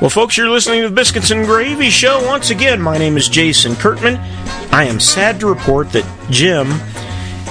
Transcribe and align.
Well, 0.00 0.10
folks, 0.10 0.36
you're 0.36 0.48
listening 0.48 0.82
to 0.82 0.88
the 0.90 0.94
Biscuits 0.94 1.32
and 1.32 1.44
Gravy 1.44 1.90
Show. 1.90 2.24
Once 2.24 2.50
again, 2.50 2.80
my 2.80 2.98
name 2.98 3.16
is 3.16 3.28
Jason 3.28 3.72
Kurtman. 3.72 4.16
I 4.72 4.84
am 4.84 5.00
sad 5.00 5.40
to 5.40 5.48
report 5.48 5.90
that 5.90 6.06
Jim 6.30 6.68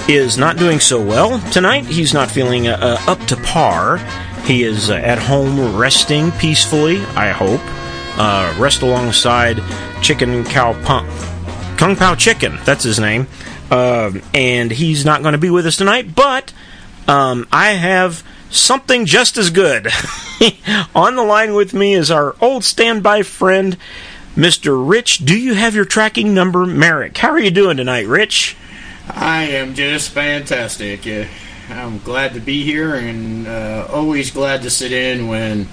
is 0.08 0.38
not 0.38 0.56
doing 0.56 0.80
so 0.80 0.98
well 0.98 1.40
tonight. 1.50 1.84
He's 1.84 2.14
not 2.14 2.30
feeling 2.30 2.66
uh, 2.66 2.78
uh 2.80 3.12
up 3.12 3.20
to 3.26 3.36
par. 3.36 3.98
He 4.46 4.62
is 4.62 4.88
uh, 4.88 4.94
at 4.94 5.18
home 5.18 5.76
resting 5.76 6.30
peacefully, 6.32 7.02
I 7.14 7.32
hope. 7.32 7.60
Uh, 8.18 8.56
rest 8.58 8.80
alongside 8.80 9.60
Chicken 10.00 10.42
Cow 10.44 10.72
Punk. 10.84 11.06
Kung 11.76 11.96
Pao 11.96 12.14
Chicken, 12.14 12.58
that's 12.64 12.82
his 12.82 12.98
name. 12.98 13.26
Um, 13.70 14.22
and 14.32 14.70
he's 14.70 15.04
not 15.04 15.20
going 15.20 15.32
to 15.32 15.38
be 15.38 15.50
with 15.50 15.66
us 15.66 15.76
tonight, 15.76 16.14
but 16.14 16.54
um, 17.06 17.46
I 17.52 17.72
have 17.72 18.22
something 18.50 19.06
just 19.06 19.36
as 19.36 19.50
good. 19.50 19.88
On 20.94 21.16
the 21.16 21.22
line 21.22 21.54
with 21.54 21.74
me 21.74 21.94
is 21.94 22.10
our 22.10 22.34
old 22.40 22.64
standby 22.64 23.22
friend, 23.22 23.76
Mr. 24.36 24.88
Rich. 24.88 25.24
Do 25.24 25.36
you 25.36 25.54
have 25.54 25.74
your 25.74 25.84
tracking 25.84 26.34
number, 26.34 26.64
Merrick? 26.66 27.18
How 27.18 27.30
are 27.30 27.38
you 27.38 27.50
doing 27.50 27.76
tonight, 27.76 28.06
Rich? 28.06 28.56
I 29.08 29.44
am 29.44 29.74
just 29.74 30.10
fantastic. 30.10 31.06
Uh, 31.06 31.24
I'm 31.70 31.98
glad 31.98 32.34
to 32.34 32.40
be 32.40 32.62
here 32.64 32.94
and 32.94 33.46
uh, 33.46 33.88
always 33.90 34.30
glad 34.30 34.62
to 34.62 34.70
sit 34.70 34.92
in 34.92 35.28
when 35.28 35.68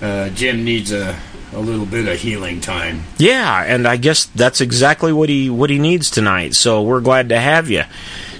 uh, 0.00 0.30
Jim 0.30 0.64
needs 0.64 0.92
a, 0.92 1.18
a 1.52 1.58
little 1.58 1.86
bit 1.86 2.08
of 2.08 2.18
healing 2.18 2.60
time. 2.60 3.02
Yeah, 3.18 3.62
and 3.62 3.86
I 3.86 3.96
guess 3.96 4.26
that's 4.26 4.60
exactly 4.60 5.12
what 5.12 5.28
he 5.28 5.50
what 5.50 5.70
he 5.70 5.78
needs 5.78 6.10
tonight. 6.10 6.54
So 6.54 6.82
we're 6.82 7.00
glad 7.00 7.28
to 7.30 7.38
have 7.38 7.70
you. 7.70 7.84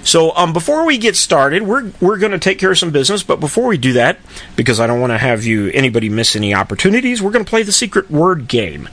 So 0.05 0.33
um, 0.35 0.53
before 0.53 0.85
we 0.85 0.97
get 0.97 1.15
started, 1.15 1.63
we're 1.63 1.91
we're 1.99 2.17
going 2.17 2.31
to 2.31 2.39
take 2.39 2.59
care 2.59 2.71
of 2.71 2.77
some 2.77 2.91
business. 2.91 3.23
But 3.23 3.39
before 3.39 3.67
we 3.67 3.77
do 3.77 3.93
that, 3.93 4.19
because 4.55 4.79
I 4.79 4.87
don't 4.87 5.01
want 5.01 5.11
to 5.11 5.17
have 5.17 5.43
you 5.43 5.71
anybody 5.73 6.09
miss 6.09 6.35
any 6.35 6.53
opportunities, 6.53 7.21
we're 7.21 7.31
going 7.31 7.43
to 7.43 7.49
play 7.49 7.63
the 7.63 7.71
secret 7.71 8.09
word 8.09 8.47
game. 8.47 8.87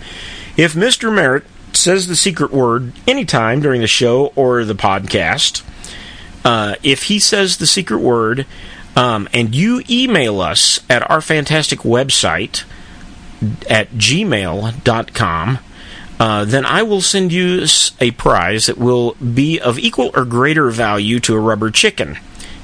If 0.57 0.73
Mr. 0.73 1.15
Merrick 1.15 1.45
says 1.73 2.07
the 2.07 2.17
secret 2.17 2.51
word 2.51 2.93
anytime 3.07 3.61
during 3.61 3.83
the 3.83 3.87
show 3.87 4.33
or 4.35 4.65
the 4.65 4.75
podcast, 4.75 5.63
uh, 6.45 6.77
if 6.83 7.05
he 7.05 7.19
says 7.19 7.59
the 7.59 7.67
secret 7.67 7.99
word, 7.99 8.47
um, 8.97 9.29
and 9.35 9.55
you 9.55 9.83
email 9.89 10.41
us 10.41 10.81
at 10.89 11.09
our 11.11 11.21
fantastic 11.21 11.81
website 11.81 12.65
at 13.69 13.91
gmail.com, 13.91 15.59
uh, 16.19 16.45
then 16.45 16.65
I 16.65 16.83
will 16.83 17.01
send 17.01 17.33
you 17.33 17.67
a 18.01 18.11
prize 18.13 18.67
that 18.67 18.79
will 18.79 19.15
be 19.15 19.59
of 19.59 19.79
equal 19.79 20.11
or 20.15 20.25
greater 20.25 20.71
value 20.71 21.21
to 21.21 21.35
a 21.35 21.41
rubber 21.41 21.71
chicken. 21.71 22.19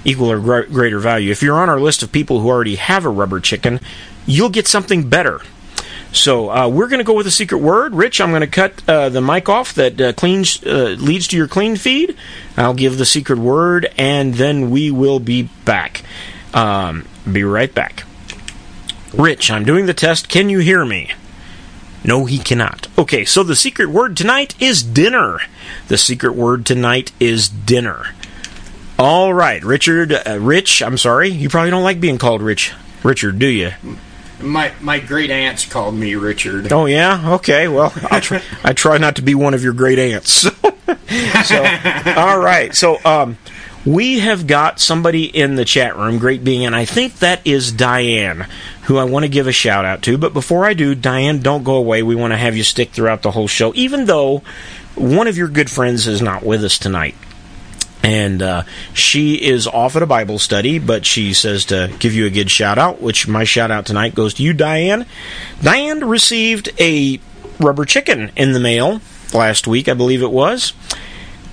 Equal 0.04 0.30
or 0.30 0.38
gr- 0.38 0.72
greater 0.72 1.00
value. 1.00 1.30
If 1.30 1.42
you're 1.42 1.58
on 1.58 1.68
our 1.68 1.80
list 1.80 2.02
of 2.02 2.12
people 2.12 2.40
who 2.40 2.48
already 2.48 2.76
have 2.76 3.04
a 3.04 3.08
rubber 3.10 3.40
chicken, 3.40 3.80
you'll 4.26 4.48
get 4.48 4.68
something 4.68 5.08
better. 5.08 5.40
So 6.12 6.50
uh, 6.50 6.68
we're 6.68 6.88
going 6.88 7.00
to 7.00 7.04
go 7.04 7.14
with 7.14 7.26
a 7.26 7.32
secret 7.32 7.58
word. 7.58 7.94
Rich, 7.94 8.20
I'm 8.20 8.30
going 8.30 8.40
to 8.40 8.46
cut 8.46 8.82
uh, 8.88 9.08
the 9.08 9.20
mic 9.20 9.48
off 9.48 9.74
that 9.74 10.00
uh, 10.00 10.12
cleans 10.14 10.64
uh, 10.64 10.96
leads 10.98 11.28
to 11.28 11.36
your 11.36 11.48
clean 11.48 11.76
feed. 11.76 12.16
I'll 12.56 12.74
give 12.74 12.96
the 12.96 13.04
secret 13.04 13.38
word, 13.38 13.92
and 13.98 14.34
then 14.34 14.70
we 14.70 14.90
will 14.90 15.20
be 15.20 15.50
back. 15.64 16.02
Um, 16.54 17.06
be 17.30 17.44
right 17.44 17.72
back. 17.74 18.04
Rich, 19.12 19.50
I'm 19.50 19.64
doing 19.64 19.86
the 19.86 19.94
test. 19.94 20.28
Can 20.28 20.48
you 20.48 20.60
hear 20.60 20.84
me? 20.84 21.12
No, 22.08 22.24
he 22.24 22.38
cannot. 22.38 22.88
Okay, 22.96 23.26
so 23.26 23.42
the 23.42 23.54
secret 23.54 23.90
word 23.90 24.16
tonight 24.16 24.54
is 24.58 24.82
dinner. 24.82 25.40
The 25.88 25.98
secret 25.98 26.34
word 26.34 26.64
tonight 26.64 27.12
is 27.20 27.50
dinner. 27.50 28.14
All 28.98 29.34
right, 29.34 29.62
Richard, 29.62 30.14
uh, 30.14 30.38
Rich, 30.40 30.82
I'm 30.82 30.96
sorry. 30.96 31.28
You 31.28 31.50
probably 31.50 31.70
don't 31.70 31.82
like 31.82 32.00
being 32.00 32.16
called 32.16 32.40
Rich. 32.40 32.72
Richard, 33.02 33.38
do 33.38 33.46
you? 33.46 33.72
My 34.40 34.72
my 34.80 35.00
great 35.00 35.30
aunts 35.30 35.66
called 35.66 35.96
me 35.96 36.14
Richard. 36.14 36.72
Oh 36.72 36.86
yeah, 36.86 37.34
okay. 37.34 37.68
Well, 37.68 37.90
try, 37.90 38.40
I 38.64 38.72
try 38.72 38.96
not 38.96 39.16
to 39.16 39.22
be 39.22 39.34
one 39.34 39.52
of 39.52 39.62
your 39.62 39.74
great 39.74 39.98
aunts. 39.98 40.30
so, 41.44 41.62
all 42.16 42.38
right. 42.38 42.74
So, 42.74 43.04
um, 43.04 43.36
we 43.86 44.18
have 44.18 44.46
got 44.46 44.80
somebody 44.80 45.24
in 45.24 45.54
the 45.54 45.64
chat 45.64 45.96
room, 45.96 46.18
great 46.18 46.42
being, 46.42 46.66
and 46.66 46.74
I 46.74 46.84
think 46.84 47.18
that 47.20 47.46
is 47.46 47.72
Diane, 47.72 48.46
who 48.82 48.98
I 48.98 49.04
want 49.04 49.24
to 49.24 49.28
give 49.28 49.46
a 49.46 49.52
shout 49.52 49.84
out 49.84 50.02
to. 50.02 50.18
But 50.18 50.32
before 50.32 50.64
I 50.64 50.74
do, 50.74 50.94
Diane, 50.94 51.40
don't 51.40 51.64
go 51.64 51.76
away. 51.76 52.02
We 52.02 52.14
want 52.14 52.32
to 52.32 52.36
have 52.36 52.56
you 52.56 52.64
stick 52.64 52.90
throughout 52.90 53.22
the 53.22 53.30
whole 53.30 53.48
show, 53.48 53.72
even 53.74 54.06
though 54.06 54.42
one 54.94 55.28
of 55.28 55.36
your 55.36 55.48
good 55.48 55.70
friends 55.70 56.06
is 56.06 56.20
not 56.20 56.42
with 56.42 56.64
us 56.64 56.78
tonight. 56.78 57.14
And 58.02 58.42
uh, 58.42 58.62
she 58.94 59.34
is 59.34 59.66
off 59.66 59.96
at 59.96 60.02
a 60.02 60.06
Bible 60.06 60.38
study, 60.38 60.78
but 60.78 61.04
she 61.04 61.32
says 61.32 61.64
to 61.66 61.92
give 61.98 62.14
you 62.14 62.26
a 62.26 62.30
good 62.30 62.50
shout 62.50 62.78
out, 62.78 63.00
which 63.00 63.28
my 63.28 63.44
shout 63.44 63.70
out 63.70 63.86
tonight 63.86 64.14
goes 64.14 64.34
to 64.34 64.42
you, 64.42 64.52
Diane. 64.52 65.06
Diane 65.62 66.04
received 66.04 66.70
a 66.80 67.20
rubber 67.60 67.84
chicken 67.84 68.30
in 68.36 68.52
the 68.52 68.60
mail 68.60 69.00
last 69.34 69.66
week, 69.66 69.88
I 69.88 69.94
believe 69.94 70.22
it 70.22 70.30
was 70.30 70.72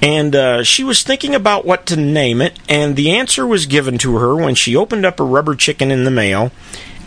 and 0.06 0.36
uh, 0.36 0.64
she 0.64 0.84
was 0.84 1.02
thinking 1.02 1.34
about 1.34 1.66
what 1.66 1.88
to 1.88 1.96
name 1.96 2.40
it, 2.40 2.60
and 2.70 2.96
the 2.96 3.10
answer 3.10 3.48
was 3.48 3.66
given 3.66 3.98
to 3.98 4.18
her 4.18 4.36
when 4.36 4.54
she 4.54 4.76
opened 4.76 5.04
up 5.04 5.20
a 5.20 5.24
rubber 5.24 5.56
chicken 5.56 5.90
in 5.90 6.04
the 6.04 6.12
mail, 6.12 6.52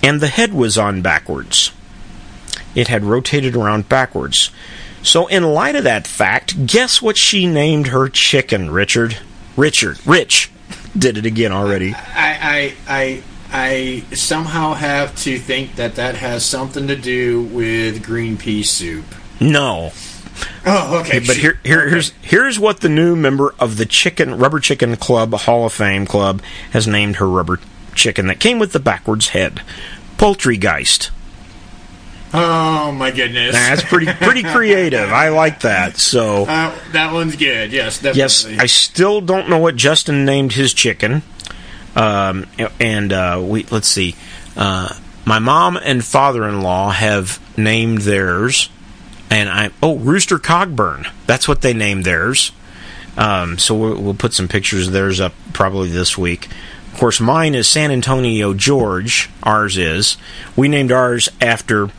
and 0.03 0.21
the 0.21 0.27
head 0.27 0.53
was 0.53 0.77
on 0.77 1.01
backwards. 1.01 1.71
It 2.75 2.89
had 2.89 3.05
rotated 3.05 3.55
around 3.55 3.89
backwards. 3.89 4.51
So, 5.01 5.29
in 5.29 5.45
light 5.45 5.77
of 5.77 5.85
that 5.85 6.09
fact, 6.09 6.67
guess 6.67 7.01
what 7.01 7.17
she 7.17 7.47
named 7.47 7.87
her 7.87 8.09
chicken, 8.09 8.69
Richard? 8.69 9.19
Richard. 9.57 10.05
Rich 10.05 10.51
did 10.99 11.17
it 11.17 11.25
again 11.25 11.53
already. 11.53 11.95
I, 11.95 12.75
I, 12.89 13.23
I, 13.53 14.03
I 14.11 14.15
somehow 14.17 14.75
have 14.75 15.15
to 15.19 15.39
think 15.39 15.77
that 15.77 15.95
that 15.95 16.17
has 16.17 16.45
something 16.45 16.89
to 16.89 16.97
do 16.97 17.43
with 17.45 18.05
green 18.05 18.37
pea 18.37 18.65
soup. 18.65 19.05
No. 19.41 19.93
Oh, 20.67 21.01
okay. 21.01 21.19
But 21.21 21.37
here, 21.37 21.59
here 21.65 21.81
okay. 21.81 21.91
here's 21.91 22.11
here's 22.23 22.59
what 22.59 22.81
the 22.81 22.89
new 22.89 23.17
member 23.17 23.55
of 23.59 23.77
the 23.77 23.87
Chicken 23.87 24.39
Rubber 24.39 24.61
Chicken 24.61 24.97
Club 24.97 25.33
Hall 25.33 25.67
of 25.67 25.73
Fame 25.73 26.07
Club 26.07 26.43
has 26.73 26.87
named 26.87 27.17
her 27.17 27.29
rubber 27.29 27.61
chicken 27.95 28.27
that 28.29 28.41
came 28.41 28.59
with 28.59 28.73
the 28.73 28.81
backwards 28.81 29.31
head, 29.31 29.63
Poultrygeist. 30.17 31.11
Oh 32.33 32.93
my 32.93 33.11
goodness! 33.11 33.55
That's 33.55 33.83
pretty 33.83 34.13
pretty 34.13 34.43
creative. 34.53 35.11
I 35.11 35.31
like 35.31 35.61
that. 35.61 35.97
So 35.97 36.45
uh, 36.45 36.79
that 36.93 37.13
one's 37.13 37.37
good. 37.37 37.73
Yes, 37.73 37.97
definitely. 37.97 38.19
Yes, 38.21 38.47
I 38.47 38.67
still 38.67 39.21
don't 39.21 39.49
know 39.49 39.59
what 39.59 39.77
Justin 39.77 40.25
named 40.25 40.53
his 40.53 40.75
chicken. 40.75 41.23
Um, 41.97 42.47
and 42.79 43.13
uh, 43.13 43.43
we 43.43 43.65
let's 43.65 43.89
see. 43.89 44.15
Uh, 44.57 44.95
my 45.25 45.39
mom 45.39 45.77
and 45.77 46.05
father-in-law 46.05 46.91
have 46.91 47.41
named 47.59 48.03
theirs 48.03 48.69
and 49.31 49.49
I 49.49 49.71
oh 49.83 49.97
Rooster 49.97 50.39
Cogburn. 50.39 51.11
That's 51.27 51.49
what 51.49 51.63
they 51.63 51.75
named 51.75 52.05
theirs. 52.05 52.53
Um, 53.17 53.59
so 53.59 53.75
we'll, 53.75 54.01
we'll, 54.01 54.15
put 54.15 54.33
some 54.33 54.47
pictures 54.47 54.87
of 54.87 54.93
theirs 54.93 55.19
up 55.19 55.33
probably 55.53 55.89
this 55.89 56.17
week. 56.17 56.49
Of 56.93 57.01
course, 57.01 57.21
mine 57.21 57.57
is 57.57 57.67
San 57.67 57.91
Antonio 57.91 58.55
George. 58.55 59.29
Ours 59.43 59.77
is. 59.77 60.17
We 60.55 60.69
named 60.69 60.93
ours 60.93 61.29
after 61.41 61.91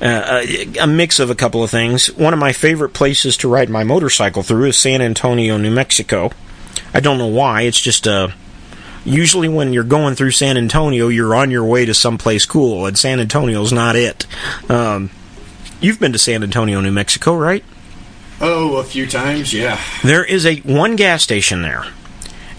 uh, 0.00 0.44
a 0.80 0.86
mix 0.86 1.18
of 1.18 1.30
a 1.30 1.34
couple 1.34 1.62
of 1.62 1.70
things. 1.70 2.06
One 2.14 2.32
of 2.32 2.38
my 2.38 2.52
favorite 2.52 2.94
places 2.94 3.36
to 3.38 3.48
ride 3.48 3.68
my 3.68 3.84
motorcycle 3.84 4.42
through 4.42 4.68
is 4.68 4.78
San 4.78 5.02
Antonio, 5.02 5.58
New 5.58 5.70
Mexico. 5.70 6.30
I 6.92 7.00
don't 7.00 7.18
know 7.18 7.26
why. 7.26 7.62
It's 7.62 7.80
just 7.80 8.06
a. 8.06 8.12
Uh, 8.12 8.32
usually, 9.04 9.48
when 9.48 9.72
you're 9.72 9.84
going 9.84 10.14
through 10.14 10.30
San 10.30 10.56
Antonio, 10.56 11.08
you're 11.08 11.34
on 11.34 11.50
your 11.50 11.64
way 11.64 11.84
to 11.84 11.94
someplace 11.94 12.46
cool, 12.46 12.86
and 12.86 12.98
San 12.98 13.20
Antonio's 13.20 13.72
not 13.72 13.96
it. 13.96 14.26
Um, 14.70 15.10
You've 15.84 16.00
been 16.00 16.14
to 16.14 16.18
San 16.18 16.42
Antonio, 16.42 16.80
New 16.80 16.90
Mexico, 16.90 17.36
right? 17.36 17.62
Oh, 18.40 18.76
a 18.78 18.84
few 18.84 19.06
times, 19.06 19.52
yeah. 19.52 19.78
There 20.02 20.24
is 20.24 20.46
a 20.46 20.56
one 20.60 20.96
gas 20.96 21.22
station 21.22 21.60
there. 21.60 21.84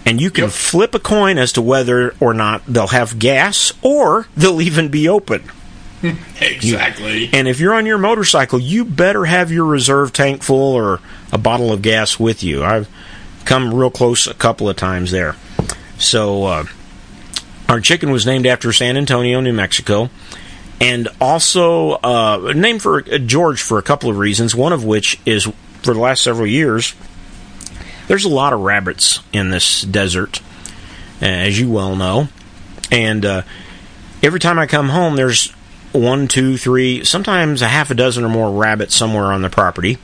And 0.05 0.21
you 0.21 0.29
can 0.29 0.43
yep. 0.43 0.53
flip 0.53 0.93
a 0.93 0.99
coin 0.99 1.39
as 1.39 1.51
to 1.53 1.61
whether 1.63 2.13
or 2.19 2.35
not 2.35 2.63
they'll 2.67 2.85
have 2.85 3.17
gas 3.17 3.73
or 3.81 4.27
they'll 4.37 4.61
even 4.61 4.89
be 4.89 5.09
open. 5.09 5.43
exactly. 6.39 7.23
You, 7.25 7.29
and 7.33 7.47
if 7.47 7.59
you're 7.59 7.73
on 7.73 7.87
your 7.87 7.97
motorcycle, 7.97 8.59
you 8.59 8.85
better 8.85 9.25
have 9.25 9.51
your 9.51 9.65
reserve 9.65 10.13
tank 10.13 10.43
full 10.43 10.75
or 10.75 10.99
a 11.31 11.39
bottle 11.39 11.73
of 11.73 11.81
gas 11.81 12.19
with 12.19 12.43
you. 12.43 12.63
I've 12.63 12.87
come 13.43 13.73
real 13.73 13.89
close 13.89 14.27
a 14.27 14.35
couple 14.35 14.69
of 14.69 14.75
times 14.75 15.09
there. 15.09 15.35
So, 15.97 16.43
uh, 16.43 16.65
our 17.67 17.81
chicken 17.81 18.11
was 18.11 18.27
named 18.27 18.45
after 18.45 18.71
San 18.71 18.97
Antonio, 18.97 19.41
New 19.41 19.53
Mexico 19.53 20.11
and 20.79 21.07
also 21.21 21.91
uh, 21.91 22.53
named 22.55 22.81
for 22.81 22.99
uh, 22.99 23.17
George 23.17 23.61
for 23.61 23.77
a 23.77 23.83
couple 23.83 24.09
of 24.09 24.17
reasons. 24.17 24.55
One 24.55 24.73
of 24.73 24.83
which 24.83 25.19
is 25.25 25.45
for 25.83 25.93
the 25.93 25.99
last 25.99 26.23
several 26.23 26.47
years, 26.47 26.93
there's 28.07 28.25
a 28.25 28.29
lot 28.29 28.53
of 28.53 28.61
rabbits 28.61 29.19
in 29.33 29.49
this 29.49 29.81
desert, 29.81 30.41
as 31.21 31.59
you 31.59 31.71
well 31.71 31.95
know, 31.95 32.27
and 32.91 33.25
uh, 33.25 33.41
every 34.21 34.39
time 34.39 34.59
I 34.59 34.67
come 34.67 34.89
home, 34.89 35.15
there's 35.15 35.51
one, 35.91 36.27
two, 36.27 36.57
three, 36.57 37.03
sometimes 37.03 37.61
a 37.61 37.67
half 37.67 37.89
a 37.89 37.95
dozen 37.95 38.23
or 38.23 38.29
more 38.29 38.51
rabbits 38.51 38.95
somewhere 38.95 39.31
on 39.31 39.41
the 39.41 39.49
property. 39.49 39.97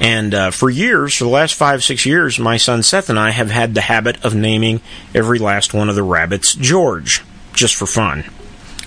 And 0.00 0.34
uh, 0.34 0.50
for 0.50 0.68
years, 0.68 1.14
for 1.14 1.24
the 1.24 1.30
last 1.30 1.54
five, 1.54 1.84
six 1.84 2.04
years, 2.04 2.38
my 2.38 2.56
son 2.56 2.82
Seth 2.82 3.08
and 3.08 3.18
I 3.18 3.30
have 3.30 3.50
had 3.50 3.74
the 3.74 3.82
habit 3.82 4.22
of 4.24 4.34
naming 4.34 4.80
every 5.14 5.38
last 5.38 5.74
one 5.74 5.88
of 5.88 5.94
the 5.94 6.02
rabbits 6.02 6.54
George, 6.54 7.22
just 7.52 7.76
for 7.76 7.86
fun. 7.86 8.24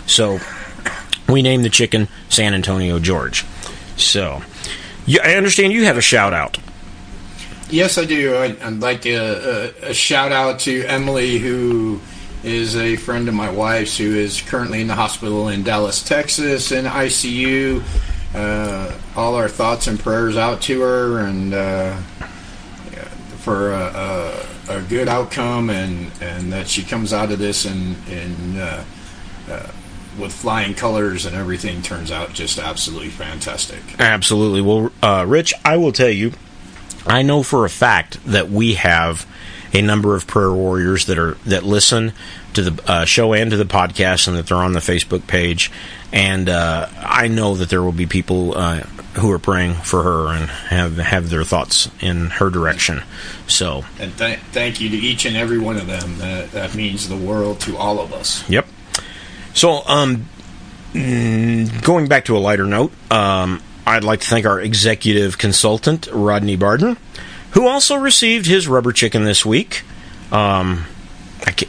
So 0.07 0.39
we 1.27 1.42
named 1.42 1.66
the 1.66 1.69
chicken 1.69 2.07
San 2.30 2.54
Antonio 2.54 3.00
George. 3.00 3.45
So, 3.98 4.42
yeah, 5.06 5.22
I 5.24 5.36
understand 5.36 5.74
you 5.74 5.86
have 5.86 5.98
a 5.98 6.01
shout 6.01 6.33
out. 6.33 6.57
Yes, 7.69 7.98
I 7.98 8.06
do. 8.06 8.38
I'd, 8.38 8.62
I'd 8.62 8.80
like 8.80 9.06
a, 9.06 9.74
a, 9.81 9.94
shout 9.94 10.31
out 10.31 10.60
to 10.62 10.83
Emily, 10.86 11.39
who 11.39 12.00
is 12.44 12.75
a 12.75 12.95
friend 12.95 13.27
of 13.27 13.33
my 13.33 13.50
wife's, 13.50 13.98
who 13.98 14.16
is 14.16 14.39
currently 14.42 14.81
in 14.81 14.88
the 14.88 14.94
hospital 14.95 15.48
in 15.50 15.63
Dallas, 15.63 16.04
Texas, 16.04 16.72
in 16.72 16.86
ICU. 16.86 17.83
Uh, 18.36 18.94
all 19.16 19.36
our 19.36 19.48
thoughts 19.48 19.88
and 19.88 20.00
prayers 20.00 20.38
out 20.38 20.62
to 20.62 20.81
her, 20.81 21.19
and 21.19 21.54
uh, 21.54 21.95
for 23.39 23.72
a, 23.72 24.45
a, 24.68 24.77
a, 24.77 24.81
good 24.81 25.07
outcome, 25.07 25.69
and, 25.69 26.12
and 26.22 26.51
that 26.51 26.68
she 26.68 26.83
comes 26.83 27.13
out 27.13 27.31
of 27.31 27.39
this 27.39 27.66
and 27.66 27.95
and 28.10 28.60
with 30.19 30.33
flying 30.33 30.73
colors 30.73 31.25
and 31.25 31.35
everything 31.35 31.81
turns 31.81 32.12
out 32.12 32.33
just 32.33 32.57
absolutely 32.57 33.09
fantastic. 33.09 33.79
Absolutely. 34.00 34.62
Well, 34.62 34.91
uh, 35.01 35.25
Rich, 35.27 35.53
I 35.63 35.77
will 35.77 35.91
tell 35.91 36.09
you, 36.09 36.33
I 37.06 37.21
know 37.21 37.44
for 37.44 37.65
a 37.65 37.69
fact 37.69 38.23
that 38.25 38.50
we 38.50 38.75
have 38.75 39.27
a 39.73 39.81
number 39.81 40.15
of 40.15 40.25
prayer 40.25 40.51
warriors 40.51 41.06
that 41.06 41.19
are 41.19 41.33
that 41.45 41.63
listen 41.63 42.13
to 42.53 42.69
the 42.69 42.91
uh, 42.91 43.06
show 43.06 43.33
and 43.33 43.51
to 43.51 43.57
the 43.57 43.65
podcast, 43.65 44.27
and 44.27 44.38
that 44.38 44.47
they're 44.47 44.57
on 44.57 44.73
the 44.73 44.79
Facebook 44.79 45.27
page. 45.27 45.71
And 46.13 46.47
uh, 46.47 46.88
I 46.95 47.27
know 47.27 47.56
that 47.56 47.69
there 47.69 47.81
will 47.83 47.91
be 47.91 48.06
people 48.06 48.57
uh, 48.57 48.81
who 49.19 49.29
are 49.31 49.39
praying 49.39 49.73
for 49.75 50.03
her 50.03 50.27
and 50.29 50.50
have 50.50 50.97
have 50.97 51.29
their 51.29 51.44
thoughts 51.44 51.89
in 52.00 52.27
her 52.31 52.50
direction. 52.50 53.03
So, 53.47 53.83
and 54.00 54.17
th- 54.17 54.39
thank 54.51 54.79
you 54.79 54.89
to 54.89 54.97
each 54.97 55.25
and 55.25 55.35
every 55.35 55.59
one 55.59 55.77
of 55.77 55.88
them. 55.88 56.17
That, 56.19 56.51
that 56.51 56.75
means 56.75 57.09
the 57.09 57.17
world 57.17 57.59
to 57.62 57.77
all 57.77 58.00
of 58.00 58.13
us. 58.13 58.50
Yep. 58.50 58.65
So, 59.56 59.81
um, 59.88 60.28
mm, 60.94 61.81
going 61.81 62.07
back 62.07 62.25
to 62.25 62.38
a 62.38 62.40
lighter 62.40 62.66
note, 62.66 62.92
um, 63.10 63.63
I'd 63.88 64.04
like 64.04 64.19
to 64.19 64.28
thank 64.28 64.46
our 64.46 64.60
executive 64.60 65.38
consultant, 65.38 66.07
Rodney 66.12 66.57
Barden, 66.57 66.98
who 67.52 67.66
also 67.66 67.96
received 67.96 68.46
his 68.46 68.68
rubber 68.68 68.92
chicken 68.92 69.24
this 69.24 69.46
week. 69.46 69.84
Um, 70.31 70.86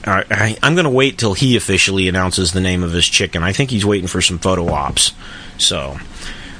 I, 0.04 0.56
am 0.62 0.74
going 0.74 0.84
to 0.84 0.90
wait 0.90 1.16
till 1.16 1.34
he 1.34 1.56
officially 1.56 2.08
announces 2.08 2.52
the 2.52 2.60
name 2.60 2.82
of 2.82 2.92
his 2.92 3.06
chicken. 3.06 3.44
I 3.44 3.52
think 3.52 3.70
he's 3.70 3.86
waiting 3.86 4.08
for 4.08 4.20
some 4.20 4.38
photo 4.38 4.68
ops. 4.72 5.12
So, 5.58 5.96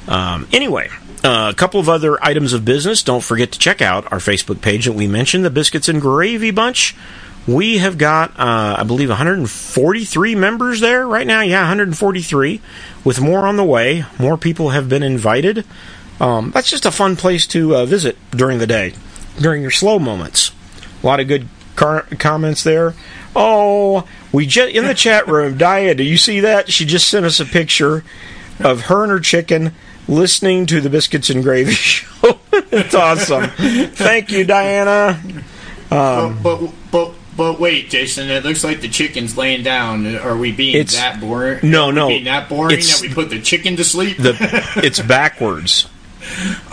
um, 0.06 0.46
anyway, 0.52 0.90
uh, 1.24 1.50
a 1.50 1.56
couple 1.56 1.80
of 1.80 1.88
other 1.88 2.22
items 2.24 2.52
of 2.52 2.64
business. 2.64 3.02
Don't 3.02 3.24
forget 3.24 3.50
to 3.52 3.58
check 3.58 3.82
out 3.82 4.12
our 4.12 4.18
Facebook 4.18 4.60
page 4.60 4.84
that 4.84 4.92
we 4.92 5.08
mentioned, 5.08 5.44
the 5.44 5.50
Biscuits 5.50 5.88
and 5.88 6.00
Gravy 6.00 6.52
Bunch. 6.52 6.94
We 7.46 7.78
have 7.78 7.96
got, 7.96 8.30
uh, 8.38 8.76
I 8.78 8.82
believe, 8.82 9.08
143 9.08 10.34
members 10.34 10.80
there 10.80 11.06
right 11.06 11.26
now. 11.26 11.42
Yeah, 11.42 11.60
143, 11.60 12.60
with 13.04 13.20
more 13.20 13.46
on 13.46 13.56
the 13.56 13.64
way. 13.64 14.04
More 14.18 14.36
people 14.36 14.70
have 14.70 14.88
been 14.88 15.04
invited. 15.04 15.64
Um, 16.20 16.50
that's 16.50 16.68
just 16.70 16.84
a 16.86 16.90
fun 16.90 17.14
place 17.14 17.46
to 17.48 17.76
uh, 17.76 17.86
visit 17.86 18.16
during 18.32 18.58
the 18.58 18.66
day, 18.66 18.94
during 19.38 19.62
your 19.62 19.70
slow 19.70 19.98
moments. 19.98 20.50
A 21.02 21.06
lot 21.06 21.20
of 21.20 21.28
good 21.28 21.46
car- 21.76 22.06
comments 22.18 22.64
there. 22.64 22.94
Oh, 23.36 24.08
we 24.32 24.46
just 24.46 24.74
in 24.74 24.86
the 24.86 24.94
chat 24.94 25.28
room, 25.28 25.56
Dia. 25.58 25.94
Do 25.94 26.02
you 26.02 26.16
see 26.16 26.40
that? 26.40 26.72
She 26.72 26.84
just 26.84 27.06
sent 27.08 27.26
us 27.26 27.38
a 27.38 27.44
picture 27.44 28.02
of 28.58 28.82
her 28.82 29.02
and 29.04 29.12
her 29.12 29.20
chicken 29.20 29.72
listening 30.08 30.66
to 30.66 30.80
the 30.80 30.88
Biscuits 30.90 31.30
and 31.30 31.42
Gravy 31.44 31.72
show. 31.74 32.38
it's 32.52 32.94
awesome. 32.94 33.50
Thank 33.50 34.30
you, 34.32 34.44
Diana. 34.44 35.20
Um, 35.90 36.42
but, 36.42 36.60
but, 36.60 36.72
but 36.90 37.14
but 37.36 37.60
wait, 37.60 37.90
Jason, 37.90 38.30
it 38.30 38.44
looks 38.44 38.64
like 38.64 38.80
the 38.80 38.88
chicken's 38.88 39.36
laying 39.36 39.62
down. 39.62 40.16
Are 40.16 40.36
we 40.36 40.52
being 40.52 40.76
it's, 40.76 40.94
that 40.94 41.20
boring? 41.20 41.60
No, 41.62 41.90
no. 41.90 42.08
Being 42.08 42.24
that 42.24 42.48
boring 42.48 42.78
that 42.80 42.98
we 43.02 43.12
put 43.12 43.30
the 43.30 43.40
chicken 43.40 43.76
to 43.76 43.84
sleep? 43.84 44.16
The, 44.16 44.36
it's 44.76 45.00
backwards. 45.00 45.88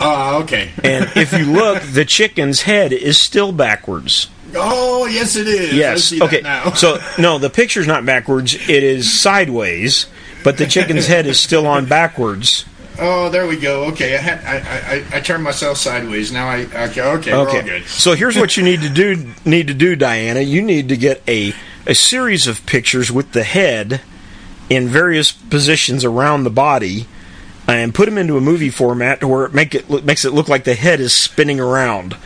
Oh, 0.00 0.40
okay. 0.42 0.72
and 0.82 1.08
if 1.14 1.32
you 1.32 1.44
look, 1.44 1.82
the 1.82 2.04
chicken's 2.04 2.62
head 2.62 2.92
is 2.92 3.20
still 3.20 3.52
backwards. 3.52 4.28
Oh, 4.56 5.06
yes, 5.06 5.36
it 5.36 5.48
is. 5.48 5.72
Yes. 5.74 6.12
okay. 6.20 6.42
so 6.74 6.98
no, 7.18 7.38
the 7.38 7.50
picture's 7.50 7.86
not 7.86 8.04
backwards. 8.04 8.54
It 8.54 8.82
is 8.82 9.12
sideways, 9.12 10.06
but 10.42 10.58
the 10.58 10.66
chicken's 10.66 11.06
head 11.06 11.26
is 11.26 11.38
still 11.40 11.66
on 11.66 11.86
backwards. 11.86 12.64
Oh, 12.98 13.28
there 13.28 13.46
we 13.46 13.56
go. 13.56 13.84
Okay, 13.86 14.14
I 14.14 14.18
had 14.18 14.44
I, 14.44 14.96
I, 14.96 15.16
I 15.16 15.20
turned 15.20 15.42
myself 15.42 15.78
sideways. 15.78 16.30
Now 16.32 16.48
I 16.48 16.60
okay 16.60 17.02
okay, 17.02 17.32
okay. 17.34 17.62
good. 17.62 17.84
So 17.86 18.14
here's 18.14 18.36
what 18.36 18.56
you 18.56 18.62
need 18.62 18.82
to 18.82 18.88
do 18.88 19.32
need 19.44 19.66
to 19.68 19.74
do, 19.74 19.96
Diana. 19.96 20.40
You 20.40 20.62
need 20.62 20.88
to 20.90 20.96
get 20.96 21.22
a 21.28 21.52
a 21.86 21.94
series 21.94 22.46
of 22.46 22.64
pictures 22.66 23.10
with 23.10 23.32
the 23.32 23.42
head 23.42 24.00
in 24.70 24.88
various 24.88 25.32
positions 25.32 26.04
around 26.04 26.44
the 26.44 26.50
body 26.50 27.06
and 27.66 27.94
put 27.94 28.06
them 28.06 28.18
into 28.18 28.36
a 28.36 28.40
movie 28.40 28.70
format 28.70 29.20
to 29.20 29.28
where 29.28 29.44
it 29.44 29.54
make 29.54 29.74
it 29.74 30.04
makes 30.04 30.24
it 30.24 30.32
look 30.32 30.48
like 30.48 30.64
the 30.64 30.74
head 30.74 31.00
is 31.00 31.12
spinning 31.12 31.60
around 31.60 32.16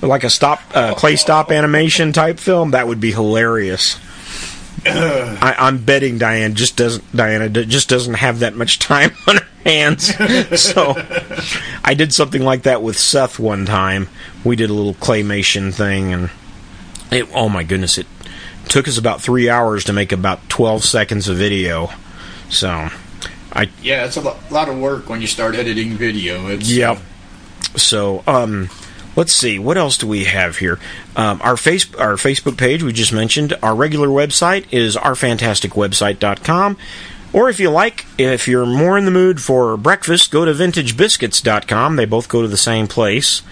like 0.00 0.24
a 0.24 0.30
stop 0.30 0.60
uh, 0.74 0.94
clay 0.94 1.16
stop 1.16 1.50
animation 1.50 2.12
type 2.12 2.38
film. 2.38 2.72
That 2.72 2.86
would 2.86 3.00
be 3.00 3.12
hilarious. 3.12 3.98
I, 4.86 5.54
am 5.58 5.84
betting 5.84 6.18
Diane 6.18 6.54
just 6.54 6.76
doesn't 6.76 7.16
Diana 7.16 7.48
just 7.48 7.88
doesn't 7.88 8.14
have 8.14 8.40
that 8.40 8.54
much 8.54 8.78
time 8.78 9.12
on 9.26 9.36
her 9.36 9.43
hands. 9.64 10.14
so 10.60 10.94
I 11.84 11.94
did 11.94 12.14
something 12.14 12.42
like 12.42 12.62
that 12.62 12.82
with 12.82 12.98
Seth 12.98 13.38
one 13.38 13.66
time. 13.66 14.08
We 14.44 14.56
did 14.56 14.70
a 14.70 14.74
little 14.74 14.94
claymation 14.94 15.72
thing, 15.72 16.12
and 16.12 16.30
it 17.10 17.28
oh 17.34 17.48
my 17.48 17.62
goodness, 17.62 17.98
it 17.98 18.06
took 18.68 18.88
us 18.88 18.98
about 18.98 19.20
three 19.20 19.48
hours 19.48 19.84
to 19.84 19.92
make 19.92 20.12
about 20.12 20.48
twelve 20.48 20.84
seconds 20.84 21.28
of 21.28 21.36
video. 21.36 21.90
So 22.50 22.88
I 23.52 23.70
yeah, 23.82 24.06
it's 24.06 24.16
a 24.16 24.36
lot 24.50 24.68
of 24.68 24.78
work 24.78 25.08
when 25.08 25.20
you 25.20 25.26
start 25.26 25.54
editing 25.54 25.96
video. 25.96 26.48
It's, 26.48 26.70
yep. 26.70 26.98
So 27.76 28.22
um 28.26 28.68
let's 29.16 29.32
see 29.32 29.58
what 29.58 29.78
else 29.78 29.96
do 29.98 30.06
we 30.06 30.24
have 30.24 30.58
here 30.58 30.78
um, 31.16 31.40
our 31.42 31.56
face 31.56 31.92
our 31.94 32.14
facebook 32.14 32.58
page 32.58 32.82
we 32.82 32.92
just 32.92 33.12
mentioned 33.12 33.56
our 33.62 33.74
regular 33.74 34.08
website 34.08 34.66
is 34.72 34.96
ourfantasticwebsite.com 34.96 36.76
or 37.34 37.50
if 37.50 37.60
you 37.60 37.68
like 37.68 38.06
if 38.16 38.48
you're 38.48 38.64
more 38.64 38.96
in 38.96 39.04
the 39.04 39.10
mood 39.10 39.42
for 39.42 39.76
breakfast 39.76 40.30
go 40.30 40.46
to 40.46 40.52
vintagebiscuits.com 40.52 41.96
they 41.96 42.06
both 42.06 42.28
go 42.30 42.40
to 42.40 42.48
the 42.48 42.56
same 42.56 42.86
place. 42.86 43.42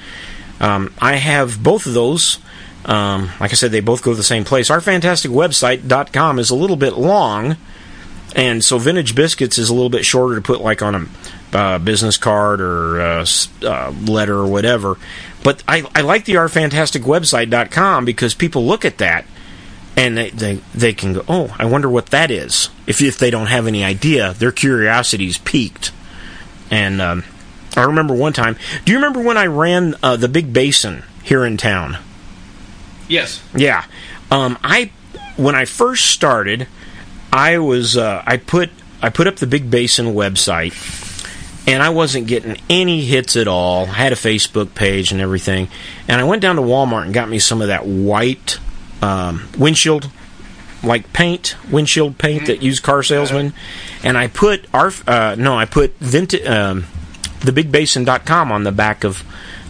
Um, 0.60 0.94
i 1.00 1.16
have 1.16 1.62
both 1.62 1.84
of 1.84 1.92
those. 1.92 2.38
Um, 2.86 3.30
like 3.38 3.52
i 3.52 3.54
said 3.54 3.72
they 3.72 3.80
both 3.80 4.02
go 4.02 4.12
to 4.12 4.16
the 4.16 4.22
same 4.22 4.44
place. 4.44 4.70
Ourfantasticwebsite.com 4.70 6.38
is 6.38 6.48
a 6.48 6.54
little 6.54 6.76
bit 6.76 6.94
long 6.94 7.56
and 8.34 8.64
so 8.64 8.78
vintage 8.78 9.14
biscuits 9.14 9.58
is 9.58 9.68
a 9.68 9.74
little 9.74 9.90
bit 9.90 10.06
shorter 10.06 10.36
to 10.36 10.40
put 10.40 10.60
like 10.60 10.80
on 10.80 10.94
a 10.94 11.56
uh, 11.56 11.78
business 11.78 12.16
card 12.16 12.60
or 12.60 13.00
uh, 13.00 13.26
uh, 13.62 13.92
letter 14.06 14.36
or 14.38 14.46
whatever. 14.46 14.96
But 15.44 15.62
I, 15.68 15.84
I 15.94 16.00
like 16.00 16.24
the 16.24 16.34
ourfantasticwebsite.com 16.34 18.04
because 18.04 18.34
people 18.34 18.64
look 18.64 18.84
at 18.84 18.98
that 18.98 19.26
and 19.96 20.16
they, 20.16 20.30
they, 20.30 20.54
they 20.74 20.92
can 20.92 21.12
go, 21.12 21.24
oh, 21.28 21.54
I 21.58 21.66
wonder 21.66 21.88
what 21.88 22.06
that 22.06 22.30
is. 22.30 22.70
If, 22.86 23.02
if 23.02 23.18
they 23.18 23.30
don't 23.30 23.46
have 23.46 23.66
any 23.66 23.84
idea, 23.84 24.32
their 24.34 24.52
curiosity 24.52 25.26
is 25.26 25.38
piqued. 25.38 25.92
And 26.70 27.00
um, 27.00 27.24
I 27.76 27.84
remember 27.84 28.14
one 28.14 28.32
time, 28.32 28.56
do 28.84 28.92
you 28.92 28.98
remember 28.98 29.20
when 29.20 29.36
I 29.36 29.46
ran 29.46 29.94
uh, 30.02 30.16
the 30.16 30.28
Big 30.28 30.52
Basin 30.52 31.04
here 31.22 31.44
in 31.44 31.56
town? 31.56 31.98
Yes. 33.08 33.42
Yeah. 33.54 33.84
Um, 34.30 34.58
I 34.62 34.90
when 35.36 35.54
I 35.54 35.64
first 35.64 36.06
started, 36.06 36.66
I 37.32 37.58
was 37.58 37.96
uh, 37.96 38.22
I 38.26 38.38
put 38.38 38.70
I 39.02 39.10
put 39.10 39.26
up 39.26 39.36
the 39.36 39.46
Big 39.46 39.70
Basin 39.70 40.06
website 40.06 40.72
and 41.66 41.82
I 41.82 41.90
wasn't 41.90 42.26
getting 42.26 42.56
any 42.68 43.04
hits 43.04 43.36
at 43.36 43.48
all. 43.48 43.86
I 43.86 43.94
had 43.94 44.12
a 44.12 44.16
Facebook 44.16 44.74
page 44.74 45.12
and 45.12 45.20
everything, 45.20 45.68
and 46.08 46.20
I 46.20 46.24
went 46.24 46.42
down 46.42 46.56
to 46.56 46.62
Walmart 46.62 47.04
and 47.04 47.14
got 47.14 47.28
me 47.28 47.38
some 47.38 47.60
of 47.60 47.68
that 47.68 47.86
white 47.86 48.58
um, 49.02 49.48
windshield 49.58 50.10
like 50.82 51.12
paint, 51.12 51.56
windshield 51.70 52.18
paint 52.18 52.46
that 52.46 52.62
used 52.62 52.82
car 52.82 53.02
salesmen, 53.02 53.54
and 54.02 54.18
I 54.18 54.26
put 54.26 54.66
our 54.74 54.92
uh, 55.06 55.36
no, 55.38 55.56
I 55.56 55.64
put 55.64 55.94
vintage 55.98 56.46
um, 56.46 56.84
thebigbasin.com 57.40 58.50
on 58.50 58.64
the 58.64 58.72
back 58.72 59.04
of 59.04 59.24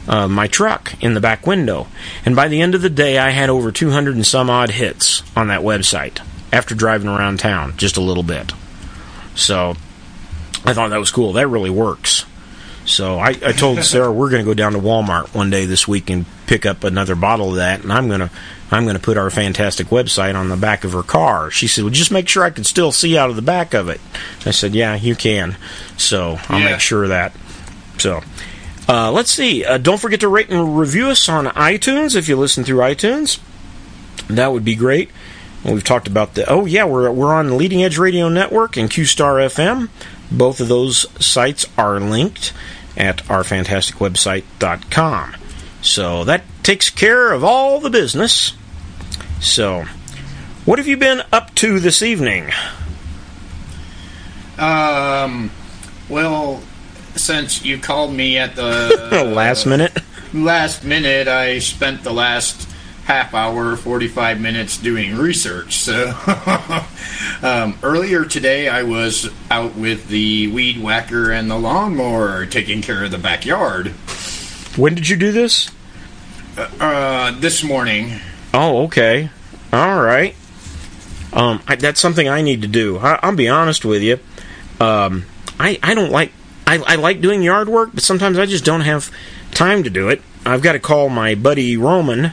uh, 0.09 0.27
my 0.27 0.47
truck 0.47 0.95
in 1.03 1.15
the 1.15 1.21
back 1.21 1.47
window, 1.47 1.87
and 2.25 2.35
by 2.35 2.49
the 2.49 2.61
end 2.61 2.75
of 2.75 2.83
the 2.83 2.91
day, 2.91 3.19
I 3.19 3.31
had 3.31 3.51
over 3.51 3.71
200 3.71 4.15
and 4.15 4.27
some 4.27 4.49
odd 4.49 4.71
hits 4.71 5.23
on 5.37 5.49
that 5.49 5.61
website 5.61 6.21
after 6.53 6.75
driving 6.75 7.09
around 7.09 7.41
town 7.41 7.77
just 7.77 7.97
a 7.97 8.03
little 8.03 8.23
bit. 8.23 8.53
So 9.35 9.75
I 10.65 10.75
thought 10.75 10.91
that 10.91 10.99
was 10.99 11.11
cool. 11.11 11.35
That 11.35 11.49
really 11.49 11.71
works. 11.71 12.27
So 12.85 13.19
I, 13.19 13.29
I 13.29 13.53
told 13.53 13.79
Sarah 13.85 14.13
we're 14.13 14.31
going 14.31 14.45
to 14.45 14.51
go 14.51 14.55
down 14.55 14.73
to 14.73 14.79
Walmart 14.79 15.35
one 15.35 15.51
day 15.51 15.67
this 15.67 15.87
week 15.87 16.11
and 16.11 16.27
pick 16.47 16.67
up 16.67 16.85
another 16.85 17.15
bottle 17.15 17.51
of 17.51 17.57
that, 17.57 17.83
and 17.83 17.93
I'm 17.93 18.09
going 18.09 18.21
to 18.21 18.31
I'm 18.73 18.85
going 18.85 18.97
to 18.97 19.03
put 19.03 19.19
our 19.19 19.31
fantastic 19.31 19.89
website 19.89 20.35
on 20.35 20.49
the 20.49 20.57
back 20.57 20.85
of 20.85 20.93
her 20.93 21.03
car. 21.03 21.51
She 21.51 21.67
said, 21.67 21.85
"Well, 21.85 21.93
just 21.93 22.11
make 22.11 22.29
sure 22.29 22.43
I 22.43 22.51
can 22.51 22.65
still 22.65 22.93
see 22.93 23.19
out 23.19 23.31
of 23.31 23.37
the 23.37 23.43
back 23.43 23.75
of 23.75 23.89
it." 23.89 24.01
I 24.47 24.51
said, 24.51 24.75
"Yeah, 24.75 24.95
you 24.95 25.15
can." 25.15 25.57
So 25.97 26.39
I'll 26.49 26.61
yeah. 26.61 26.73
make 26.73 26.81
sure 26.81 27.05
of 27.05 27.11
that. 27.11 27.33
So 27.99 28.23
uh, 28.89 29.13
let's 29.13 29.31
see. 29.31 29.65
Uh, 29.65 29.79
don't 29.79 30.01
forget 30.01 30.21
to 30.21 30.29
rate 30.29 30.51
and 30.51 30.79
review 30.79 31.09
us 31.09 31.29
on 31.29 31.47
iTunes 31.47 32.17
if 32.17 32.29
you 32.29 32.37
listen 32.37 32.65
through 32.65 32.79
iTunes. 32.79 33.39
That 34.29 34.53
would 34.53 34.65
be 34.65 34.75
great. 34.75 35.11
We've 35.65 35.85
talked 35.85 36.09
about 36.09 36.35
the. 36.35 36.49
Oh 36.49 36.67
yeah, 36.67 36.85
we're 36.85 37.11
we're 37.11 37.35
on 37.35 37.57
Leading 37.57 37.85
Edge 37.85 37.99
Radio 37.99 38.29
Network 38.29 38.77
and 38.77 38.91
Q 38.91 39.05
Star 39.05 39.37
FM 39.37 39.89
Both 40.31 40.61
of 40.61 40.69
those 40.69 41.07
sites 41.25 41.67
are 41.79 42.01
linked 42.01 42.53
at 42.97 43.19
ourfantasticwebsite.com. 43.25 45.37
So 45.81 46.25
that 46.25 46.43
takes 46.63 46.91
care 46.91 47.33
of 47.33 47.43
all 47.45 47.81
the 47.81 47.91
business. 47.91 48.55
So, 49.43 49.87
what 50.65 50.79
have 50.79 50.87
you 50.87 50.97
been 50.97 51.21
up 51.33 51.53
to 51.57 51.81
this 51.81 52.01
evening? 52.01 52.53
Um, 54.57 55.51
well, 56.09 56.63
since 57.17 57.65
you 57.65 57.79
called 57.79 58.15
me 58.15 58.39
at 58.39 58.55
the 58.55 59.29
last 59.35 59.67
minute, 59.67 59.99
last 60.33 60.85
minute, 60.85 61.27
I 61.27 61.59
spent 61.59 62.05
the 62.05 62.13
last 62.13 62.69
half 63.05 63.35
hour, 63.35 63.77
45 63.77 64.41
minutes 64.41 64.79
doing 64.79 65.17
research. 65.17 65.75
So, 65.75 66.15
um, 67.43 67.77
earlier 67.83 68.25
today, 68.25 68.69
I 68.69 68.85
was 68.85 69.29
out 69.51 69.75
with 69.75 70.07
the 70.07 70.53
weed 70.53 70.81
whacker 70.81 71.33
and 71.33 71.51
the 71.51 71.59
lawnmower 71.59 72.47
taking 72.47 72.81
care 72.81 73.03
of 73.03 73.11
the 73.11 73.19
backyard. 73.19 73.89
When 74.77 74.95
did 74.95 75.09
you 75.09 75.17
do 75.17 75.33
this? 75.33 75.69
Uh, 76.57 76.69
uh 76.79 77.41
this 77.41 77.65
morning. 77.65 78.21
Oh, 78.55 78.85
okay. 78.85 79.31
All 79.73 80.01
right. 80.03 80.35
Um, 81.33 81.63
I, 81.67 81.77
that's 81.77 82.01
something 82.01 82.29
I 82.29 82.43
need 82.43 82.63
to 82.63 82.69
do. 82.69 82.99
I, 82.99 83.27
will 83.27 83.37
be 83.37 83.49
honest 83.49 83.85
with 83.85 84.03
you. 84.03 84.19
Um, 84.81 85.25
I 85.59 85.79
I 85.83 85.95
don't 85.95 86.11
like 86.13 86.33
I, 86.67 86.79
I 86.79 86.95
like 86.97 87.21
doing 87.21 87.43
yard 87.43 87.69
work, 87.69 87.91
but 87.95 88.03
sometimes 88.03 88.39
I 88.39 88.47
just 88.47 88.65
don't 88.65 88.83
have 88.83 89.11
time 89.53 89.83
to 89.85 89.91
do 89.91 90.09
it. 90.09 90.21
I've 90.45 90.63
got 90.63 90.73
to 90.73 90.79
call 90.79 91.09
my 91.09 91.35
buddy 91.35 91.77
Roman. 91.77 92.33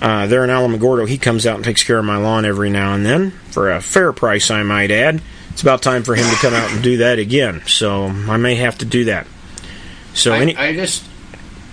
Uh, 0.00 0.26
there 0.26 0.42
in 0.44 0.50
Alamogordo, 0.50 1.06
he 1.06 1.18
comes 1.18 1.46
out 1.46 1.56
and 1.56 1.64
takes 1.64 1.82
care 1.84 1.98
of 1.98 2.04
my 2.04 2.16
lawn 2.16 2.46
every 2.46 2.70
now 2.70 2.94
and 2.94 3.04
then 3.04 3.32
for 3.50 3.70
a 3.70 3.82
fair 3.82 4.12
price, 4.14 4.50
I 4.50 4.62
might 4.62 4.90
add. 4.90 5.20
It's 5.50 5.60
about 5.60 5.82
time 5.82 6.04
for 6.04 6.14
him 6.14 6.24
to 6.30 6.36
come 6.36 6.54
out 6.54 6.70
and 6.72 6.82
do 6.82 6.98
that 6.98 7.18
again, 7.18 7.62
so 7.66 8.04
I 8.04 8.38
may 8.38 8.54
have 8.54 8.78
to 8.78 8.86
do 8.86 9.04
that. 9.06 9.26
So 10.14 10.32
I, 10.32 10.38
any- 10.38 10.56
I 10.56 10.72
just 10.74 11.04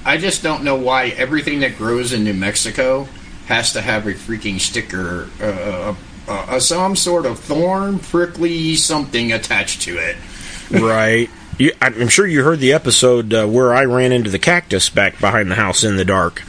I 0.04 0.18
just 0.18 0.44
don't 0.44 0.64
know 0.64 0.76
why 0.76 1.08
everything 1.10 1.62
that 1.62 1.78
grows 1.78 2.12
in 2.12 2.24
New 2.24 2.34
Mexico 2.34 3.08
has 3.48 3.74
to 3.74 3.82
have 3.82 4.08
a 4.08 4.14
freaking 4.14 4.60
sticker, 4.60 5.30
uh, 5.42 5.46
uh, 5.46 5.96
uh, 6.28 6.32
uh 6.32 6.60
some 6.60 6.96
sort 6.96 7.26
of 7.26 7.40
thorn, 7.40 8.00
prickly 8.00 8.76
something 8.76 9.32
attached 9.32 9.82
to 9.84 9.98
it. 9.98 10.18
right. 10.72 11.30
You, 11.58 11.72
I'm 11.82 12.10
sure 12.10 12.28
you 12.28 12.44
heard 12.44 12.60
the 12.60 12.74
episode 12.74 13.34
uh, 13.34 13.48
where 13.48 13.74
I 13.74 13.86
ran 13.86 14.12
into 14.12 14.30
the 14.30 14.38
cactus 14.38 14.90
back 14.90 15.20
behind 15.20 15.50
the 15.50 15.56
house 15.56 15.84
in 15.84 15.96
the 15.96 16.06
dark. 16.06 16.44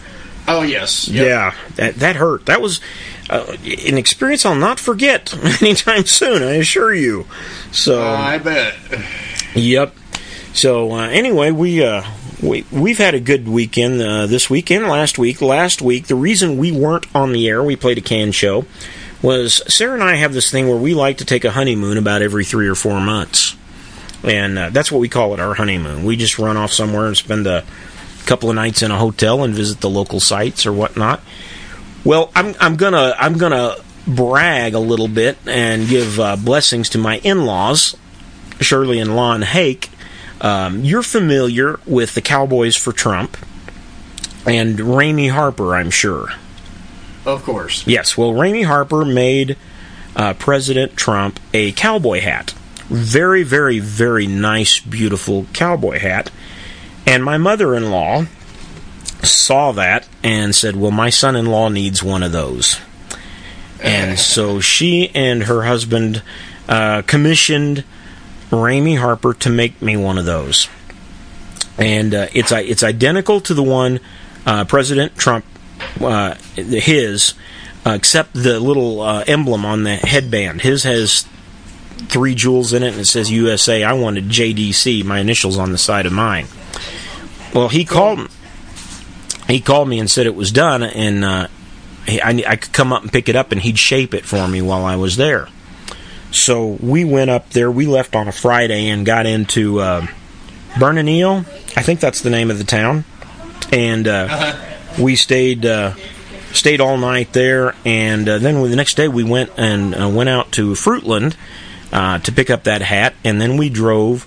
Oh 0.47 0.63
yes, 0.63 1.09
yep. 1.09 1.27
yeah, 1.27 1.55
that 1.77 1.95
that 1.97 2.17
hurt. 2.17 2.47
That 2.47 2.61
was 2.61 2.81
uh, 3.29 3.57
an 3.87 3.99
experience 3.99 4.47
I'll 4.47 4.55
not 4.55 4.81
forget 4.81 5.35
anytime 5.63 6.07
soon. 6.07 6.43
I 6.43 6.55
assure 6.55 6.95
you. 6.95 7.27
So 7.71 8.03
uh, 8.03 8.17
I 8.17 8.39
bet. 8.39 8.75
Yep. 9.55 9.95
So 10.55 10.93
uh, 10.93 11.09
anyway, 11.09 11.51
we 11.51 11.85
uh, 11.85 12.03
we 12.43 12.65
we've 12.71 12.99
had 12.99 13.15
a 13.15 13.21
good 13.21 13.49
weekend 13.49 14.01
uh, 14.01 14.27
this 14.27 14.49
weekend. 14.49 14.87
Last 14.87 15.19
week, 15.19 15.43
last 15.43 15.83
week, 15.83 16.07
the 16.07 16.15
reason 16.15 16.59
we 16.59 16.73
weren't 16.73 17.07
on 17.15 17.33
the 17.33 17.49
air, 17.49 17.63
we 17.63 17.77
played 17.77 17.99
a 17.99 18.03
can 18.03 18.33
show, 18.33 18.65
was 19.23 19.63
Sarah 19.73 19.95
and 19.95 20.03
I 20.03 20.17
have 20.17 20.33
this 20.33 20.51
thing 20.51 20.69
where 20.69 20.77
we 20.77 20.95
like 20.95 21.19
to 21.19 21.25
take 21.25 21.45
a 21.45 21.51
honeymoon 21.51 21.99
about 21.99 22.23
every 22.23 22.45
three 22.45 22.69
or 22.69 22.75
four 22.75 23.01
months 23.01 23.57
and 24.25 24.59
uh, 24.59 24.71
that's 24.71 24.91
what 24.91 24.99
we 24.99 25.09
call 25.09 25.35
it 25.35 25.41
our 25.41 25.55
honeymoon. 25.55 26.05
We 26.05 26.17
just 26.17 26.39
run 26.39 26.57
off 26.57 26.73
somewhere 26.73 27.07
and 27.07 27.17
spend 27.17 27.47
a 27.47 27.65
couple 28.27 28.51
of 28.51 28.57
nights 28.57 28.83
in 28.83 28.91
a 28.91 28.99
hotel 28.99 29.45
and 29.45 29.55
visit 29.55 29.81
the 29.81 29.91
local 29.91 30.21
sites 30.21 30.67
or 30.67 30.73
whatnot. 30.73 31.21
Well, 32.05 32.31
I'm 32.35 32.55
I'm 32.61 32.77
gonna 32.77 33.15
I'm 33.19 33.39
gonna 33.39 33.77
brag 34.07 34.75
a 34.75 34.79
little 34.79 35.09
bit 35.09 35.37
and 35.47 35.89
give 35.89 36.19
uh, 36.19 36.37
blessings 36.37 36.89
to 36.91 36.99
my 36.99 37.19
in-laws, 37.19 37.97
Shirley 38.61 38.99
and 38.99 39.15
Lon 39.15 39.43
Hake. 39.43 39.91
Um, 40.41 40.85
you're 40.85 41.03
familiar 41.03 41.81
with 41.87 42.15
the 42.15 42.21
Cowboys 42.21 42.77
for 42.77 42.93
Trump 42.93 43.37
and 44.47 44.79
Ramey 44.79 45.31
Harper, 45.31 45.75
I'm 45.75 45.91
sure. 45.91 46.29
Of 47.27 47.43
course. 47.43 47.87
Yes. 47.87 48.17
Well, 48.17 48.33
Ramey 48.33 48.65
Harper 48.65 49.05
made 49.05 49.57
uh, 50.15 50.35
President 50.35 50.97
Trump 50.97 51.41
a 51.53 51.73
cowboy 51.73 52.21
hat 52.21 52.55
very, 52.89 53.43
very, 53.43 53.79
very 53.79 54.27
nice, 54.27 54.81
beautiful 54.81 55.47
cowboy 55.53 55.99
hat. 55.99 56.31
And 57.07 57.25
my 57.25 57.37
mother 57.39 57.75
in 57.75 57.91
law 57.91 58.25
saw 59.23 59.73
that 59.73 60.09
and 60.23 60.55
said, 60.55 60.77
Well, 60.77 60.91
my 60.91 61.11
son 61.11 61.37
in 61.37 61.47
law 61.47 61.69
needs 61.69 62.03
one 62.03 62.23
of 62.23 62.33
those. 62.33 62.81
And 63.83 64.19
so 64.19 64.61
she 64.61 65.11
and 65.15 65.45
her 65.45 65.65
husband 65.65 66.23
uh, 66.69 67.03
commissioned 67.03 67.85
Ramey 68.51 68.99
Harper 68.99 69.35
to 69.35 69.51
make 69.51 69.81
me 69.83 69.97
one 69.97 70.19
of 70.19 70.25
those. 70.25 70.69
And 71.77 72.15
uh, 72.15 72.27
it's 72.33 72.51
it's 72.51 72.83
identical 72.83 73.41
to 73.43 73.55
the 73.55 73.63
one 73.63 74.01
uh, 74.47 74.65
President 74.65 75.17
Trump 75.17 75.45
uh, 76.01 76.35
his, 76.57 77.35
except 77.87 78.35
the 78.35 78.59
little 78.59 79.01
uh, 79.01 79.25
emblem 79.27 79.65
on 79.65 79.85
the 79.85 79.97
headband. 79.97 80.63
His 80.63 80.83
has 80.83 81.27
three 82.07 82.35
jewels 82.35 82.73
in 82.73 82.83
it 82.83 82.93
and 82.93 83.01
it 83.01 83.07
says 83.07 83.31
USA. 83.31 83.83
I 83.83 83.93
wanted 83.93 84.25
JDC, 84.25 85.05
my 85.05 85.19
initials 85.21 85.59
on 85.59 85.73
the 85.73 85.79
side 85.79 86.07
of 86.07 86.13
mine. 86.13 86.47
Well, 87.55 87.69
he 87.69 87.85
called 87.85 88.29
he 89.49 89.61
called 89.61 89.89
me 89.89 89.99
and 89.99 90.11
said 90.11 90.27
it 90.27 90.35
was 90.35 90.53
done 90.53 90.83
and 90.83 91.25
uh, 91.25 91.49
I, 92.07 92.45
I 92.47 92.57
could 92.57 92.73
come 92.73 92.93
up 92.93 93.03
and 93.03 93.13
pick 93.13 93.29
it 93.29 93.37
up 93.37 93.53
and 93.53 93.61
he'd 93.61 93.79
shape 93.79 94.15
it 94.15 94.25
for 94.25 94.47
me 94.47 94.63
while 94.63 94.85
I 94.85 94.97
was 94.97 95.17
there. 95.17 95.49
So 96.31 96.79
we 96.81 97.05
went 97.05 97.31
up 97.31 97.51
there. 97.51 97.71
We 97.71 97.87
left 97.87 98.15
on 98.15 98.29
a 98.29 98.33
Friday 98.33 98.89
and 98.89 99.07
got 99.07 99.27
into 99.27 99.81
uh, 99.81 100.07
Bernalillo. 100.79 101.39
I 101.77 101.83
think 101.83 102.01
that's 102.01 102.21
the 102.21 102.31
name 102.31 102.51
of 102.51 102.59
the 102.59 102.65
town. 102.65 103.05
And 103.73 104.07
uh, 104.07 104.29
uh-huh. 104.31 105.03
we 105.03 105.17
stayed 105.17 105.65
uh, 105.65 105.95
stayed 106.53 106.81
all 106.81 106.99
night 106.99 107.33
there. 107.33 107.75
And 107.85 108.29
uh, 108.29 108.39
then 108.39 108.63
the 108.63 108.77
next 108.77 108.97
day 108.97 109.09
we 109.09 109.25
went 109.25 109.51
and 109.57 109.95
uh, 109.95 110.09
went 110.09 110.29
out 110.29 110.53
to 110.53 110.73
Fruitland 110.73 111.35
uh, 111.93 112.19
to 112.19 112.33
pick 112.33 112.51
up 112.51 112.65
that 112.65 112.83
hat, 112.83 113.15
and 113.25 113.41
then 113.41 113.57
we 113.57 113.71
drove. 113.71 114.27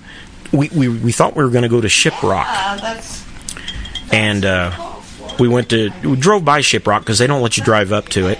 We 0.52 0.70
we, 0.70 0.90
we 0.90 1.12
thought 1.12 1.36
we 1.36 1.44
were 1.44 1.50
going 1.50 1.64
to 1.64 1.70
go 1.70 1.82
to 1.82 1.88
Shiprock, 1.88 2.46
uh, 2.48 2.78
that's, 2.78 3.24
that's 3.24 4.14
and 4.14 4.46
uh, 4.46 5.00
we 5.40 5.48
went 5.48 5.70
to 5.70 5.92
we 6.04 6.16
drove 6.16 6.44
by 6.44 6.62
Shiprock 6.62 7.00
because 7.00 7.20
they 7.20 7.28
don't 7.28 7.42
let 7.42 7.58
you 7.58 7.64
drive 7.64 7.92
up 7.92 8.10
to 8.10 8.28
it. 8.28 8.40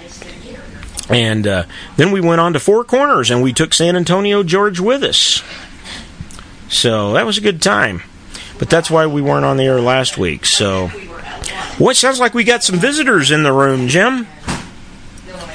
And 1.08 1.46
uh, 1.46 1.64
then 1.96 2.12
we 2.12 2.20
went 2.20 2.40
on 2.40 2.52
to 2.52 2.60
Four 2.60 2.84
Corners, 2.84 3.30
and 3.30 3.42
we 3.42 3.52
took 3.52 3.74
San 3.74 3.96
Antonio 3.96 4.42
George 4.42 4.80
with 4.80 5.02
us. 5.02 5.42
So 6.68 7.12
that 7.12 7.26
was 7.26 7.38
a 7.38 7.40
good 7.40 7.60
time. 7.60 8.02
But 8.58 8.70
that's 8.70 8.90
why 8.90 9.06
we 9.06 9.20
weren't 9.20 9.44
on 9.44 9.56
the 9.56 9.64
air 9.64 9.80
last 9.80 10.16
week. 10.16 10.46
So, 10.46 10.88
what 11.78 11.96
sounds 11.96 12.20
like 12.20 12.32
we 12.32 12.44
got 12.44 12.62
some 12.62 12.78
visitors 12.78 13.30
in 13.30 13.42
the 13.42 13.52
room, 13.52 13.88
Jim? 13.88 14.26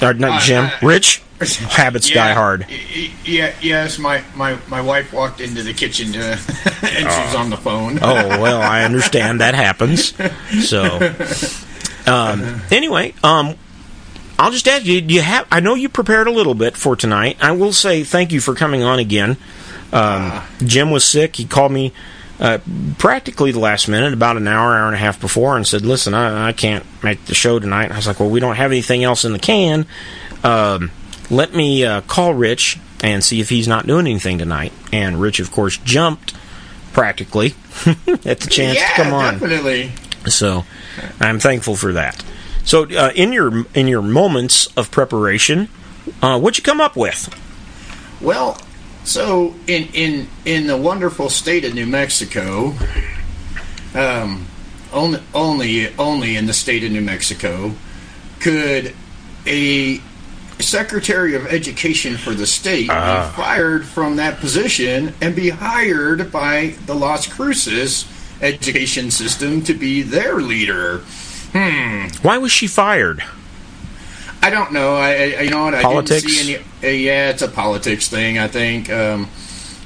Or 0.01 0.13
not 0.13 0.41
Jim, 0.41 0.69
Rich. 0.81 1.23
Habits 1.39 2.09
yeah, 2.09 2.15
die 2.15 2.33
hard. 2.33 2.65
Yeah, 3.23 3.53
yes. 3.61 3.99
My, 3.99 4.23
my, 4.35 4.57
my 4.67 4.81
wife 4.81 5.13
walked 5.13 5.39
into 5.39 5.61
the 5.61 5.73
kitchen 5.73 6.11
to, 6.13 6.19
and 6.81 7.07
oh. 7.07 7.25
she's 7.25 7.35
on 7.35 7.51
the 7.51 7.57
phone. 7.57 7.99
oh 8.01 8.41
well, 8.41 8.59
I 8.59 8.83
understand 8.83 9.41
that 9.41 9.55
happens. 9.55 10.13
So, 10.63 11.13
um, 12.07 12.61
anyway, 12.71 13.13
um, 13.23 13.55
I'll 14.39 14.51
just 14.51 14.67
ask 14.67 14.85
you: 14.85 15.01
Do 15.01 15.13
you 15.13 15.21
have? 15.21 15.47
I 15.51 15.59
know 15.59 15.75
you 15.75 15.89
prepared 15.89 16.27
a 16.27 16.31
little 16.31 16.55
bit 16.55 16.77
for 16.77 16.95
tonight. 16.95 17.37
I 17.41 17.51
will 17.51 17.73
say 17.73 18.03
thank 18.03 18.31
you 18.31 18.39
for 18.39 18.53
coming 18.55 18.83
on 18.83 18.99
again. 18.99 19.37
Um, 19.91 20.43
Jim 20.59 20.91
was 20.91 21.03
sick. 21.03 21.37
He 21.37 21.45
called 21.45 21.71
me 21.71 21.93
uh, 22.39 22.59
practically 22.97 23.51
the 23.51 23.59
last 23.59 23.87
minute, 23.87 24.13
about 24.13 24.37
an 24.37 24.47
hour, 24.47 24.75
hour 24.75 24.85
and 24.85 24.95
a 24.95 24.99
half 24.99 25.19
before, 25.19 25.55
and 25.55 25.65
said, 25.65 25.83
"Listen, 25.83 26.13
I, 26.13 26.49
I 26.49 26.53
can't 26.53 26.85
make 27.03 27.25
the 27.25 27.33
show 27.33 27.59
tonight." 27.59 27.85
And 27.85 27.93
I 27.93 27.97
was 27.97 28.07
like, 28.07 28.19
"Well, 28.19 28.29
we 28.29 28.39
don't 28.39 28.55
have 28.55 28.71
anything 28.71 29.03
else 29.03 29.25
in 29.25 29.33
the 29.33 29.39
can." 29.39 29.87
Um, 30.43 30.91
let 31.29 31.53
me 31.53 31.83
uh, 31.83 32.01
call 32.01 32.33
Rich 32.33 32.79
and 33.01 33.23
see 33.23 33.39
if 33.39 33.49
he's 33.49 33.67
not 33.67 33.87
doing 33.87 34.07
anything 34.07 34.37
tonight. 34.37 34.71
And 34.91 35.19
Rich, 35.19 35.39
of 35.39 35.51
course, 35.51 35.77
jumped 35.77 36.33
practically 36.93 37.55
at 38.25 38.39
the 38.39 38.47
chance 38.49 38.77
yeah, 38.77 38.87
to 38.87 38.93
come 39.03 39.13
on. 39.13 39.39
Definitely. 39.39 39.91
So 40.27 40.65
I'm 41.19 41.39
thankful 41.39 41.75
for 41.75 41.93
that. 41.93 42.23
So 42.67 42.83
uh, 42.83 43.13
in 43.15 43.31
your 43.31 43.65
in 43.73 43.87
your 43.87 44.01
moments 44.01 44.67
of 44.75 44.91
preparation, 44.91 45.69
uh, 46.21 46.37
what'd 46.37 46.57
you 46.57 46.63
come 46.63 46.81
up 46.81 46.97
with? 46.97 47.33
Well, 48.19 48.57
so 49.05 49.55
in 49.67 49.87
in 49.93 50.27
in 50.43 50.67
the 50.67 50.75
wonderful 50.75 51.29
state 51.29 51.63
of 51.63 51.73
New 51.73 51.85
Mexico, 51.85 52.73
um, 53.95 54.47
only 54.91 55.21
only 55.33 55.95
only 55.97 56.35
in 56.35 56.45
the 56.45 56.53
state 56.53 56.83
of 56.83 56.91
New 56.91 56.99
Mexico 56.99 57.71
could 58.41 58.93
a 59.45 60.01
Secretary 60.59 61.35
of 61.35 61.47
Education 61.47 62.17
for 62.17 62.33
the 62.33 62.45
state 62.45 62.89
uh. 62.89 62.93
be 62.93 62.99
ah. 62.99 63.33
fired 63.33 63.85
from 63.85 64.17
that 64.17 64.41
position 64.41 65.13
and 65.21 65.33
be 65.37 65.51
hired 65.51 66.33
by 66.33 66.75
the 66.85 66.93
Las 66.93 67.27
Cruces 67.27 68.05
education 68.41 69.09
system 69.09 69.61
to 69.63 69.73
be 69.73 70.01
their 70.01 70.41
leader. 70.41 71.01
Hmm. 71.57 72.07
Why 72.21 72.37
was 72.37 72.51
she 72.51 72.67
fired? 72.67 73.23
I 74.43 74.49
don't 74.49 74.71
know. 74.71 74.95
I, 74.95 75.09
I 75.09 75.41
you 75.41 75.49
know 75.49 75.65
what? 75.65 75.81
Politics? 75.81 76.23
I 76.23 76.27
didn't 76.27 76.45
see 76.45 76.55
any. 76.55 76.63
Uh, 76.83 76.87
yeah, 76.87 77.29
it's 77.31 77.41
a 77.41 77.47
politics 77.47 78.07
thing. 78.07 78.37
I 78.37 78.47
think. 78.47 78.89
Um, 78.89 79.27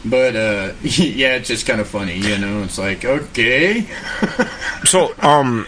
but 0.03 0.35
uh, 0.35 0.73
yeah, 0.81 1.35
it's 1.35 1.47
just 1.47 1.65
kind 1.65 1.79
of 1.79 1.87
funny, 1.87 2.17
you 2.17 2.37
know. 2.37 2.63
It's 2.63 2.77
like 2.77 3.05
okay. 3.05 3.87
so, 4.83 5.13
um, 5.19 5.65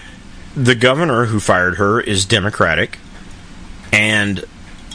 the 0.56 0.76
governor 0.76 1.26
who 1.26 1.40
fired 1.40 1.76
her 1.76 2.02
is 2.02 2.26
Democratic, 2.26 3.00
and 3.94 4.44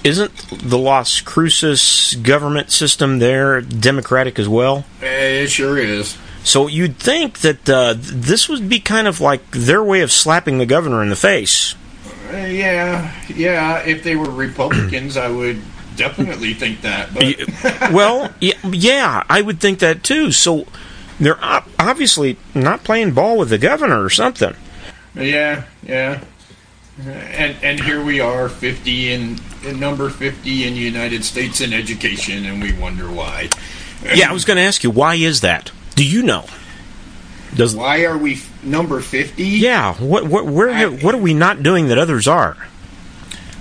isn't 0.05 0.37
the 0.63 0.79
Las 0.79 1.21
Cruces 1.23 2.15
government 2.23 2.71
system 2.71 3.19
there 3.19 3.61
Democratic 3.63 4.39
as 4.39 4.49
well? 4.49 4.85
It 5.01 5.49
sure 5.49 5.79
is. 5.79 6.19
So 6.49 6.67
you'd 6.67 6.97
think 6.97 7.41
that 7.41 7.69
uh, 7.69 7.95
this 7.99 8.49
would 8.49 8.71
be 8.71 8.81
kind 8.81 9.07
of 9.07 9.21
like 9.21 9.51
their 9.51 9.85
way 9.85 10.01
of 10.01 10.11
slapping 10.11 10.57
the 10.57 10.65
governor 10.65 11.03
in 11.03 11.11
the 11.11 11.17
face. 11.17 11.75
Uh, 12.33 12.39
yeah, 12.39 13.15
yeah. 13.29 13.81
If 13.81 14.03
they 14.03 14.17
were 14.17 14.31
Republicans, 14.31 15.19
I 15.19 15.29
would 15.29 15.61
definitely 15.97 16.55
think 16.55 16.81
that. 16.81 17.13
But 17.13 17.93
well, 17.93 18.33
yeah, 18.41 19.25
I 19.29 19.43
would 19.43 19.61
think 19.61 19.81
that 19.81 20.03
too. 20.03 20.33
So 20.33 20.67
they're 21.21 21.39
obviously 21.79 22.39
not 22.55 22.83
playing 22.83 23.13
ball 23.13 23.37
with 23.37 23.51
the 23.51 23.59
governor 23.59 24.03
or 24.03 24.09
something. 24.09 24.57
Yeah, 25.15 25.65
yeah. 25.83 26.25
And 27.07 27.57
and 27.63 27.79
here 27.79 28.03
we 28.03 28.21
are, 28.21 28.49
fifty 28.49 29.13
and 29.13 29.39
number 29.79 30.09
fifty 30.09 30.67
in 30.67 30.73
the 30.73 30.81
United 30.81 31.27
States 31.27 31.61
in 31.61 31.75
education, 31.75 32.47
and 32.47 32.63
we 32.63 32.73
wonder 32.73 33.11
why. 33.11 33.51
Yeah, 34.15 34.31
I 34.31 34.33
was 34.33 34.47
going 34.47 34.57
to 34.57 34.63
ask 34.63 34.83
you 34.83 34.91
why 34.91 35.17
is 35.17 35.43
that? 35.43 35.73
Do 35.99 36.05
you 36.07 36.23
know? 36.23 36.45
Does 37.57 37.75
why 37.75 38.05
are 38.05 38.17
we 38.17 38.35
f- 38.35 38.63
number 38.63 39.01
fifty? 39.01 39.43
Yeah, 39.45 39.95
what 39.95 40.29
what 40.29 40.47
where 40.47 40.71
I, 40.71 40.87
what 40.87 41.13
are 41.13 41.19
we 41.19 41.35
not 41.35 41.65
doing 41.65 41.89
that 41.89 41.99
others 41.99 42.29
are? 42.29 42.57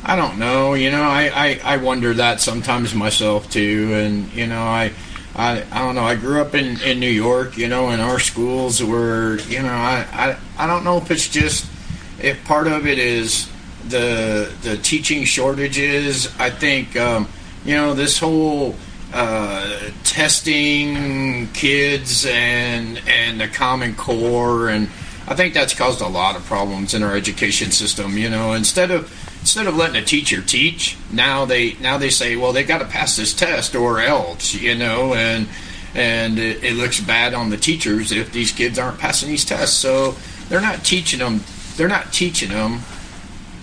I 0.03 0.15
don't 0.15 0.37
know. 0.37 0.75
You 0.75 0.91
know, 0.91 1.01
I, 1.01 1.31
I, 1.33 1.59
I 1.63 1.77
wonder 1.77 2.13
that 2.13 2.39
sometimes 2.39 2.93
myself 2.93 3.49
too, 3.49 3.91
and 3.93 4.31
you 4.33 4.45
know, 4.45 4.61
I. 4.61 4.93
I, 5.39 5.63
I 5.71 5.79
don't 5.85 5.93
know. 5.93 6.03
I 6.03 6.15
grew 6.15 6.41
up 6.41 6.55
in, 6.55 6.81
in 6.81 6.99
New 6.99 7.11
York, 7.11 7.57
you 7.59 7.67
know, 7.67 7.89
and 7.89 8.01
our 8.01 8.19
schools 8.19 8.81
were, 8.83 9.37
you 9.47 9.61
know, 9.61 9.69
I, 9.69 10.03
I, 10.11 10.37
I 10.57 10.65
don't 10.65 10.83
know 10.83 10.97
if 10.97 11.11
it's 11.11 11.29
just, 11.29 11.69
if 12.19 12.43
part 12.45 12.65
of 12.65 12.87
it 12.87 12.97
is 12.97 13.47
the 13.87 14.51
the 14.63 14.77
teaching 14.77 15.25
shortages. 15.25 16.35
I 16.39 16.49
think, 16.49 16.97
um, 16.97 17.29
you 17.63 17.75
know, 17.75 17.93
this 17.93 18.17
whole 18.17 18.75
uh, 19.17 19.79
testing 20.03 21.47
kids 21.53 22.23
and 22.27 23.01
and 23.07 23.41
the 23.41 23.47
Common 23.47 23.95
Core, 23.95 24.69
and 24.69 24.89
I 25.27 25.33
think 25.33 25.55
that's 25.55 25.73
caused 25.73 26.01
a 26.01 26.07
lot 26.07 26.35
of 26.35 26.45
problems 26.45 26.93
in 26.93 27.01
our 27.01 27.15
education 27.15 27.71
system. 27.71 28.15
You 28.15 28.29
know, 28.29 28.53
instead 28.53 28.91
of 28.91 29.11
instead 29.39 29.65
of 29.65 29.75
letting 29.75 29.95
a 29.95 30.05
teacher 30.05 30.43
teach, 30.43 30.97
now 31.11 31.45
they 31.45 31.73
now 31.81 31.97
they 31.97 32.11
say, 32.11 32.35
well, 32.35 32.53
they've 32.53 32.67
got 32.67 32.77
to 32.77 32.85
pass 32.85 33.17
this 33.17 33.33
test 33.33 33.75
or 33.75 33.99
else, 33.99 34.53
you 34.53 34.75
know, 34.75 35.15
and 35.15 35.47
and 35.95 36.37
it, 36.37 36.63
it, 36.63 36.73
looks 36.75 36.99
bad 36.99 37.33
on 37.33 37.49
the 37.49 37.57
teachers 37.57 38.11
if 38.11 38.31
these 38.31 38.51
kids 38.51 38.77
aren't 38.77 38.99
passing 38.99 39.29
these 39.29 39.45
tests. 39.45 39.75
So 39.75 40.13
they're 40.47 40.61
not 40.61 40.85
teaching 40.85 41.19
them. 41.19 41.41
They're 41.75 41.87
not 41.87 42.13
teaching 42.13 42.49
them 42.49 42.81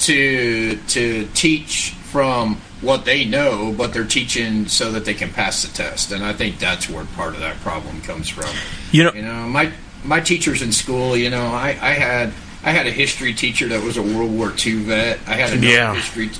to 0.00 0.76
to 0.88 1.28
teach 1.34 1.90
from 1.90 2.61
what 2.81 3.04
they 3.04 3.25
know, 3.25 3.75
but 3.76 3.93
they're 3.93 4.04
teaching 4.04 4.66
so 4.66 4.93
that 4.93 5.04
they 5.04 5.14
can 5.14 5.31
pass 5.31 5.62
the 5.62 5.75
test. 5.75 6.12
And 6.12 6.25
I 6.25 6.33
think 6.33 6.59
that's 6.59 6.88
where 6.88 7.04
part 7.04 7.35
of 7.35 7.40
that 7.40 7.57
problem 7.61 8.00
comes 8.02 8.28
from. 8.28 8.54
You 8.93 9.04
know, 9.04 9.12
you 9.12 9.23
know, 9.23 9.49
my 9.49 9.73
my 10.04 10.21
teachers 10.21 10.62
in 10.62 10.73
school, 10.73 11.16
you 11.16 11.31
know, 11.31 11.47
I, 11.47 11.69
I 11.81 11.93
had 11.93 12.33
I 12.62 12.71
had 12.71 12.87
a 12.87 12.90
history 12.90 13.35
teacher 13.35 13.69
that 13.69 13.83
was 13.83 13.97
a 13.97 14.02
World 14.02 14.33
War 14.33 14.52
II 14.64 14.85
vet. 14.85 15.19
I 15.26 15.35
had 15.35 15.52
another 15.52 15.66
yeah. 15.66 15.95
history 15.95 16.31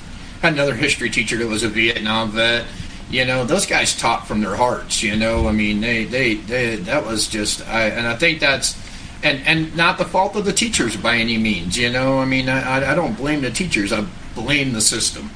had 0.43 0.53
another 0.53 0.75
history 0.75 1.11
teacher 1.11 1.37
that 1.38 1.47
was 1.47 1.62
a 1.62 1.69
Vietnam 1.69 2.31
vet. 2.31 2.67
You 3.11 3.25
know, 3.25 3.45
those 3.45 3.67
guys 3.67 3.97
taught 3.97 4.26
from 4.26 4.41
their 4.41 4.57
hearts. 4.57 5.03
You 5.03 5.17
know, 5.17 5.49
I 5.49 5.53
mean, 5.53 5.81
they 5.81 6.05
they, 6.05 6.35
they 6.35 6.76
that 6.76 7.06
was 7.06 7.26
just, 7.26 7.67
I, 7.69 7.89
and 7.89 8.06
I 8.06 8.17
think 8.17 8.41
that's. 8.41 8.82
And, 9.23 9.41
and 9.47 9.75
not 9.75 9.97
the 9.97 10.04
fault 10.04 10.37
of 10.37 10.45
the 10.45 10.52
teachers 10.52 10.99
by 10.99 11.17
any 11.17 11.39
means, 11.39 11.78
you 11.78 11.91
know. 11.91 12.19
I 12.19 12.26
mean, 12.26 12.50
I, 12.50 12.93
I 12.93 12.95
don't 12.95 13.17
blame 13.17 13.41
the 13.41 13.50
teachers. 13.50 13.91
I 13.91 14.04
blame 14.35 14.75
the 14.75 14.82
system. 14.82 15.30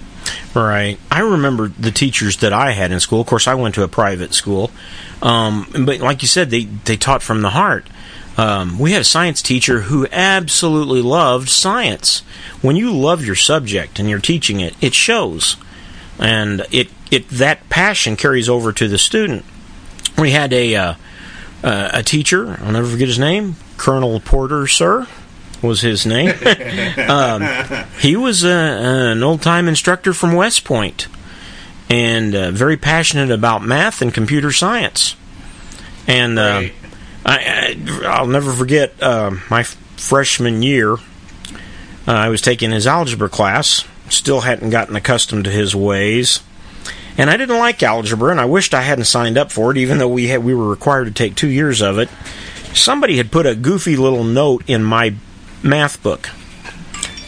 Right. 0.59 0.99
I 1.11 1.21
remember 1.21 1.69
the 1.69 1.93
teachers 1.93 2.39
that 2.39 2.53
I 2.53 2.73
had 2.73 2.91
in 2.91 2.99
school. 2.99 3.21
Of 3.21 3.27
course, 3.29 3.47
I 3.47 3.55
went 3.55 3.77
to 3.77 3.85
a 3.85 3.89
private 3.89 4.35
school, 4.35 4.71
um, 5.23 5.67
but 5.87 6.01
like 6.01 6.23
you 6.23 6.29
said, 6.29 6.51
they 6.51 6.65
they 6.65 6.97
taught 6.97 7.23
from 7.23 7.43
the 7.43 7.51
heart. 7.51 7.87
Um, 8.37 8.79
we 8.79 8.93
had 8.93 9.03
a 9.03 9.05
science 9.05 9.41
teacher 9.41 9.83
who 9.83 10.07
absolutely 10.11 11.01
loved 11.03 11.49
science. 11.49 12.21
When 12.61 12.77
you 12.77 12.93
love 12.93 13.25
your 13.25 13.35
subject 13.37 13.99
and 13.99 14.09
you're 14.09 14.19
teaching 14.19 14.61
it, 14.61 14.75
it 14.81 14.95
shows, 14.95 15.57
and 16.19 16.67
it 16.73 16.89
it 17.11 17.29
that 17.29 17.69
passion 17.69 18.17
carries 18.17 18.49
over 18.49 18.73
to 18.73 18.89
the 18.89 18.99
student. 18.99 19.45
We 20.17 20.33
had 20.33 20.53
a 20.53 20.75
uh, 20.75 20.95
uh, 21.63 21.91
a 21.93 22.03
teacher. 22.03 22.59
I'll 22.61 22.73
never 22.73 22.89
forget 22.89 23.09
his 23.09 23.19
name, 23.19 23.55
Colonel 23.77 24.19
Porter, 24.19 24.67
sir 24.67 25.07
was 25.63 25.81
his 25.81 26.07
name. 26.07 26.29
um, 27.09 27.43
he 28.01 28.17
was 28.17 28.45
uh, 28.45 29.09
an 29.13 29.23
old 29.23 29.43
time 29.43 29.69
instructor 29.69 30.13
from 30.13 30.35
West 30.35 30.65
Point 30.65 31.09
and 31.89 32.35
uh, 32.35 32.51
very 32.51 32.77
passionate 32.77 33.31
about 33.31 33.63
math 33.63 34.03
and 34.03 34.13
computer 34.13 34.53
science. 34.53 35.17
And 36.07 36.39
uh. 36.39 36.63
I, 37.25 37.77
will 38.21 38.27
never 38.27 38.53
forget 38.53 39.03
uh, 39.03 39.33
my 39.51 39.63
freshman 39.63 40.63
year. 40.63 40.95
Uh, 40.95 40.97
I 42.07 42.29
was 42.29 42.41
taking 42.41 42.71
his 42.71 42.87
algebra 42.87 43.29
class. 43.29 43.85
Still 44.09 44.41
hadn't 44.41 44.71
gotten 44.71 44.97
accustomed 44.97 45.45
to 45.45 45.51
his 45.51 45.77
ways, 45.77 46.41
and 47.19 47.29
I 47.29 47.37
didn't 47.37 47.59
like 47.59 47.83
algebra. 47.83 48.31
And 48.31 48.41
I 48.41 48.47
wished 48.47 48.73
I 48.73 48.81
hadn't 48.81 49.05
signed 49.05 49.37
up 49.37 49.53
for 49.53 49.71
it, 49.71 49.77
even 49.77 49.99
though 49.99 50.09
we 50.09 50.29
had 50.29 50.43
we 50.43 50.55
were 50.55 50.71
required 50.71 51.05
to 51.05 51.11
take 51.11 51.35
two 51.35 51.49
years 51.49 51.83
of 51.83 51.99
it. 51.99 52.09
Somebody 52.73 53.19
had 53.19 53.31
put 53.31 53.45
a 53.45 53.55
goofy 53.55 53.97
little 53.97 54.25
note 54.25 54.65
in 54.67 54.83
my 54.83 55.15
math 55.63 56.03
book, 56.03 56.31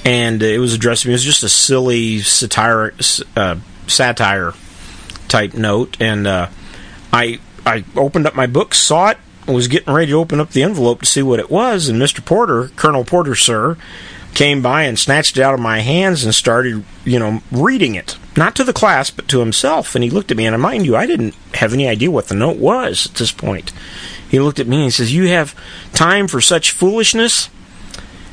and 0.04 0.42
it 0.42 0.58
was 0.58 0.74
addressed 0.74 1.02
to 1.02 1.08
me. 1.08 1.12
It 1.12 1.16
was 1.16 1.24
just 1.24 1.42
a 1.42 1.48
silly 1.48 2.20
satire, 2.20 2.94
uh, 3.36 3.56
satire 3.86 4.54
type 5.28 5.54
note, 5.54 5.96
and 6.00 6.26
uh, 6.26 6.48
I 7.12 7.40
I 7.66 7.84
opened 7.96 8.26
up 8.26 8.34
my 8.34 8.46
book, 8.46 8.74
saw 8.74 9.10
it, 9.10 9.18
was 9.46 9.68
getting 9.68 9.92
ready 9.92 10.12
to 10.12 10.18
open 10.18 10.40
up 10.40 10.50
the 10.50 10.62
envelope 10.62 11.00
to 11.00 11.06
see 11.06 11.22
what 11.22 11.40
it 11.40 11.50
was, 11.50 11.88
and 11.88 12.00
Mr. 12.00 12.24
Porter, 12.24 12.68
Colonel 12.76 13.04
Porter, 13.04 13.34
sir, 13.34 13.76
came 14.34 14.62
by 14.62 14.84
and 14.84 14.98
snatched 14.98 15.36
it 15.36 15.42
out 15.42 15.54
of 15.54 15.60
my 15.60 15.80
hands 15.80 16.24
and 16.24 16.34
started, 16.34 16.84
you 17.04 17.18
know, 17.18 17.42
reading 17.50 17.94
it. 17.94 18.16
Not 18.36 18.54
to 18.56 18.64
the 18.64 18.72
class, 18.72 19.10
but 19.10 19.28
to 19.28 19.40
himself. 19.40 19.94
And 19.94 20.04
he 20.04 20.10
looked 20.10 20.30
at 20.30 20.36
me, 20.36 20.46
and 20.46 20.60
mind 20.60 20.86
you, 20.86 20.96
I 20.96 21.06
didn't 21.06 21.34
have 21.54 21.72
any 21.72 21.88
idea 21.88 22.10
what 22.10 22.28
the 22.28 22.34
note 22.34 22.58
was 22.58 23.06
at 23.06 23.14
this 23.14 23.32
point. 23.32 23.72
He 24.30 24.38
looked 24.38 24.60
at 24.60 24.68
me 24.68 24.76
and 24.76 24.84
he 24.84 24.90
says, 24.90 25.12
You 25.12 25.28
have 25.28 25.54
time 25.92 26.28
for 26.28 26.40
such 26.40 26.70
foolishness? 26.70 27.50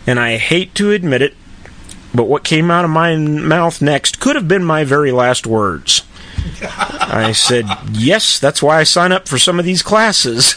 And 0.07 0.19
I 0.19 0.37
hate 0.37 0.73
to 0.75 0.91
admit 0.91 1.21
it, 1.21 1.35
but 2.15 2.23
what 2.23 2.43
came 2.43 2.71
out 2.71 2.85
of 2.85 2.91
my 2.91 3.15
mouth 3.15 3.81
next 3.81 4.19
could 4.19 4.35
have 4.35 4.47
been 4.47 4.63
my 4.63 4.83
very 4.83 5.11
last 5.11 5.45
words. 5.45 6.03
I 6.61 7.33
said, 7.33 7.65
Yes, 7.91 8.39
that's 8.39 8.63
why 8.63 8.79
I 8.79 8.83
sign 8.83 9.11
up 9.11 9.27
for 9.27 9.37
some 9.37 9.59
of 9.59 9.65
these 9.65 9.83
classes. 9.83 10.55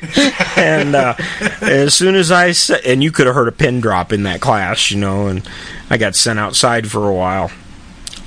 and 0.56 0.94
uh, 0.94 1.14
as 1.60 1.94
soon 1.94 2.14
as 2.14 2.30
I 2.30 2.52
said, 2.52 2.82
and 2.84 3.02
you 3.02 3.10
could 3.10 3.26
have 3.26 3.34
heard 3.34 3.48
a 3.48 3.52
pin 3.52 3.80
drop 3.80 4.12
in 4.12 4.24
that 4.24 4.40
class, 4.40 4.90
you 4.90 4.98
know, 4.98 5.26
and 5.26 5.48
I 5.90 5.96
got 5.96 6.14
sent 6.14 6.38
outside 6.38 6.90
for 6.90 7.08
a 7.08 7.14
while. 7.14 7.50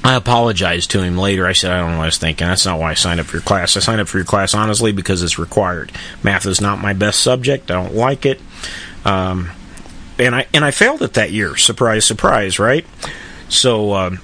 I 0.04 0.16
apologized 0.16 0.92
to 0.92 1.02
him 1.02 1.18
later. 1.18 1.48
I 1.48 1.54
said, 1.54 1.72
I 1.72 1.80
don't 1.80 1.92
know 1.92 1.98
what 1.98 2.04
I 2.04 2.08
was 2.08 2.18
thinking. 2.20 2.46
That's 2.46 2.66
not 2.66 2.80
why 2.80 2.92
I 2.92 2.94
signed 2.94 3.20
up 3.20 3.26
for 3.26 3.38
your 3.38 3.44
class. 3.44 3.76
I 3.76 3.80
signed 3.80 4.02
up 4.02 4.08
for 4.08 4.18
your 4.18 4.26
class 4.26 4.54
honestly 4.54 4.92
because 4.92 5.24
it's 5.24 5.40
required. 5.40 5.92
Math 6.22 6.46
is 6.46 6.62
not 6.62 6.80
my 6.80 6.94
best 6.94 7.22
subject. 7.22 7.72
I 7.72 7.84
don't 7.84 7.96
like 7.96 8.26
it. 8.26 8.40
Um, 9.04 9.50
and 10.18 10.36
I 10.36 10.48
and 10.54 10.64
I 10.64 10.72
failed 10.72 11.02
it 11.02 11.14
that 11.14 11.32
year. 11.32 11.56
Surprise, 11.56 12.06
surprise, 12.06 12.60
right? 12.60 12.86
So 13.50 13.94
um, 13.94 14.20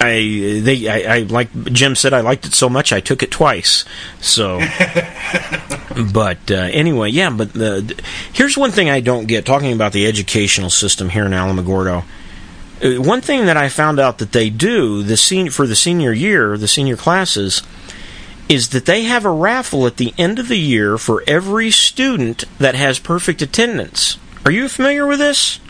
I 0.00 0.60
they 0.62 0.88
I, 0.88 1.16
I 1.16 1.18
like 1.22 1.52
Jim 1.72 1.94
said 1.94 2.12
I 2.12 2.20
liked 2.20 2.46
it 2.46 2.54
so 2.54 2.68
much 2.68 2.92
I 2.92 3.00
took 3.00 3.22
it 3.22 3.30
twice. 3.30 3.84
So, 4.20 4.58
but 6.12 6.50
uh, 6.50 6.54
anyway, 6.54 7.10
yeah. 7.10 7.30
But 7.30 7.52
the, 7.52 8.02
here's 8.32 8.56
one 8.56 8.70
thing 8.70 8.90
I 8.90 9.00
don't 9.00 9.26
get 9.26 9.46
talking 9.46 9.72
about 9.72 9.92
the 9.92 10.06
educational 10.06 10.70
system 10.70 11.10
here 11.10 11.26
in 11.26 11.32
Alamogordo. 11.32 12.04
Uh, 12.82 13.02
one 13.02 13.20
thing 13.20 13.46
that 13.46 13.56
I 13.56 13.68
found 13.68 14.00
out 14.00 14.18
that 14.18 14.32
they 14.32 14.50
do 14.50 15.02
the 15.02 15.16
senior 15.16 15.50
for 15.50 15.66
the 15.66 15.76
senior 15.76 16.12
year, 16.12 16.58
the 16.58 16.68
senior 16.68 16.96
classes, 16.96 17.62
is 18.48 18.70
that 18.70 18.86
they 18.86 19.04
have 19.04 19.24
a 19.24 19.30
raffle 19.30 19.86
at 19.86 19.96
the 19.96 20.12
end 20.18 20.38
of 20.38 20.48
the 20.48 20.58
year 20.58 20.98
for 20.98 21.22
every 21.26 21.70
student 21.70 22.44
that 22.58 22.74
has 22.74 22.98
perfect 22.98 23.40
attendance. 23.40 24.18
Are 24.44 24.50
you 24.50 24.68
familiar 24.68 25.06
with 25.06 25.18
this? 25.18 25.60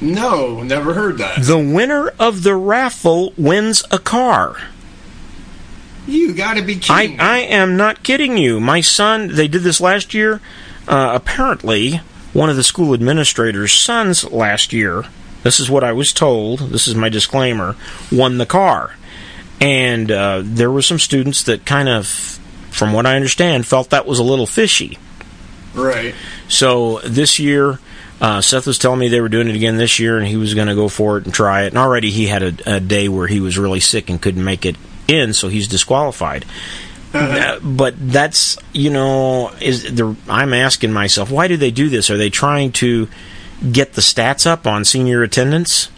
No, 0.00 0.62
never 0.62 0.94
heard 0.94 1.18
that. 1.18 1.42
The 1.42 1.58
winner 1.58 2.08
of 2.18 2.42
the 2.42 2.54
raffle 2.54 3.32
wins 3.36 3.84
a 3.90 3.98
car. 3.98 4.56
You 6.06 6.34
got 6.34 6.54
to 6.54 6.62
be 6.62 6.74
kidding 6.74 7.20
I, 7.20 7.36
I 7.36 7.38
am 7.38 7.76
not 7.76 8.02
kidding 8.02 8.36
you. 8.36 8.58
My 8.58 8.80
son, 8.80 9.28
they 9.34 9.46
did 9.46 9.62
this 9.62 9.80
last 9.80 10.12
year. 10.12 10.40
Uh, 10.88 11.12
apparently, 11.14 12.00
one 12.32 12.50
of 12.50 12.56
the 12.56 12.64
school 12.64 12.92
administrator's 12.92 13.72
sons 13.72 14.24
last 14.24 14.72
year, 14.72 15.04
this 15.44 15.60
is 15.60 15.70
what 15.70 15.84
I 15.84 15.92
was 15.92 16.12
told, 16.12 16.58
this 16.58 16.88
is 16.88 16.96
my 16.96 17.08
disclaimer, 17.08 17.76
won 18.10 18.38
the 18.38 18.46
car. 18.46 18.96
And 19.60 20.10
uh, 20.10 20.42
there 20.44 20.70
were 20.70 20.82
some 20.82 20.98
students 20.98 21.44
that 21.44 21.64
kind 21.64 21.88
of 21.88 22.32
from 22.72 22.92
what 22.92 23.06
I 23.06 23.16
understand, 23.16 23.66
felt 23.66 23.90
that 23.90 24.06
was 24.06 24.18
a 24.18 24.24
little 24.24 24.46
fishy. 24.46 24.98
Right. 25.74 26.14
So 26.48 26.98
this 27.00 27.38
year, 27.38 27.78
uh, 28.22 28.40
Seth 28.40 28.68
was 28.68 28.78
telling 28.78 29.00
me 29.00 29.08
they 29.08 29.20
were 29.20 29.28
doing 29.28 29.48
it 29.48 29.56
again 29.56 29.78
this 29.78 29.98
year, 29.98 30.16
and 30.16 30.24
he 30.24 30.36
was 30.36 30.54
going 30.54 30.68
to 30.68 30.76
go 30.76 30.88
for 30.88 31.18
it 31.18 31.24
and 31.24 31.34
try 31.34 31.64
it. 31.64 31.68
And 31.68 31.76
already 31.76 32.12
he 32.12 32.28
had 32.28 32.42
a, 32.44 32.76
a, 32.76 32.80
day 32.80 33.08
where 33.08 33.26
he 33.26 33.40
was 33.40 33.58
really 33.58 33.80
sick 33.80 34.08
and 34.08 34.22
couldn't 34.22 34.44
make 34.44 34.64
it 34.64 34.76
in, 35.08 35.32
so 35.32 35.48
he's 35.48 35.66
disqualified. 35.66 36.44
Uh, 37.12 37.58
but 37.60 37.94
that's 37.98 38.56
you 38.72 38.90
know 38.90 39.50
is 39.60 39.94
the 39.94 40.16
I'm 40.28 40.54
asking 40.54 40.92
myself 40.92 41.30
why 41.30 41.46
do 41.46 41.58
they 41.58 41.72
do 41.72 41.90
this? 41.90 42.08
Are 42.10 42.16
they 42.16 42.30
trying 42.30 42.72
to 42.72 43.08
get 43.70 43.94
the 43.94 44.00
stats 44.00 44.46
up 44.46 44.66
on 44.66 44.86
senior 44.86 45.22
attendance 45.22 45.90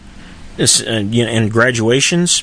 uh, 0.58 0.64
and 0.88 1.52
graduations? 1.52 2.42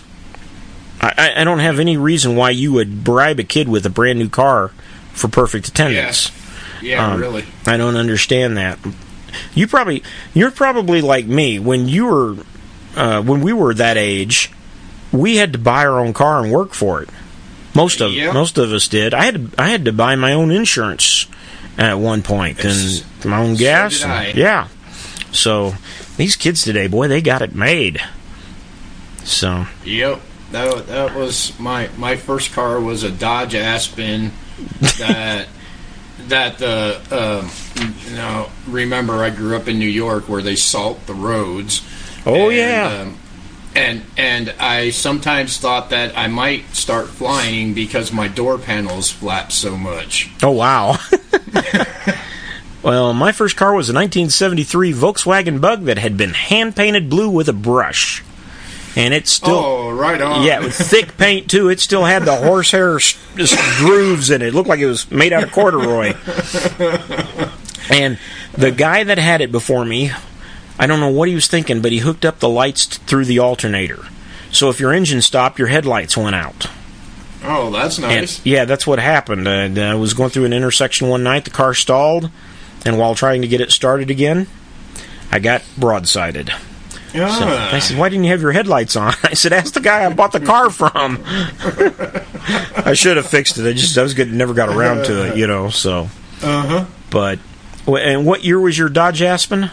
I, 1.02 1.34
I 1.38 1.44
don't 1.44 1.60
have 1.60 1.80
any 1.80 1.98
reason 1.98 2.36
why 2.36 2.52
you 2.52 2.72
would 2.74 3.04
bribe 3.04 3.40
a 3.40 3.44
kid 3.44 3.68
with 3.68 3.86
a 3.88 3.90
brand 3.90 4.20
new 4.20 4.30
car 4.30 4.70
for 5.12 5.28
perfect 5.28 5.68
attendance. 5.68 6.32
Yeah, 6.82 6.98
yeah 6.98 7.14
um, 7.14 7.20
really. 7.20 7.46
I 7.66 7.78
don't 7.78 7.98
understand 7.98 8.58
that. 8.58 8.78
You 9.54 9.68
probably 9.68 10.04
you're 10.34 10.52
probably 10.52 11.02
like 11.02 11.26
me 11.26 11.60
when 11.60 11.88
you 11.88 12.06
were 12.06 12.38
uh, 12.96 13.22
when 13.22 13.42
we 13.42 13.54
were 13.54 13.74
that 13.74 13.98
age. 13.98 14.52
We 15.12 15.38
had 15.38 15.54
to 15.54 15.60
buy 15.60 15.86
our 15.86 16.00
own 16.00 16.14
car 16.14 16.42
and 16.42 16.52
work 16.52 16.74
for 16.74 17.02
it. 17.02 17.10
Most 17.74 18.02
of 18.02 18.12
yep. 18.12 18.34
most 18.34 18.58
of 18.58 18.72
us 18.72 18.88
did. 18.88 19.14
I 19.14 19.26
had 19.26 19.36
to, 19.36 19.62
I 19.62 19.70
had 19.70 19.86
to 19.86 19.94
buy 19.94 20.16
my 20.16 20.34
own 20.34 20.52
insurance 20.52 21.28
at 21.78 21.96
one 21.96 22.22
point 22.22 22.64
and 22.64 23.06
my 23.26 23.40
own 23.40 23.56
gas. 23.56 23.98
So 23.98 24.08
and, 24.08 24.38
yeah. 24.38 24.68
So 25.32 25.74
these 26.18 26.36
kids 26.36 26.64
today, 26.64 26.88
boy, 26.88 27.08
they 27.08 27.22
got 27.22 27.42
it 27.42 27.56
made. 27.56 28.02
So. 29.24 29.66
Yep. 29.86 30.22
That 30.52 30.88
that 30.88 31.16
was 31.16 31.58
my 31.60 31.90
my 31.98 32.18
first 32.18 32.52
car 32.52 32.80
was 32.80 33.04
a 33.04 33.12
Dodge 33.12 33.56
Aspen 33.56 34.34
that 35.00 35.48
that 36.30 36.58
the 36.58 37.02
uh, 37.12 37.40
um, 37.40 37.50
you 38.08 38.16
know 38.16 38.50
remember 38.68 39.24
I 39.24 39.30
grew 39.30 39.56
up 39.56 39.68
in 39.68 39.80
New 39.80 39.90
York 39.90 40.30
where 40.30 40.42
they 40.42 40.56
salt 40.56 41.06
the 41.08 41.14
roads. 41.14 41.82
Oh 42.26 42.50
and, 42.50 42.56
yeah. 42.56 43.02
Um, 43.02 43.18
and 43.76 44.04
and 44.18 44.54
I 44.60 44.90
sometimes 44.90 45.58
thought 45.58 45.92
that 45.92 46.18
I 46.18 46.28
might 46.28 46.76
start 46.76 47.08
flying 47.08 47.74
because 47.74 48.12
my 48.12 48.28
door 48.28 48.58
panels 48.58 49.10
flap 49.10 49.52
so 49.52 49.78
much. 49.78 50.30
Oh 50.44 50.52
wow. 50.52 50.98
well, 52.84 53.14
my 53.14 53.32
first 53.32 53.56
car 53.56 53.74
was 53.74 53.90
a 53.90 53.94
1973 53.94 54.94
Volkswagen 54.94 55.62
Bug 55.62 55.86
that 55.86 55.98
had 55.98 56.18
been 56.18 56.34
hand 56.34 56.76
painted 56.76 57.10
blue 57.10 57.30
with 57.30 57.48
a 57.48 57.54
brush. 57.54 58.24
And 58.96 59.14
it 59.14 59.28
still, 59.28 59.56
oh, 59.56 59.92
right 59.92 60.22
on. 60.22 60.44
Yeah, 60.44 60.60
with 60.60 60.76
thick 60.76 61.18
paint 61.18 61.50
too. 61.50 61.70
It 61.70 61.80
still 61.80 62.04
had 62.04 62.24
the 62.24 62.36
horsehair 62.36 63.00
grooves 63.78 64.30
in 64.30 64.42
it. 64.42 64.50
it. 64.50 64.54
Looked 64.54 64.68
like 64.68 64.80
it 64.80 64.86
was 64.86 65.10
made 65.10 65.32
out 65.32 65.44
of 65.44 65.52
corduroy. 65.52 66.14
and 67.90 68.20
the 68.54 68.72
guy 68.72 69.06
that 69.06 69.18
had 69.18 69.40
it 69.40 69.52
before 69.52 69.86
me 69.86 70.12
I 70.82 70.88
don't 70.88 71.00
know 71.00 71.12
what 71.12 71.30
he 71.30 71.36
was 71.36 71.48
thinking, 71.48 71.84
but 71.84 71.92
he 71.92 72.00
hooked 72.00 72.26
up 72.26 72.40
the 72.40 72.50
lights 72.50 72.86
through 72.86 73.26
the 73.26 73.38
alternator. 73.38 74.06
So 74.52 74.72
if 74.72 74.80
your 74.80 74.92
engine 74.92 75.22
stopped, 75.22 75.60
your 75.60 75.68
headlights 75.68 76.18
went 76.18 76.36
out. 76.36 76.72
Oh, 77.44 77.70
that's 77.70 78.00
nice. 78.00 78.38
And, 78.40 78.46
yeah, 78.48 78.66
that's 78.66 78.88
what 78.88 78.98
happened. 78.98 79.48
Uh, 79.48 79.70
I 79.80 79.94
was 79.94 80.16
going 80.16 80.32
through 80.32 80.46
an 80.46 80.54
intersection 80.54 81.08
one 81.08 81.22
night. 81.22 81.46
The 81.46 81.52
car 81.52 81.76
stalled, 81.76 82.32
and 82.84 82.98
while 82.98 83.14
trying 83.14 83.44
to 83.44 83.48
get 83.48 83.62
it 83.62 83.72
started 83.72 84.10
again, 84.10 84.48
I 85.32 85.38
got 85.38 85.62
broadsided. 85.78 86.52
Yeah. 87.14 87.38
So 87.38 87.46
I 87.48 87.80
said, 87.80 87.98
"Why 87.98 88.08
didn't 88.10 88.26
you 88.26 88.32
have 88.32 88.42
your 88.42 88.52
headlights 88.52 88.96
on?" 88.96 89.14
I 89.24 89.34
said, 89.34 89.54
"Ask 89.54 89.74
the 89.74 89.82
guy 89.82 90.06
I 90.06 90.14
bought 90.14 90.32
the 90.32 90.40
car 90.40 90.70
from." 90.70 91.24
I 92.86 92.94
should 92.94 93.18
have 93.18 93.26
fixed 93.28 93.58
it. 93.58 93.68
I 93.68 93.74
just 93.74 93.98
I 93.98 94.04
was 94.04 94.14
good, 94.14 94.32
never 94.32 94.54
got 94.54 94.70
around 94.70 95.06
to 95.06 95.28
it, 95.28 95.38
you 95.38 95.48
know. 95.48 95.70
So. 95.70 96.10
Uh 96.42 96.68
huh. 96.68 96.86
But, 97.10 97.40
and 97.88 98.26
what 98.26 98.44
year 98.44 98.60
was 98.60 98.78
your 98.78 98.90
Dodge 98.90 99.22
Aspen? 99.22 99.70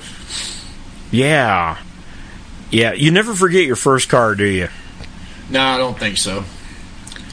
Yeah, 1.11 1.79
yeah. 2.73 2.93
You 2.93 3.11
never 3.11 3.33
forget 3.33 3.65
your 3.65 3.75
first 3.75 4.09
car, 4.09 4.35
do 4.35 4.45
you? 4.45 4.69
No, 5.49 5.61
I 5.61 5.77
don't 5.77 5.97
think 5.97 6.17
so. 6.17 6.43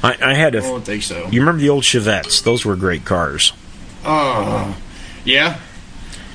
I, 0.02 0.16
I 0.20 0.34
had 0.34 0.54
a. 0.54 0.58
I 0.58 0.62
don't 0.62 0.84
think 0.84 1.02
so. 1.02 1.28
You 1.30 1.40
remember 1.40 1.60
the 1.60 1.70
old 1.70 1.84
Chevettes? 1.84 2.42
Those 2.42 2.64
were 2.64 2.76
great 2.76 3.04
cars. 3.04 3.52
Oh, 4.04 4.76
yeah. 5.24 5.60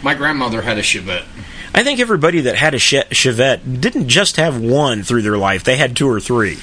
My 0.03 0.13
grandmother 0.13 0.61
had 0.61 0.77
a 0.77 0.81
Chevette. 0.81 1.25
I 1.73 1.83
think 1.83 1.99
everybody 1.99 2.41
that 2.41 2.55
had 2.55 2.73
a 2.73 2.77
Chevette 2.77 3.81
didn't 3.81 4.07
just 4.07 4.37
have 4.37 4.61
one 4.61 5.03
through 5.03 5.23
their 5.23 5.37
life; 5.37 5.63
they 5.63 5.77
had 5.77 5.95
two 5.95 6.07
or 6.07 6.19
three. 6.19 6.57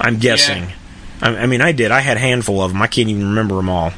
I'm 0.00 0.18
guessing. 0.18 0.64
Yeah. 0.64 0.74
I, 1.22 1.36
I 1.36 1.46
mean, 1.46 1.60
I 1.60 1.72
did. 1.72 1.90
I 1.90 2.00
had 2.00 2.16
a 2.16 2.20
handful 2.20 2.62
of 2.62 2.72
them. 2.72 2.82
I 2.82 2.86
can't 2.86 3.08
even 3.08 3.28
remember 3.30 3.56
them 3.56 3.68
all. 3.68 3.92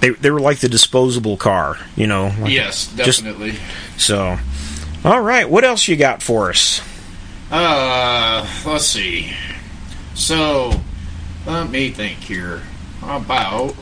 They 0.00 0.10
they 0.10 0.30
were 0.30 0.40
like 0.40 0.58
the 0.58 0.68
disposable 0.68 1.36
car, 1.36 1.78
you 1.96 2.06
know. 2.06 2.32
Like 2.38 2.52
yes, 2.52 2.88
definitely. 2.88 3.52
Just, 3.52 4.06
so, 4.06 4.38
all 5.04 5.20
right. 5.20 5.48
What 5.48 5.64
else 5.64 5.86
you 5.86 5.96
got 5.96 6.22
for 6.22 6.50
us? 6.50 6.80
Uh, 7.50 8.48
let's 8.66 8.86
see. 8.86 9.32
So, 10.14 10.72
let 11.46 11.70
me 11.70 11.90
think 11.90 12.18
here 12.18 12.62
about 13.02 13.74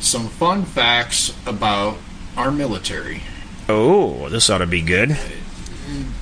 some 0.00 0.28
fun 0.28 0.64
facts 0.64 1.34
about 1.46 1.96
our 2.36 2.50
military. 2.50 3.22
Oh, 3.68 4.28
this 4.28 4.50
ought 4.50 4.58
to 4.58 4.66
be 4.66 4.82
good. 4.82 5.16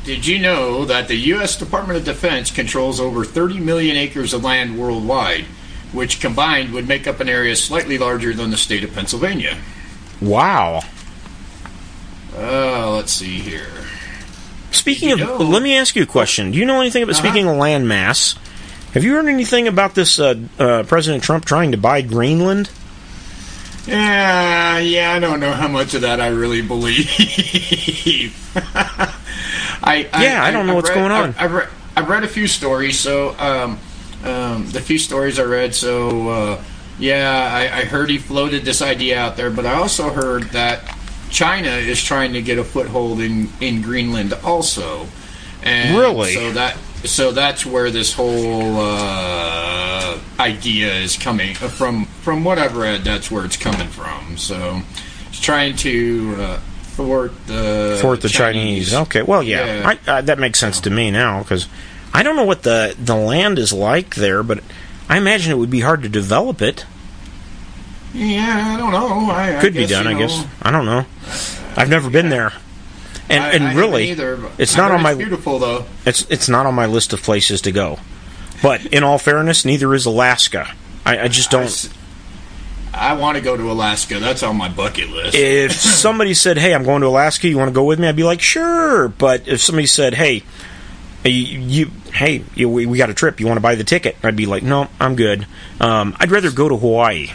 Did 0.05 0.27
you 0.27 0.39
know 0.39 0.85
that 0.85 1.09
the 1.09 1.17
U.S. 1.17 1.57
Department 1.57 1.99
of 1.99 2.05
Defense 2.05 2.51
controls 2.51 3.01
over 3.01 3.25
30 3.25 3.61
million 3.61 3.97
acres 3.97 4.33
of 4.33 4.45
land 4.45 4.79
worldwide, 4.79 5.45
which 5.93 6.21
combined 6.21 6.73
would 6.73 6.89
make 6.89 7.07
up 7.07 7.21
an 7.21 7.29
area 7.29 7.57
slightly 7.57 7.99
larger 7.99 8.33
than 8.35 8.51
the 8.51 8.57
state 8.57 8.85
of 8.85 8.93
Pennsylvania? 8.93 9.59
Wow. 10.21 10.83
Uh, 12.37 12.93
let's 12.93 13.13
see 13.13 13.39
here. 13.39 13.69
Speaking 14.73 15.13
of, 15.13 15.41
let 15.41 15.63
me 15.63 15.77
ask 15.77 15.95
you 15.97 16.03
a 16.03 16.07
question. 16.07 16.51
Do 16.51 16.59
you 16.59 16.65
know 16.65 16.81
anything 16.81 17.03
about, 17.03 17.17
uh-huh. 17.17 17.29
speaking 17.29 17.47
of 17.49 17.57
land 17.57 17.87
mass, 17.87 18.37
have 18.95 19.05
you 19.05 19.15
heard 19.15 19.27
anything 19.27 19.69
about 19.69 19.95
this 19.95 20.19
uh, 20.19 20.35
uh, 20.59 20.83
President 20.85 21.23
Trump 21.23 21.45
trying 21.45 21.73
to 21.73 21.79
buy 21.79 22.03
Greenland? 22.03 22.71
Yeah, 23.87 24.79
yeah, 24.79 25.13
I 25.13 25.19
don't 25.19 25.41
know 25.41 25.53
how 25.53 25.69
much 25.69 25.95
of 25.95 26.03
that 26.03 26.21
I 26.21 26.29
really 26.29 26.63
believe. 26.63 27.11
I, 29.85 30.09
I, 30.13 30.25
yeah, 30.25 30.45
I, 30.45 30.53
don't 30.53 30.67
know 30.67 30.73
I've 30.73 30.77
what's 30.77 30.91
read, 30.91 30.95
going 30.95 31.11
on. 31.11 31.35
I've, 31.37 31.53
read, 31.53 31.69
I've 31.97 32.09
read 32.09 32.23
a 32.23 32.29
few 32.29 32.47
stories, 32.47 33.01
so 33.01 33.37
um, 33.39 33.81
um, 34.25 34.71
the 34.71 34.81
few 34.81 34.99
stories 34.99 35.41
I 35.41 35.45
read, 35.45 35.75
so 35.75 36.29
uh, 36.29 36.65
yeah, 36.99 37.51
I, 37.53 37.81
I 37.81 37.85
heard 37.85 38.09
he 38.09 38.19
floated 38.19 38.65
this 38.65 38.83
idea 38.83 39.19
out 39.19 39.37
there, 39.37 39.51
but 39.51 39.67
I 39.67 39.75
also 39.75 40.11
heard 40.11 40.45
that 40.51 40.97
China 41.33 41.71
is 41.71 42.03
trying 42.03 42.35
to 42.35 42.43
get 42.43 42.59
a 42.59 42.65
foothold 42.65 43.21
in 43.21 43.49
in 43.61 43.83
Greenland 43.83 44.33
also. 44.45 45.07
And 45.63 45.97
really? 45.97 46.35
So 46.35 46.53
that 46.53 46.77
so 47.05 47.33
that's 47.33 47.67
where 47.67 47.91
this 47.91 48.13
whole 48.13 48.77
uh, 48.79 50.19
idea 50.39 50.95
is 50.95 51.17
coming 51.17 51.55
from. 51.55 52.05
From 52.05 52.45
what 52.45 52.59
I've 52.59 52.77
read, 52.77 53.03
that's 53.03 53.31
where 53.31 53.45
it's 53.45 53.57
coming 53.57 53.89
from. 53.89 54.37
So 54.37 54.83
it's 55.29 55.41
trying 55.41 55.77
to 55.77 56.35
uh, 56.39 56.61
thwart 56.83 57.33
the 57.47 57.99
thwart 58.01 58.21
the 58.21 58.29
Chinese. 58.29 58.91
Chinese. 58.91 58.95
Okay, 59.09 59.23
well, 59.23 59.43
yeah, 59.43 59.65
yeah. 59.65 59.97
I, 60.07 60.11
uh, 60.11 60.21
that 60.23 60.39
makes 60.39 60.59
sense 60.59 60.81
to 60.81 60.91
me 60.91 61.11
now 61.11 61.43
because 61.43 61.67
I 62.13 62.23
don't 62.23 62.37
know 62.37 62.45
what 62.45 62.63
the 62.63 62.95
the 62.99 63.17
land 63.17 63.59
is 63.59 63.73
like 63.73 64.15
there, 64.15 64.43
but 64.43 64.63
I 65.09 65.17
imagine 65.17 65.51
it 65.51 65.59
would 65.59 65.71
be 65.71 65.81
hard 65.81 66.03
to 66.03 66.09
develop 66.09 66.61
it. 66.63 66.85
Yeah, 68.15 68.75
I 68.75 68.77
don't 68.77 68.93
know. 68.93 69.31
I, 69.31 69.59
Could 69.61 69.75
I 69.77 69.81
be 69.81 69.87
done, 69.87 70.07
I 70.07 70.19
guess. 70.19 70.47
I 70.61 70.71
don't 70.71 70.85
know. 70.85 71.07
I've 71.77 71.89
never 71.89 72.11
been 72.11 72.29
there 72.29 72.53
and 73.33 73.45
I, 73.45 73.51
and 73.53 73.79
really, 73.79 74.11
either, 74.11 74.39
it's 74.59 74.77
not 74.77 74.91
on 74.91 75.03
my 75.03 75.15
beautiful 75.15 75.59
though. 75.59 75.87
It's 76.05 76.27
it's 76.31 76.49
not 76.49 76.67
on 76.67 76.75
my 76.75 76.87
list 76.87 77.13
of 77.13 77.23
places 77.23 77.63
to 77.63 77.73
go. 77.73 77.99
But 78.63 78.87
in 78.87 79.03
all 79.03 79.19
fairness, 79.19 79.65
neither 79.65 79.95
is 79.95 80.07
Alaska. 80.07 80.73
I, 81.05 81.21
I 81.21 81.29
just 81.29 81.51
don't. 81.51 81.91
I, 82.93 83.11
I 83.11 83.13
want 83.15 83.37
to 83.37 83.43
go 83.43 83.57
to 83.57 83.71
Alaska. 83.73 84.21
That's 84.21 84.43
on 84.43 84.57
my 84.57 84.69
bucket 84.69 85.09
list. 85.11 85.35
If 85.35 85.73
somebody 85.81 86.35
said, 86.35 86.59
"Hey, 86.59 86.75
I'm 86.75 86.85
going 86.85 87.01
to 87.03 87.09
Alaska. 87.09 87.49
You 87.49 87.59
want 87.59 87.69
to 87.69 87.75
go 87.75 87.85
with 87.85 87.99
me?" 87.99 88.09
I'd 88.09 88.17
be 88.17 88.25
like, 88.25 88.43
"Sure." 88.43 89.09
But 89.09 89.49
if 89.49 89.61
somebody 89.61 89.87
said, 89.87 90.15
"Hey," 90.15 90.43
you, 91.25 91.31
you 91.31 91.91
hey, 92.13 92.45
you, 92.55 92.69
we, 92.69 92.85
we 92.85 92.99
got 92.99 93.09
a 93.09 93.15
trip. 93.15 93.41
You 93.41 93.47
want 93.47 93.57
to 93.57 93.63
buy 93.63 93.77
the 93.77 93.85
ticket? 93.85 94.17
I'd 94.23 94.37
be 94.37 94.45
like, 94.45 94.63
no, 94.63 94.89
I'm 95.01 95.17
good. 95.17 95.47
Um, 95.81 96.15
I'd 96.21 96.31
rather 96.31 96.51
go 96.51 96.69
to 96.69 96.77
Hawaii. 96.77 97.31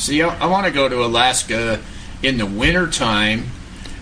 See, 0.00 0.22
I, 0.22 0.28
I 0.44 0.46
want 0.46 0.66
to 0.66 0.72
go 0.72 0.88
to 0.88 1.04
Alaska 1.04 1.80
in 2.22 2.38
the 2.38 2.46
winter 2.46 2.88
time 2.90 3.44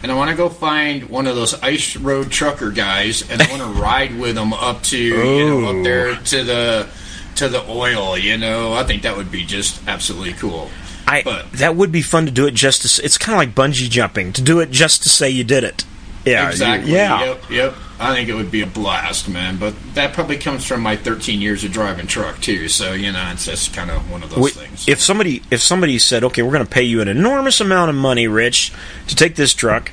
and 0.02 0.12
I 0.12 0.14
want 0.14 0.30
to 0.30 0.36
go 0.36 0.48
find 0.48 1.08
one 1.10 1.26
of 1.26 1.34
those 1.34 1.54
ice 1.60 1.96
road 1.96 2.30
trucker 2.30 2.70
guys, 2.70 3.28
and 3.28 3.42
I 3.42 3.50
want 3.50 3.62
to 3.62 3.80
ride 3.82 4.16
with 4.16 4.36
them 4.36 4.52
up 4.52 4.82
to 4.84 4.96
you 4.96 5.44
know 5.44 5.68
up 5.78 5.82
there 5.84 6.14
to 6.14 6.44
the 6.44 6.88
to 7.36 7.48
the 7.48 7.68
oil. 7.68 8.16
You 8.16 8.38
know, 8.38 8.72
I 8.74 8.84
think 8.84 9.02
that 9.02 9.16
would 9.16 9.32
be 9.32 9.44
just 9.44 9.86
absolutely 9.88 10.34
cool. 10.34 10.70
I 11.06 11.22
but 11.22 11.50
that 11.52 11.74
would 11.74 11.90
be 11.90 12.02
fun 12.02 12.26
to 12.26 12.30
do 12.30 12.46
it 12.46 12.54
just 12.54 12.82
to. 12.96 13.04
It's 13.04 13.18
kind 13.18 13.34
of 13.34 13.38
like 13.40 13.54
bungee 13.56 13.90
jumping 13.90 14.32
to 14.34 14.42
do 14.42 14.60
it 14.60 14.70
just 14.70 15.02
to 15.02 15.08
say 15.08 15.30
you 15.30 15.42
did 15.42 15.64
it. 15.64 15.84
Yeah, 16.24 16.42
you- 16.44 16.48
exactly. 16.50 16.92
Yeah. 16.92 17.24
Yep. 17.24 17.50
Yep. 17.50 17.74
I 18.00 18.14
think 18.14 18.28
it 18.28 18.34
would 18.34 18.50
be 18.50 18.62
a 18.62 18.66
blast, 18.66 19.28
man. 19.28 19.58
But 19.58 19.74
that 19.94 20.12
probably 20.12 20.38
comes 20.38 20.64
from 20.64 20.82
my 20.82 20.96
13 20.96 21.40
years 21.40 21.64
of 21.64 21.72
driving 21.72 22.06
truck 22.06 22.40
too. 22.40 22.68
So 22.68 22.92
you 22.92 23.12
know, 23.12 23.30
it's 23.32 23.46
just 23.46 23.74
kind 23.74 23.90
of 23.90 24.10
one 24.10 24.22
of 24.22 24.30
those 24.30 24.38
Wait, 24.38 24.52
things. 24.54 24.88
If 24.88 25.00
somebody 25.00 25.42
if 25.50 25.60
somebody 25.62 25.98
said, 25.98 26.24
"Okay, 26.24 26.42
we're 26.42 26.52
going 26.52 26.64
to 26.64 26.70
pay 26.70 26.82
you 26.82 27.00
an 27.00 27.08
enormous 27.08 27.60
amount 27.60 27.90
of 27.90 27.96
money, 27.96 28.28
Rich, 28.28 28.72
to 29.08 29.16
take 29.16 29.34
this 29.34 29.52
truck," 29.52 29.90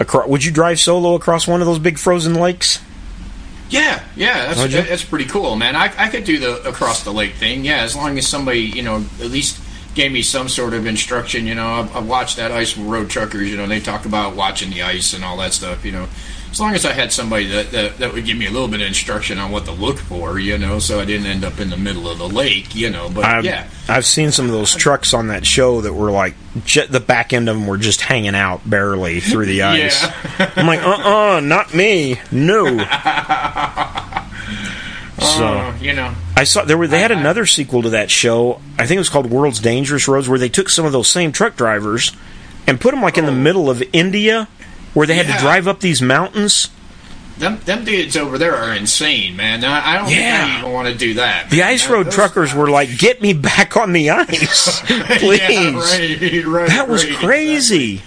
across, 0.00 0.28
would 0.28 0.44
you 0.44 0.52
drive 0.52 0.80
solo 0.80 1.14
across 1.14 1.46
one 1.46 1.60
of 1.60 1.66
those 1.66 1.78
big 1.78 1.98
frozen 1.98 2.34
lakes? 2.34 2.80
Yeah, 3.70 4.02
yeah, 4.16 4.52
that's 4.54 4.72
that's 4.88 5.04
pretty 5.04 5.26
cool, 5.26 5.54
man. 5.54 5.76
I, 5.76 5.92
I 5.96 6.08
could 6.08 6.24
do 6.24 6.38
the 6.38 6.66
across 6.66 7.04
the 7.04 7.12
lake 7.12 7.34
thing. 7.34 7.64
Yeah, 7.64 7.82
as 7.82 7.94
long 7.94 8.16
as 8.16 8.26
somebody 8.26 8.60
you 8.60 8.82
know 8.82 9.04
at 9.20 9.30
least 9.30 9.60
gave 9.94 10.12
me 10.12 10.22
some 10.22 10.48
sort 10.48 10.74
of 10.74 10.86
instruction. 10.86 11.46
You 11.46 11.54
know, 11.54 11.66
I've, 11.66 11.96
I've 11.96 12.08
watched 12.08 12.36
that 12.36 12.50
Ice 12.50 12.78
Road 12.78 13.10
Truckers. 13.10 13.50
You 13.50 13.56
know, 13.56 13.66
they 13.66 13.80
talk 13.80 14.06
about 14.06 14.36
watching 14.36 14.70
the 14.70 14.82
ice 14.82 15.12
and 15.12 15.24
all 15.24 15.36
that 15.38 15.52
stuff. 15.52 15.84
You 15.84 15.92
know, 15.92 16.08
as 16.50 16.58
long 16.60 16.74
as 16.74 16.84
I 16.86 16.92
had 16.92 17.12
somebody 17.12 17.46
that, 17.48 17.70
that 17.72 17.98
that 17.98 18.12
would 18.12 18.24
give 18.24 18.36
me 18.38 18.46
a 18.46 18.50
little 18.50 18.68
bit 18.68 18.80
of 18.80 18.86
instruction 18.86 19.38
on 19.38 19.50
what 19.50 19.64
to 19.66 19.72
look 19.72 19.98
for. 19.98 20.38
You 20.38 20.58
know, 20.58 20.78
so 20.78 21.00
I 21.00 21.04
didn't 21.04 21.26
end 21.26 21.44
up 21.44 21.60
in 21.60 21.70
the 21.70 21.76
middle 21.76 22.08
of 22.08 22.18
the 22.18 22.28
lake. 22.28 22.74
You 22.74 22.90
know, 22.90 23.08
but 23.08 23.24
I've, 23.24 23.44
yeah, 23.44 23.68
I've 23.88 24.06
seen 24.06 24.30
some 24.32 24.46
of 24.46 24.52
those 24.52 24.74
trucks 24.74 25.12
on 25.14 25.28
that 25.28 25.44
show 25.46 25.80
that 25.82 25.92
were 25.92 26.10
like 26.10 26.34
the 26.54 27.02
back 27.06 27.32
end 27.32 27.48
of 27.48 27.56
them 27.56 27.66
were 27.66 27.78
just 27.78 28.00
hanging 28.00 28.34
out 28.34 28.68
barely 28.68 29.20
through 29.20 29.46
the 29.46 29.62
ice. 29.64 30.02
Yeah. 30.02 30.52
I'm 30.56 30.66
like, 30.66 30.80
uh, 30.82 31.36
uh 31.36 31.40
not 31.40 31.74
me, 31.74 32.20
no. 32.32 32.64
so 35.18 35.44
Uh, 35.46 35.76
you 35.80 35.92
know, 35.92 36.14
I 36.36 36.44
saw 36.44 36.64
there 36.64 36.78
were 36.78 36.86
they 36.86 37.00
had 37.00 37.12
I- 37.12 37.18
another 37.20 37.46
sequel 37.46 37.82
to 37.82 37.90
that 37.90 38.10
show. 38.10 38.60
I 38.78 38.86
think 38.86 38.96
it 38.96 38.98
was 38.98 39.08
called 39.08 39.26
World's 39.30 39.60
Dangerous 39.60 40.08
Roads, 40.08 40.28
where 40.28 40.38
they 40.38 40.48
took 40.48 40.68
some 40.68 40.84
of 40.86 40.92
those 40.92 41.08
same 41.08 41.32
truck 41.32 41.56
drivers 41.56 42.12
and 42.66 42.80
put 42.80 42.92
them 42.92 43.02
like 43.02 43.18
in 43.18 43.26
the 43.26 43.32
middle 43.32 43.68
of 43.70 43.82
India, 43.92 44.46
where 44.94 45.06
they 45.06 45.14
had. 45.14 45.26
Yeah. 45.26 45.36
to 45.36 45.40
drive 45.42 45.68
up 45.68 45.80
these 45.80 46.00
mountains. 46.02 46.70
them 47.38 47.58
them 47.66 47.84
dudes 47.84 48.16
over 48.16 48.36
there 48.38 48.56
are 48.56 48.74
insane, 48.74 49.36
man. 49.36 49.64
I, 49.64 49.94
I 49.94 49.98
don't 49.98 50.10
Yeah. 50.10 50.58
even 50.58 50.72
want 50.72 50.88
to 50.88 50.94
do 50.94 51.14
that. 51.14 51.50
The 51.50 51.62
ice 51.62 51.86
That- 51.86 51.92
road 51.92 52.10
truckers 52.10 52.52
were 52.54 52.68
like, 52.68 52.98
"Get 52.98 53.22
me 53.22 53.32
back 53.32 53.76
on 53.76 53.92
the 53.92 54.10
ice, 54.10 54.80
please." 54.86 55.40
Yeah, 55.40 55.78
right, 55.78 56.44
right, 56.46 56.68
That 56.68 56.88
was 56.88 57.04
right, 57.08 57.16
crazy. 57.18 58.02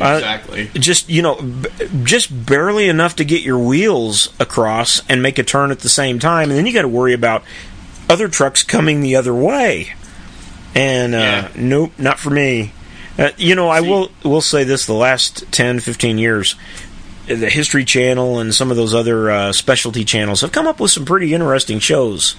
Uh, 0.00 0.16
Exactly. 0.18 0.70
just 0.74 1.08
you 1.08 1.22
know 1.22 1.36
b- 1.36 1.68
just 2.04 2.44
barely 2.46 2.88
enough 2.88 3.16
to 3.16 3.24
get 3.24 3.42
your 3.42 3.58
wheels 3.58 4.28
across 4.38 5.00
and 5.08 5.22
make 5.22 5.38
a 5.38 5.42
turn 5.42 5.70
at 5.70 5.80
the 5.80 5.88
same 5.88 6.18
time 6.18 6.50
and 6.50 6.58
then 6.58 6.66
you 6.66 6.74
got 6.74 6.82
to 6.82 6.88
worry 6.88 7.14
about 7.14 7.42
other 8.08 8.28
trucks 8.28 8.62
coming 8.62 9.00
the 9.00 9.16
other 9.16 9.32
way 9.32 9.94
and 10.74 11.14
uh, 11.14 11.18
Yeah. 11.18 11.48
nope 11.56 11.92
not 11.98 12.18
for 12.18 12.28
me 12.28 12.72
uh, 13.18 13.30
you 13.36 13.54
know 13.54 13.68
i 13.68 13.80
See- 13.80 13.88
will 13.88 14.10
will 14.24 14.40
say 14.40 14.64
this 14.64 14.86
the 14.86 14.92
last 14.94 15.50
10 15.52 15.80
15 15.80 16.18
years 16.18 16.54
the 17.26 17.50
history 17.50 17.84
channel 17.84 18.38
and 18.38 18.54
some 18.54 18.70
of 18.70 18.76
those 18.76 18.94
other 18.94 19.30
uh, 19.30 19.52
specialty 19.52 20.04
channels 20.04 20.40
have 20.40 20.50
come 20.52 20.66
up 20.66 20.80
with 20.80 20.90
some 20.90 21.04
pretty 21.04 21.34
interesting 21.34 21.78
shows 21.78 22.36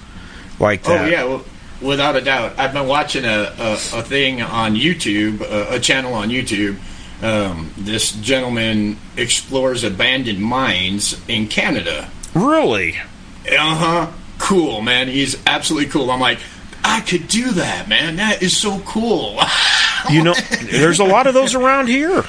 like 0.60 0.88
Oh 0.90 1.06
yeah, 1.06 1.24
well, 1.24 1.46
without 1.82 2.16
a 2.18 2.22
doubt. 2.22 2.60
I've 2.60 2.74
been 2.74 2.88
watching 2.88 3.24
a, 3.24 3.54
a, 3.58 3.72
a 3.74 4.04
thing 4.04 4.42
on 4.42 4.76
YouTube, 4.76 5.40
a, 5.42 5.76
a 5.76 5.80
channel 5.80 6.14
on 6.14 6.28
YouTube. 6.30 6.78
Um, 7.24 7.72
this 7.78 8.12
gentleman 8.14 8.98
explores 9.16 9.84
abandoned 9.86 10.40
mines 10.42 11.16
in 11.30 11.48
Canada. 11.48 12.10
really 12.34 12.98
Uh 13.50 13.76
huh. 13.76 14.08
Cool, 14.38 14.82
man. 14.82 15.08
He's 15.08 15.38
absolutely 15.46 15.90
cool. 15.90 16.12
I'm 16.12 16.20
like, 16.20 16.40
I 16.84 17.02
could 17.02 17.28
do 17.28 17.52
that, 17.52 17.88
man. 17.88 18.18
That 18.18 18.42
is 18.42 18.56
so 18.56 18.80
cool. 18.82 19.40
you 20.10 20.24
know 20.24 20.34
there's 20.72 21.00
a 21.00 21.04
lot 21.04 21.28
of 21.28 21.34
those 21.34 21.56
around 21.56 21.88
here 21.88 22.24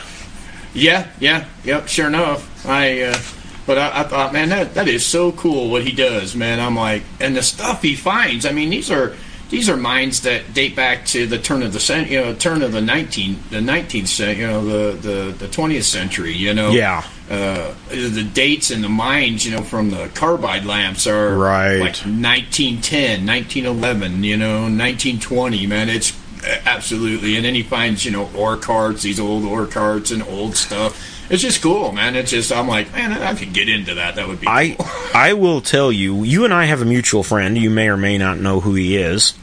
yeah, 0.73 1.11
yeah, 1.19 1.47
yep. 1.65 1.89
Sure 1.89 2.07
enough, 2.07 2.67
I. 2.67 3.03
Uh, 3.03 3.19
but 3.67 3.79
I, 3.79 4.01
I 4.01 4.03
thought, 4.05 4.33
man, 4.33 4.49
that 4.49 4.75
that 4.75 4.89
is 4.89 5.05
so 5.05 5.33
cool 5.33 5.71
what 5.71 5.85
he 5.85 5.93
does, 5.93 6.35
man. 6.35 6.61
I'm 6.61 6.77
like, 6.77 7.03
and 7.21 7.37
the 7.37 7.43
stuff 7.43 7.83
he 7.83 7.95
finds. 7.95 8.47
I 8.47 8.53
mean, 8.53 8.71
these 8.71 8.91
are 8.91 9.15
these 9.49 9.69
are 9.69 9.77
mines 9.77 10.23
that 10.23 10.55
date 10.55 10.77
back 10.77 11.07
to 11.07 11.27
the 11.27 11.39
turn 11.39 11.63
of 11.63 11.73
the 11.73 11.81
cent, 11.81 12.11
you 12.11 12.21
know, 12.21 12.35
turn 12.35 12.63
of 12.63 12.73
the 12.73 12.81
19 12.81 13.39
the 13.51 13.59
19th 13.59 14.09
century, 14.09 14.41
you 14.41 14.47
know, 14.47 14.65
the 14.65 14.97
the 14.97 15.33
the 15.33 15.47
20th 15.49 15.85
century. 15.85 16.33
You 16.33 16.55
know, 16.55 16.71
Yeah. 16.71 17.05
Uh, 17.31 17.73
the 17.91 18.29
dates 18.35 18.73
in 18.73 18.83
the 18.83 18.89
mines, 18.89 19.47
you 19.47 19.53
know, 19.53 19.63
from 19.63 19.91
the 19.91 20.09
carbide 20.15 20.65
lamps 20.67 21.07
are 21.07 21.37
Right. 21.37 21.77
like 21.79 21.97
1910, 22.05 23.25
1911, 23.25 24.25
you 24.25 24.37
know, 24.37 24.63
1920. 24.63 25.65
Man, 25.69 25.89
it's 25.89 26.13
absolutely. 26.67 27.37
And 27.37 27.45
then 27.45 27.55
he 27.55 27.63
finds, 27.63 28.05
you 28.05 28.11
know, 28.11 28.29
ore 28.35 28.57
carts, 28.57 29.03
these 29.03 29.21
old 29.21 29.45
ore 29.45 29.67
carts 29.67 30.11
and 30.11 30.23
old 30.25 30.57
stuff. 30.57 31.01
It's 31.31 31.43
just 31.43 31.63
cool, 31.63 31.93
man. 31.93 32.17
It's 32.17 32.33
just 32.33 32.51
I'm 32.51 32.67
like, 32.67 32.93
man, 32.93 33.13
I 33.13 33.35
could 33.35 33.53
get 33.53 33.69
into 33.69 33.95
that. 33.95 34.17
That 34.17 34.27
would 34.27 34.41
be. 34.41 34.49
I 34.49 34.71
cool. 34.71 34.87
I 35.15 35.33
will 35.35 35.61
tell 35.61 35.93
you, 35.93 36.25
you 36.25 36.45
and 36.45 36.53
I 36.53 36.65
have 36.65 36.83
a 36.83 36.85
mutual 36.85 37.23
friend. 37.23 37.57
You 37.57 37.71
may 37.71 37.89
or 37.89 37.97
may 37.97 38.19
not 38.19 38.41
know 38.41 38.59
who 38.59 38.75
he 38.75 38.97
is. 38.97 39.35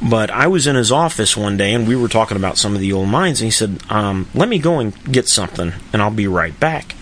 But 0.00 0.30
I 0.30 0.46
was 0.46 0.68
in 0.68 0.76
his 0.76 0.92
office 0.92 1.36
one 1.36 1.56
day 1.56 1.74
and 1.74 1.88
we 1.88 1.96
were 1.96 2.06
talking 2.06 2.36
about 2.36 2.56
some 2.56 2.74
of 2.76 2.80
the 2.80 2.92
old 2.92 3.08
mines 3.08 3.40
and 3.40 3.46
he 3.46 3.50
said, 3.50 3.80
um, 3.90 4.28
let 4.32 4.48
me 4.48 4.60
go 4.60 4.78
and 4.78 4.94
get 5.12 5.26
something 5.26 5.72
and 5.92 6.00
I'll 6.00 6.12
be 6.12 6.28
right 6.28 6.58
back. 6.60 6.94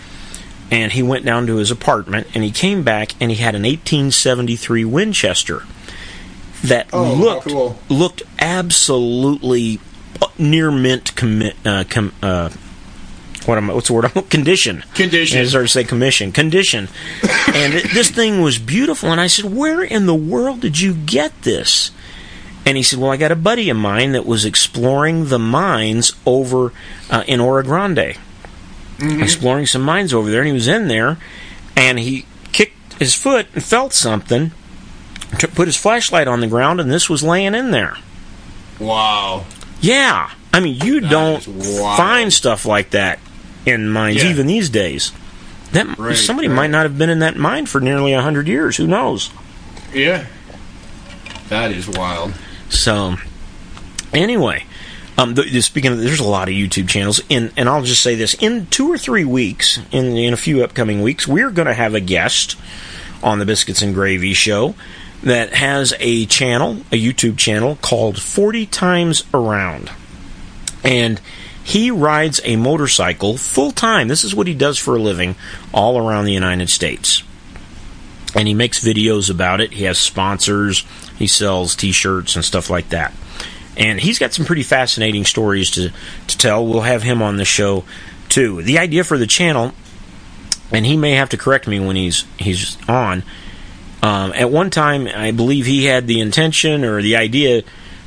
And 0.69 0.91
he 0.91 1.01
went 1.01 1.23
down 1.25 1.47
to 1.47 1.55
his 1.57 1.71
apartment 1.71 2.27
and 2.33 2.43
he 2.43 2.51
came 2.51 2.83
back 2.83 3.11
and 3.21 3.31
he 3.31 3.37
had 3.37 3.55
an 3.55 3.63
1873 3.63 4.83
Winchester 4.85 5.63
that 6.63 6.87
Oh, 6.91 7.13
looked 7.13 7.47
cool. 7.47 7.79
looked 7.87 8.23
absolutely 8.39 9.79
near 10.37 10.71
mint 10.71 11.11
uh, 11.65 11.83
com- 11.89 12.13
uh, 12.21 12.49
what 13.45 13.57
am 13.57 13.69
I, 13.69 13.73
what's 13.75 13.87
the 13.87 13.93
word? 13.93 14.11
Condition. 14.29 14.83
Condition. 14.93 15.39
I 15.39 15.45
started 15.45 15.67
to 15.67 15.71
say 15.73 15.83
commission. 15.85 16.31
Condition. 16.33 16.89
and 17.53 17.73
it, 17.73 17.91
this 17.93 18.09
thing 18.09 18.41
was 18.41 18.57
beautiful. 18.57 19.09
And 19.11 19.21
I 19.21 19.27
said, 19.27 19.45
Where 19.45 19.81
in 19.83 20.05
the 20.05 20.15
world 20.15 20.59
did 20.59 20.79
you 20.79 20.93
get 20.93 21.43
this? 21.43 21.91
And 22.65 22.75
he 22.75 22.83
said, 22.83 22.99
Well, 22.99 23.11
I 23.11 23.15
got 23.17 23.31
a 23.31 23.35
buddy 23.37 23.69
of 23.69 23.77
mine 23.77 24.11
that 24.11 24.25
was 24.25 24.43
exploring 24.43 25.27
the 25.27 25.39
mines 25.39 26.11
over 26.25 26.73
uh, 27.09 27.23
in 27.25 27.39
Orogrande. 27.39 28.17
Mm-hmm. 28.97 29.21
Exploring 29.21 29.65
some 29.67 29.81
mines 29.83 30.13
over 30.13 30.29
there. 30.31 30.41
And 30.41 30.47
he 30.47 30.53
was 30.53 30.67
in 30.67 30.87
there 30.87 31.17
and 31.75 31.99
he 31.99 32.25
kicked 32.51 32.93
his 32.93 33.13
foot 33.13 33.47
and 33.53 33.63
felt 33.63 33.93
something, 33.93 34.51
t- 35.37 35.47
put 35.47 35.67
his 35.67 35.77
flashlight 35.77 36.27
on 36.27 36.39
the 36.41 36.47
ground, 36.47 36.79
and 36.81 36.91
this 36.91 37.09
was 37.09 37.21
laying 37.23 37.53
in 37.55 37.71
there. 37.71 37.97
wow. 38.79 39.45
Yeah. 39.79 40.31
I 40.51 40.59
mean, 40.59 40.79
you 40.83 41.01
That 41.01 41.11
don't 41.11 41.39
find 41.43 42.33
stuff 42.33 42.65
like 42.65 42.89
that 42.91 43.19
in 43.67 43.89
mines 43.89 44.23
Yeah. 44.23 44.31
even 44.31 44.47
these 44.47 44.69
days. 44.71 45.11
That 45.73 45.97
Right, 45.99 46.15
somebody 46.17 46.47
right. 46.47 46.55
might 46.55 46.69
not 46.71 46.83
have 46.83 46.97
been 46.97 47.09
in 47.11 47.19
that 47.19 47.35
mine 47.37 47.67
for 47.67 47.79
nearly 47.79 48.13
a 48.13 48.21
hundred 48.23 48.47
years. 48.47 48.77
Who 48.77 48.87
knows? 48.87 49.29
Yeah. 49.93 50.25
That 51.49 51.71
is 51.71 51.87
wild. 51.87 52.33
So, 52.69 53.17
anyway, 54.13 54.65
um, 55.17 55.33
the, 55.33 55.43
the- 55.43 55.61
speaking 55.61 55.91
of, 55.91 55.99
there's 55.99 56.19
a 56.19 56.23
lot 56.27 56.47
of 56.47 56.53
YouTube 56.53 56.87
channels, 56.87 57.21
in, 57.29 57.51
and 57.57 57.67
I'll 57.67 57.83
just 57.83 58.03
say 58.03 58.15
this: 58.15 58.33
in 58.35 58.67
two 58.67 58.91
or 58.91 58.97
three 58.97 59.25
weeks, 59.25 59.79
in 59.91 60.15
in 60.17 60.33
a 60.33 60.37
few 60.37 60.63
upcoming 60.63 61.01
weeks, 61.01 61.27
we're 61.27 61.51
going 61.51 61.67
to 61.67 61.73
have 61.73 61.95
a 61.95 61.99
guest 61.99 62.55
on 63.23 63.39
the 63.39 63.45
Biscuits 63.45 63.81
and 63.81 63.93
Gravy 63.93 64.33
Show 64.33 64.75
that 65.23 65.53
has 65.53 65.93
a 65.99 66.25
channel, 66.27 66.77
a 66.91 67.01
YouTube 67.01 67.37
channel 67.37 67.77
called 67.81 68.21
Forty 68.21 68.65
Times 68.65 69.23
Around, 69.33 69.91
and 70.83 71.19
he 71.63 71.91
rides 71.91 72.39
a 72.43 72.55
motorcycle 72.55 73.37
full 73.37 73.71
time. 73.71 74.07
This 74.07 74.23
is 74.23 74.33
what 74.35 74.47
he 74.47 74.53
does 74.53 74.77
for 74.77 74.95
a 74.95 75.01
living, 75.01 75.35
all 75.73 75.97
around 75.97 76.25
the 76.25 76.33
United 76.33 76.69
States 76.69 77.23
and 78.35 78.47
he 78.47 78.53
makes 78.53 78.83
videos 78.83 79.29
about 79.31 79.61
it. 79.61 79.71
He 79.73 79.85
has 79.85 79.97
sponsors. 79.97 80.85
He 81.17 81.27
sells 81.27 81.75
T-shirts 81.75 82.35
and 82.35 82.45
stuff 82.45 82.69
like 82.69 82.89
that. 82.89 83.13
And 83.77 83.99
he's 83.99 84.17
got 84.19 84.33
some 84.33 84.45
pretty 84.45 84.63
fascinating 84.63 85.23
stories 85.23 85.69
to 85.71 85.91
to 86.27 86.37
tell. 86.37 86.65
We'll 86.65 86.81
have 86.81 87.03
him 87.03 87.21
on 87.21 87.37
the 87.37 87.45
show 87.45 87.83
too. 88.27 88.61
The 88.63 88.79
idea 88.79 89.03
for 89.03 89.17
the 89.17 89.27
channel, 89.27 89.71
and 90.71 90.85
he 90.85 90.97
may 90.97 91.11
have 91.13 91.29
to 91.29 91.37
correct 91.37 91.67
me 91.67 91.79
when 91.79 91.95
he's 91.95 92.25
he's 92.37 92.77
on. 92.89 93.23
Um, 94.01 94.31
at 94.33 94.51
one 94.51 94.69
time, 94.69 95.07
I 95.07 95.31
believe 95.31 95.65
he 95.65 95.85
had 95.85 96.07
the 96.07 96.21
intention 96.21 96.83
or 96.83 97.01
the 97.01 97.15
idea 97.15 97.63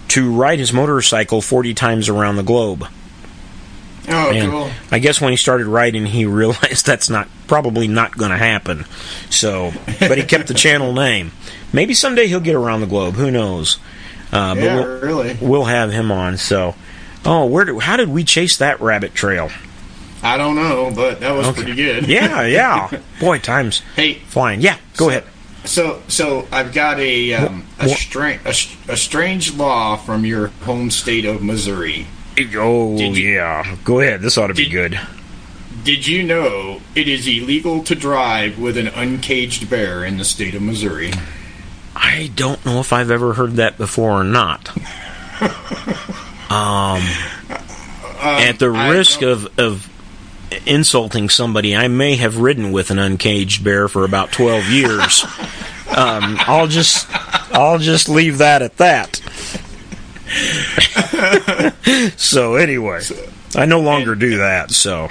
to 0.09 0.33
ride 0.33 0.59
his 0.59 0.72
motorcycle 0.72 1.40
40 1.40 1.74
times 1.74 2.09
around 2.09 2.37
the 2.37 2.42
globe. 2.42 2.87
Oh, 4.09 4.30
And 4.30 4.50
cool. 4.50 4.70
I 4.90 4.98
guess 4.98 5.20
when 5.20 5.30
he 5.30 5.37
started 5.37 5.66
riding, 5.66 6.06
he 6.06 6.24
realized 6.26 6.87
that's 6.87 7.11
not 7.11 7.28
probably 7.46 7.87
not 7.87 8.16
going 8.16 8.30
to 8.30 8.37
happen. 8.37 8.85
So, 9.30 9.72
but 10.00 10.18
he 10.18 10.24
kept 10.24 10.48
the 10.48 10.54
channel 10.54 10.92
name. 10.92 11.33
Maybe 11.72 11.94
someday 11.94 12.26
he'll 12.26 12.40
get 12.40 12.56
around 12.56 12.80
the 12.80 12.87
globe. 12.87 13.14
Who 13.14 13.30
knows? 13.30 13.78
Uh, 14.33 14.55
but 14.55 14.62
Yeah, 14.62 14.75
we'll, 14.77 15.01
really. 15.01 15.38
we'll 15.40 15.64
have 15.64 15.93
him 15.93 16.11
on. 16.12 16.37
So, 16.37 16.75
oh, 17.25 17.47
where? 17.47 17.64
Do, 17.64 17.79
how 17.81 17.97
did 17.97 18.09
we 18.09 18.25
chase 18.25 18.59
that 18.59 18.81
rabbit 18.81 19.14
trail? 19.14 19.51
I 20.23 20.37
don't 20.37 20.55
know, 20.55 20.93
but 20.95 21.21
that 21.21 21.33
was 21.33 21.47
Okay. 21.49 21.62
pretty 21.62 21.75
good. 21.75 22.07
Yeah, 22.07 22.45
yeah. 22.47 22.90
Boy, 23.21 23.38
time's 23.38 23.81
Hey, 23.97 24.14
flying. 24.27 24.61
Yeah, 24.61 24.77
go 24.97 25.09
ahead. 25.09 25.25
So, 25.64 26.03
so 26.09 26.47
I've 26.53 26.73
got 26.73 26.99
a 27.01 27.35
um, 27.35 27.66
a, 27.79 27.88
stra- 27.88 28.38
a, 28.45 28.55
a 28.93 28.97
strange 28.97 29.55
law 29.55 29.97
from 29.97 30.25
your 30.25 30.49
home 30.64 30.90
state 30.90 31.25
of 31.25 31.43
Missouri. 31.43 32.07
Oh 32.55 32.97
you, 32.97 33.09
yeah, 33.12 33.77
go 33.85 34.01
ahead. 34.01 34.23
This 34.23 34.38
ought 34.38 34.47
to 34.47 34.55
did, 34.55 34.64
be 34.66 34.71
good. 34.71 34.99
Did 35.85 36.07
you 36.07 36.23
know 36.23 36.81
it 36.95 37.09
is 37.09 37.27
illegal 37.27 37.83
to 37.85 37.95
drive 37.95 38.59
with 38.59 38.77
an 38.79 38.88
uncaged 38.88 39.69
bear 39.69 40.03
in 40.05 40.16
the 40.16 40.25
state 40.25 40.55
of 40.55 40.62
Missouri? 40.62 41.12
I 42.02 42.30
don't 42.34 42.64
know 42.64 42.80
if 42.80 42.92
I've 42.92 43.10
ever 43.10 43.34
heard 43.34 43.52
that 43.52 43.76
before 43.76 44.12
or 44.12 44.24
not. 44.24 44.74
um, 46.50 47.00
um, 47.00 48.42
at 48.42 48.58
the 48.58 48.70
risk 48.70 49.22
of, 49.22 49.58
of 49.58 49.88
insulting 50.66 51.28
somebody, 51.28 51.76
I 51.76 51.88
may 51.88 52.16
have 52.16 52.38
ridden 52.38 52.72
with 52.72 52.90
an 52.90 52.98
uncaged 52.98 53.62
bear 53.62 53.86
for 53.86 54.04
about 54.04 54.32
twelve 54.32 54.64
years. 54.68 55.24
um, 55.88 56.36
I'll 56.40 56.68
just 56.68 57.06
I'll 57.54 57.78
just 57.78 58.08
leave 58.08 58.38
that 58.38 58.62
at 58.62 58.78
that. 58.78 59.16
so 62.16 62.54
anyway, 62.54 63.02
I 63.54 63.66
no 63.66 63.80
longer 63.80 64.14
do 64.14 64.38
that. 64.38 64.70
So 64.70 65.10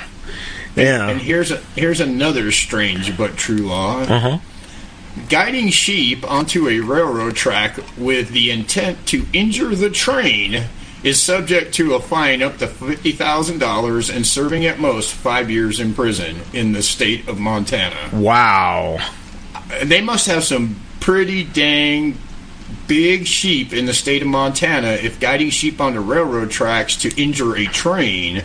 yeah. 0.76 1.10
And 1.10 1.22
here's 1.22 1.52
a, 1.52 1.58
here's 1.76 2.00
another 2.00 2.52
strange 2.52 3.16
but 3.18 3.38
true 3.38 3.68
law. 3.68 4.02
Uh-huh. 4.02 4.40
Guiding 5.28 5.70
sheep 5.70 6.30
onto 6.30 6.68
a 6.68 6.80
railroad 6.80 7.36
track 7.36 7.78
with 7.98 8.30
the 8.30 8.52
intent 8.52 9.06
to 9.08 9.26
injure 9.34 9.76
the 9.76 9.90
train 9.90 10.66
is 11.04 11.22
subject 11.22 11.74
to 11.76 11.94
a 11.94 12.00
fine 12.00 12.42
up 12.42 12.58
to 12.58 12.68
$50,000 12.68 14.16
and 14.16 14.28
serving 14.28 14.66
at 14.66 14.80
most 14.80 15.14
five 15.14 15.50
years 15.50 15.80
in 15.80 15.94
prison 15.94 16.38
in 16.54 16.74
the 16.74 16.84
state 16.84 17.28
of 17.28 17.40
Montana. 17.40 18.10
Wow. 18.14 18.98
They 19.84 20.02
must 20.02 20.28
have 20.28 20.44
some 20.44 20.80
pretty 21.00 21.44
dang 21.44 22.18
big 22.88 23.26
sheep 23.26 23.72
in 23.72 23.86
the 23.86 23.94
state 23.94 24.22
of 24.22 24.28
Montana 24.28 24.90
if 24.90 25.20
guiding 25.20 25.52
sheep 25.52 25.80
onto 25.80 26.00
railroad 26.00 26.52
tracks 26.52 26.96
to 26.98 27.22
injure 27.22 27.56
a 27.56 27.66
train 27.66 28.44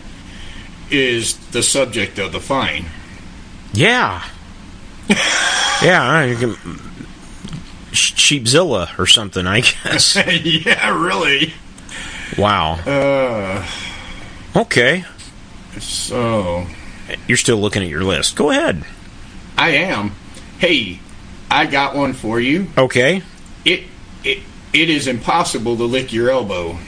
is 0.91 1.37
the 1.49 1.63
subject 1.63 2.19
of 2.19 2.33
the 2.33 2.41
fine. 2.41 2.87
Yeah. 3.73 4.23
yeah, 5.83 6.25
you 6.25 6.37
can, 6.37 6.55
Sheepzilla 7.93 8.99
or 8.99 9.07
something, 9.07 9.47
I 9.47 9.61
guess. 9.61 10.17
yeah, 10.45 10.89
really. 10.91 11.55
Wow. 12.37 12.75
Uh, 12.87 13.67
okay. 14.57 15.05
So. 15.79 16.67
You're 17.29 17.37
still 17.37 17.59
looking 17.59 17.83
at 17.83 17.89
your 17.89 18.05
list. 18.05 18.37
Go 18.37 18.51
ahead. 18.51 18.85
I 19.57 19.71
am. 19.71 20.13
Hey, 20.59 21.01
I 21.51 21.67
got 21.67 21.95
one 21.95 22.15
for 22.15 22.41
you. 22.41 22.69
Okay. 22.77 23.23
It 23.65 23.85
it 24.25 24.39
it 24.73 24.91
is 24.91 25.07
impossible 25.07 25.77
to 25.77 25.85
lick 25.85 26.13
your 26.13 26.31
elbow. 26.31 26.79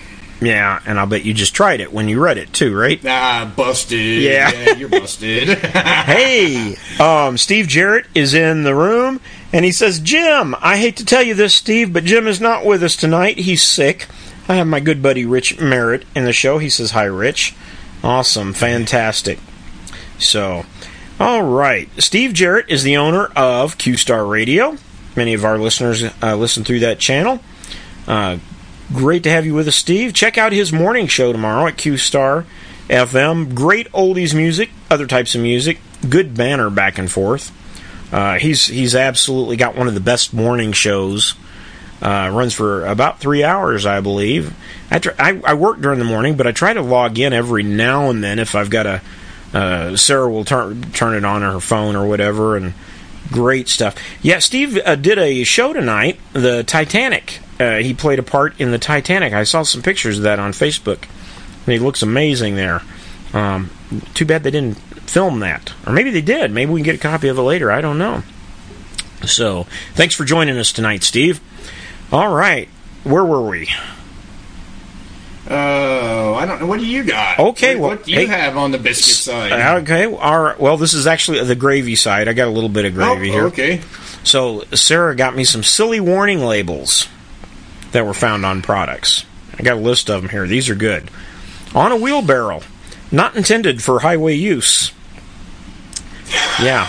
Yeah, 0.40 0.80
and 0.84 0.98
I'll 0.98 1.06
bet 1.06 1.24
you 1.24 1.32
just 1.32 1.54
tried 1.54 1.80
it 1.80 1.92
when 1.92 2.08
you 2.08 2.20
read 2.20 2.36
it 2.36 2.52
too, 2.52 2.76
right? 2.76 3.00
Ah, 3.06 3.50
busted. 3.56 4.22
Yeah, 4.22 4.52
yeah 4.52 4.74
you're 4.74 4.88
busted. 4.88 5.48
hey, 5.58 6.76
um, 7.00 7.38
Steve 7.38 7.68
Jarrett 7.68 8.06
is 8.14 8.34
in 8.34 8.62
the 8.62 8.74
room, 8.74 9.20
and 9.52 9.64
he 9.64 9.72
says, 9.72 9.98
"Jim, 9.98 10.54
I 10.60 10.76
hate 10.76 10.96
to 10.98 11.04
tell 11.04 11.22
you 11.22 11.34
this, 11.34 11.54
Steve, 11.54 11.92
but 11.92 12.04
Jim 12.04 12.26
is 12.26 12.40
not 12.40 12.66
with 12.66 12.82
us 12.82 12.96
tonight. 12.96 13.38
He's 13.38 13.62
sick. 13.62 14.08
I 14.48 14.56
have 14.56 14.66
my 14.66 14.80
good 14.80 15.02
buddy 15.02 15.24
Rich 15.24 15.58
Merrick 15.58 16.04
in 16.14 16.24
the 16.24 16.32
show. 16.34 16.58
He 16.58 16.68
says, 16.68 16.90
"Hi, 16.90 17.04
Rich. 17.04 17.54
Awesome, 18.04 18.52
fantastic." 18.52 19.38
So, 20.18 20.66
all 21.18 21.42
right, 21.42 21.88
Steve 21.96 22.34
Jarrett 22.34 22.68
is 22.68 22.82
the 22.82 22.98
owner 22.98 23.26
of 23.34 23.78
Q 23.78 23.96
Star 23.96 24.26
Radio. 24.26 24.76
Many 25.16 25.32
of 25.32 25.46
our 25.46 25.56
listeners 25.56 26.04
uh, 26.22 26.36
listen 26.36 26.62
through 26.62 26.80
that 26.80 26.98
channel. 26.98 27.40
Uh, 28.06 28.36
Great 28.92 29.24
to 29.24 29.30
have 29.30 29.44
you 29.44 29.52
with 29.52 29.66
us, 29.66 29.74
Steve. 29.74 30.14
Check 30.14 30.38
out 30.38 30.52
his 30.52 30.72
morning 30.72 31.08
show 31.08 31.32
tomorrow 31.32 31.66
at 31.66 31.76
Q 31.76 31.96
Star 31.96 32.46
FM. 32.88 33.52
Great 33.54 33.90
oldies 33.90 34.32
music, 34.32 34.70
other 34.88 35.06
types 35.06 35.34
of 35.34 35.40
music, 35.40 35.80
good 36.08 36.36
banner 36.36 36.70
back 36.70 36.96
and 36.96 37.10
forth. 37.10 37.52
Uh, 38.12 38.38
he's 38.38 38.68
he's 38.68 38.94
absolutely 38.94 39.56
got 39.56 39.76
one 39.76 39.88
of 39.88 39.94
the 39.94 40.00
best 40.00 40.32
morning 40.32 40.70
shows. 40.72 41.34
Uh, 42.00 42.30
runs 42.32 42.54
for 42.54 42.84
about 42.84 43.18
three 43.18 43.42
hours, 43.42 43.86
I 43.86 44.00
believe. 44.00 44.54
I, 44.90 44.98
try, 44.98 45.14
I, 45.18 45.40
I 45.44 45.54
work 45.54 45.80
during 45.80 45.98
the 45.98 46.04
morning, 46.04 46.36
but 46.36 46.46
I 46.46 46.52
try 46.52 46.74
to 46.74 46.82
log 46.82 47.18
in 47.18 47.32
every 47.32 47.62
now 47.62 48.10
and 48.10 48.22
then 48.22 48.38
if 48.38 48.54
I've 48.54 48.70
got 48.70 48.86
a. 48.86 49.02
Uh, 49.52 49.96
Sarah 49.96 50.30
will 50.30 50.44
turn 50.44 50.82
turn 50.92 51.14
it 51.14 51.24
on 51.24 51.42
on 51.42 51.54
her 51.54 51.60
phone 51.60 51.96
or 51.96 52.06
whatever, 52.06 52.56
and 52.56 52.74
great 53.30 53.68
stuff. 53.68 53.94
Yeah, 54.22 54.38
Steve 54.38 54.78
uh, 54.84 54.96
did 54.96 55.18
a 55.18 55.44
show 55.44 55.72
tonight, 55.72 56.18
the 56.32 56.62
Titanic 56.64 57.40
uh, 57.58 57.78
he 57.78 57.94
played 57.94 58.18
a 58.18 58.22
part 58.22 58.58
in 58.60 58.70
the 58.70 58.78
Titanic. 58.78 59.32
I 59.32 59.44
saw 59.44 59.62
some 59.62 59.82
pictures 59.82 60.18
of 60.18 60.24
that 60.24 60.38
on 60.38 60.52
Facebook, 60.52 61.04
he 61.64 61.78
looks 61.78 62.02
amazing 62.02 62.56
there. 62.56 62.82
Um, 63.32 63.70
too 64.14 64.24
bad 64.24 64.42
they 64.42 64.50
didn't 64.50 64.74
film 64.74 65.40
that, 65.40 65.72
or 65.86 65.92
maybe 65.92 66.10
they 66.10 66.20
did. 66.20 66.50
Maybe 66.50 66.70
we 66.70 66.80
can 66.80 66.84
get 66.84 66.94
a 66.96 66.98
copy 66.98 67.28
of 67.28 67.38
it 67.38 67.42
later. 67.42 67.70
I 67.70 67.80
don't 67.80 67.98
know. 67.98 68.22
So, 69.24 69.66
thanks 69.94 70.14
for 70.14 70.24
joining 70.24 70.58
us 70.58 70.72
tonight, 70.72 71.02
Steve. 71.02 71.40
All 72.12 72.32
right, 72.32 72.68
where 73.04 73.24
were 73.24 73.42
we? 73.42 73.68
Oh, 75.48 76.34
I 76.34 76.44
don't 76.44 76.60
know. 76.60 76.66
What 76.66 76.80
do 76.80 76.86
you 76.86 77.04
got? 77.04 77.38
Okay, 77.38 77.76
what, 77.76 77.80
well, 77.80 77.90
what 77.90 78.04
do 78.04 78.10
you 78.10 78.18
hey, 78.18 78.26
have 78.26 78.56
on 78.56 78.72
the 78.72 78.78
biscuit 78.78 79.14
side? 79.14 79.52
Uh, 79.52 79.80
okay, 79.80 80.04
all 80.04 80.40
right. 80.40 80.58
Well, 80.58 80.76
this 80.76 80.92
is 80.92 81.06
actually 81.06 81.42
the 81.44 81.54
gravy 81.54 81.94
side. 81.94 82.26
I 82.26 82.32
got 82.32 82.48
a 82.48 82.50
little 82.50 82.68
bit 82.68 82.84
of 82.84 82.94
gravy 82.94 83.30
oh, 83.30 83.32
here. 83.32 83.44
Okay. 83.44 83.80
So 84.24 84.64
Sarah 84.74 85.14
got 85.14 85.36
me 85.36 85.44
some 85.44 85.62
silly 85.62 86.00
warning 86.00 86.40
labels 86.40 87.08
that 87.92 88.04
were 88.04 88.14
found 88.14 88.44
on 88.44 88.60
products. 88.60 89.24
I 89.56 89.62
got 89.62 89.76
a 89.76 89.80
list 89.80 90.10
of 90.10 90.22
them 90.22 90.30
here. 90.30 90.48
These 90.48 90.68
are 90.68 90.74
good. 90.74 91.10
On 91.74 91.92
a 91.92 91.96
wheelbarrow, 91.96 92.62
not 93.12 93.36
intended 93.36 93.82
for 93.82 94.00
highway 94.00 94.34
use. 94.34 94.92
Yeah. 96.60 96.88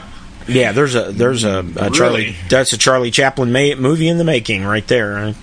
Yeah, 0.48 0.72
there's 0.72 0.94
a 0.94 1.12
there's 1.12 1.44
a, 1.44 1.62
a 1.76 1.90
Charlie 1.90 2.20
Really? 2.22 2.36
that's 2.48 2.72
a 2.72 2.78
Charlie 2.78 3.10
Chaplin 3.10 3.52
movie 3.78 4.08
in 4.08 4.16
the 4.16 4.24
making 4.24 4.64
right 4.64 4.86
there. 4.88 5.34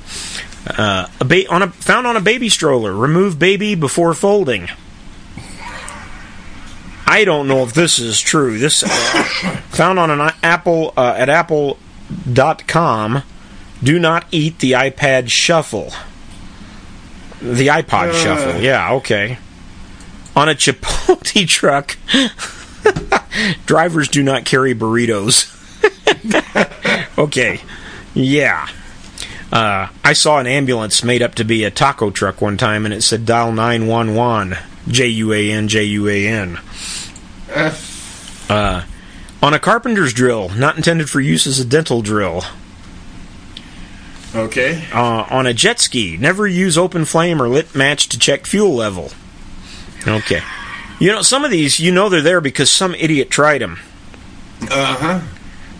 Uh, 0.67 1.07
a 1.19 1.25
ba- 1.25 1.47
on 1.49 1.61
a 1.61 1.67
found 1.69 2.07
on 2.07 2.17
a 2.17 2.21
baby 2.21 2.49
stroller. 2.49 2.93
Remove 2.93 3.37
baby 3.37 3.75
before 3.75 4.13
folding. 4.13 4.67
I 7.07 7.23
don't 7.23 7.47
know 7.47 7.61
if 7.63 7.73
this 7.73 7.99
is 7.99 8.19
true. 8.19 8.57
This 8.57 8.83
uh, 8.83 8.87
found 9.69 9.99
on 9.99 10.09
an 10.09 10.31
Apple 10.41 10.91
uh, 10.97 11.13
at 11.17 11.29
apple.com. 11.29 13.21
Do 13.83 13.99
not 13.99 14.25
eat 14.31 14.57
the 14.59 14.71
iPad 14.71 15.29
Shuffle. 15.29 15.91
The 17.41 17.67
iPod 17.67 18.09
Uh. 18.09 18.13
Shuffle. 18.13 18.59
Yeah, 18.61 18.93
okay. 18.93 19.37
On 20.35 20.49
a 20.49 20.55
Chipotle 20.55 21.47
truck, 21.47 21.95
drivers 23.67 24.07
do 24.07 24.23
not 24.23 24.45
carry 24.45 24.73
burritos. 24.73 25.51
okay. 27.19 27.61
Yeah. 28.15 28.67
Uh, 29.55 29.87
I 30.03 30.11
saw 30.11 30.39
an 30.39 30.47
ambulance 30.47 31.01
made 31.01 31.21
up 31.21 31.35
to 31.35 31.45
be 31.45 31.63
a 31.63 31.71
taco 31.71 32.11
truck 32.11 32.41
one 32.41 32.57
time, 32.57 32.83
and 32.83 32.93
it 32.93 33.03
said 33.03 33.25
dial 33.25 33.53
911. 33.53 34.57
J 34.89 35.07
U 35.07 35.31
A 35.31 35.49
N 35.49 35.69
J 35.69 35.85
U 35.85 36.09
A 36.09 36.27
N. 36.27 36.59
Uh, 38.49 38.83
on 39.41 39.53
a 39.53 39.59
carpenter's 39.59 40.11
drill, 40.11 40.49
not 40.49 40.75
intended 40.75 41.09
for 41.09 41.21
use 41.21 41.47
as 41.47 41.57
a 41.57 41.63
dental 41.63 42.01
drill. 42.01 42.43
Okay. 44.35 44.85
Uh, 44.91 45.25
on 45.29 45.47
a 45.47 45.53
jet 45.53 45.79
ski, 45.79 46.17
never 46.17 46.45
use 46.45 46.77
open 46.77 47.05
flame 47.05 47.41
or 47.41 47.47
lit 47.47 47.73
match 47.73 48.09
to 48.09 48.19
check 48.19 48.45
fuel 48.45 48.75
level. 48.75 49.11
Okay. 50.05 50.41
You 50.99 51.13
know, 51.13 51.21
some 51.21 51.45
of 51.45 51.51
these, 51.51 51.79
you 51.79 51.93
know 51.93 52.09
they're 52.09 52.21
there 52.21 52.41
because 52.41 52.69
some 52.69 52.93
idiot 52.95 53.29
tried 53.29 53.61
them. 53.61 53.79
Uh 54.63 54.95
huh. 54.95 55.21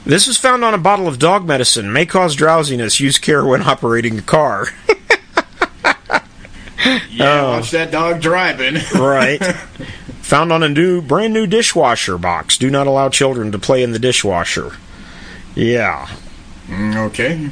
This 0.06 0.28
was 0.28 0.38
found 0.38 0.64
on 0.64 0.74
a 0.74 0.78
bottle 0.78 1.08
of 1.08 1.18
dog 1.20 1.46
medicine. 1.48 1.92
May 1.92 2.06
cause 2.06 2.36
drowsiness. 2.36 3.00
Use 3.00 3.18
care 3.18 3.44
when 3.46 3.64
operating 3.64 4.20
a 4.20 4.22
car. 4.24 4.68
Yeah, 7.10 7.42
Oh. 7.42 7.50
watch 7.54 7.72
that 7.72 7.90
dog 7.92 8.22
driving. 8.22 8.76
right. 8.96 9.42
Found 10.24 10.52
on 10.52 10.62
a 10.62 10.70
new, 10.70 11.02
brand 11.02 11.34
new 11.34 11.48
dishwasher 11.48 12.18
box. 12.20 12.58
Do 12.60 12.70
not 12.70 12.86
allow 12.86 13.10
children 13.10 13.52
to 13.54 13.58
play 13.58 13.82
in 13.82 13.92
the 13.92 13.98
dishwasher. 13.98 14.74
Yeah. 15.56 16.08
Mm, 16.68 16.96
okay. 17.08 17.50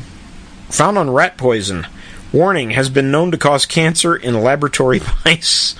Found 0.69 0.99
on 0.99 1.09
rat 1.09 1.37
poison. 1.37 1.87
Warning 2.31 2.71
has 2.71 2.89
been 2.89 3.09
known 3.09 3.31
to 3.31 3.37
cause 3.37 3.65
cancer 3.65 4.15
in 4.15 4.39
laboratory 4.43 5.01
mice. 5.25 5.73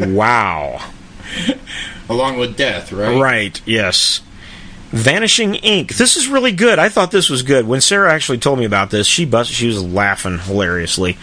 wow. 0.00 0.84
Along 2.08 2.38
with 2.38 2.56
death, 2.56 2.90
right? 2.90 3.20
Right, 3.20 3.60
yes. 3.66 4.20
Vanishing 4.90 5.54
ink. 5.56 5.96
This 5.96 6.16
is 6.16 6.28
really 6.28 6.52
good. 6.52 6.78
I 6.78 6.88
thought 6.88 7.10
this 7.10 7.28
was 7.28 7.42
good. 7.42 7.66
When 7.66 7.80
Sarah 7.82 8.12
actually 8.12 8.38
told 8.38 8.58
me 8.58 8.64
about 8.64 8.90
this, 8.90 9.06
she 9.06 9.26
bust, 9.26 9.50
she 9.50 9.66
was 9.66 9.84
laughing 9.84 10.38
hilariously. 10.38 11.18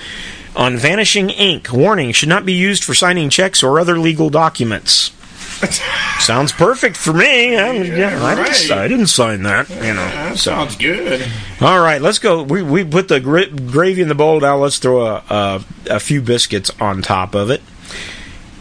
On 0.56 0.78
vanishing 0.78 1.32
ink, 1.32 1.74
warning 1.74 2.12
should 2.12 2.30
not 2.30 2.46
be 2.46 2.54
used 2.54 2.84
for 2.84 2.94
signing 2.94 3.30
checks 3.30 3.64
or 3.64 3.80
other 3.80 3.98
legal 3.98 4.30
documents. 4.30 5.12
Sounds 6.20 6.52
perfect 6.52 6.96
for 6.96 7.14
me. 7.14 7.58
I, 7.58 7.72
yeah, 7.72 8.24
I, 8.24 8.36
didn't, 8.36 8.72
I, 8.72 8.88
didn't, 8.88 9.08
sign 9.08 9.44
that. 9.44 9.70
You 9.70 9.94
know, 9.94 10.06
that 10.06 10.38
so. 10.38 10.52
sounds 10.52 10.76
good. 10.76 11.26
All 11.62 11.80
right, 11.80 12.02
let's 12.02 12.20
go. 12.20 12.44
We 12.44 12.62
we 12.62 12.84
put 12.84 13.08
the 13.08 13.22
gra- 13.22 13.48
gravy 13.48 14.02
in 14.02 14.10
the 14.10 14.16
bowl. 14.16 14.42
Now 14.42 14.58
let's 14.58 14.80
throw 14.80 15.06
a, 15.06 15.24
a, 15.30 15.64
a 15.92 16.00
few 16.02 16.22
biscuits 16.22 16.72
on 16.82 17.02
top 17.02 17.36
of 17.36 17.50
it. 17.52 17.62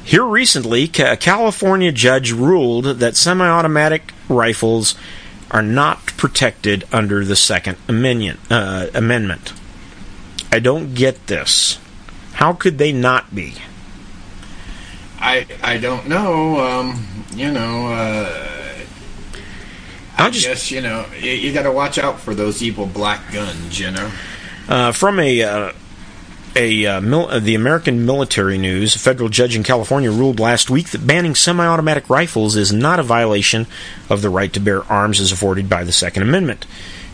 Here 0.05 0.25
recently, 0.25 0.85
a 0.85 1.17
California 1.17 1.91
judge 1.91 2.31
ruled 2.31 2.85
that 2.85 3.17
semi-automatic 3.17 4.14
rifles 4.29 4.95
are 5.51 5.63
not 5.63 6.07
protected 6.07 6.85
under 6.93 7.25
the 7.25 7.37
Second 7.37 7.77
Amendment. 7.89 8.41
Uh, 8.51 8.89
amendment. 8.95 9.53
I 10.51 10.59
don't 10.59 10.95
get 10.95 11.27
this. 11.27 11.79
How 12.35 12.53
could 12.53 12.79
they 12.79 12.93
not 12.93 13.35
be? 13.35 13.55
I 15.19 15.47
I 15.63 15.79
don't 15.79 16.09
know. 16.09 16.59
Um, 16.59 17.25
you 17.35 17.51
know, 17.51 17.89
uh, 17.89 18.55
I 20.19 20.31
just, 20.31 20.47
guess 20.47 20.71
you 20.71 20.81
know 20.81 21.07
you, 21.19 21.31
you 21.31 21.53
got 21.53 21.63
to 21.63 21.73
watch 21.73 21.99
out 21.99 22.21
for 22.21 22.35
those 22.35 22.63
evil 22.63 22.87
black 22.87 23.33
guns. 23.33 23.79
You 23.79 23.91
know, 23.91 24.11
uh, 24.69 24.93
from 24.93 25.21
a. 25.21 25.73
A 26.57 26.87
uh, 26.87 27.01
mil- 27.01 27.29
uh, 27.29 27.41
the 27.41 27.57
American 27.57 28.07
Military 28.07 28.59
News, 28.59 28.95
a 28.95 28.99
federal 29.01 29.29
judge 29.29 29.57
in 29.57 29.65
California 29.65 30.11
ruled 30.11 30.39
last 30.39 30.71
week 30.71 30.91
that 30.91 31.07
banning 31.07 31.35
semi-automatic 31.35 32.09
rifles 32.09 32.55
is 32.55 32.73
not 32.73 33.01
a 33.01 33.03
violation 33.03 33.67
of 34.09 34.23
the 34.23 34.31
right 34.31 34.53
to 34.53 34.61
bear 34.61 34.85
arms 34.85 35.21
as 35.21 35.33
afforded 35.33 35.69
by 35.69 35.83
the 35.83 35.91
Second 35.91 36.23
Amendment. 36.23 36.67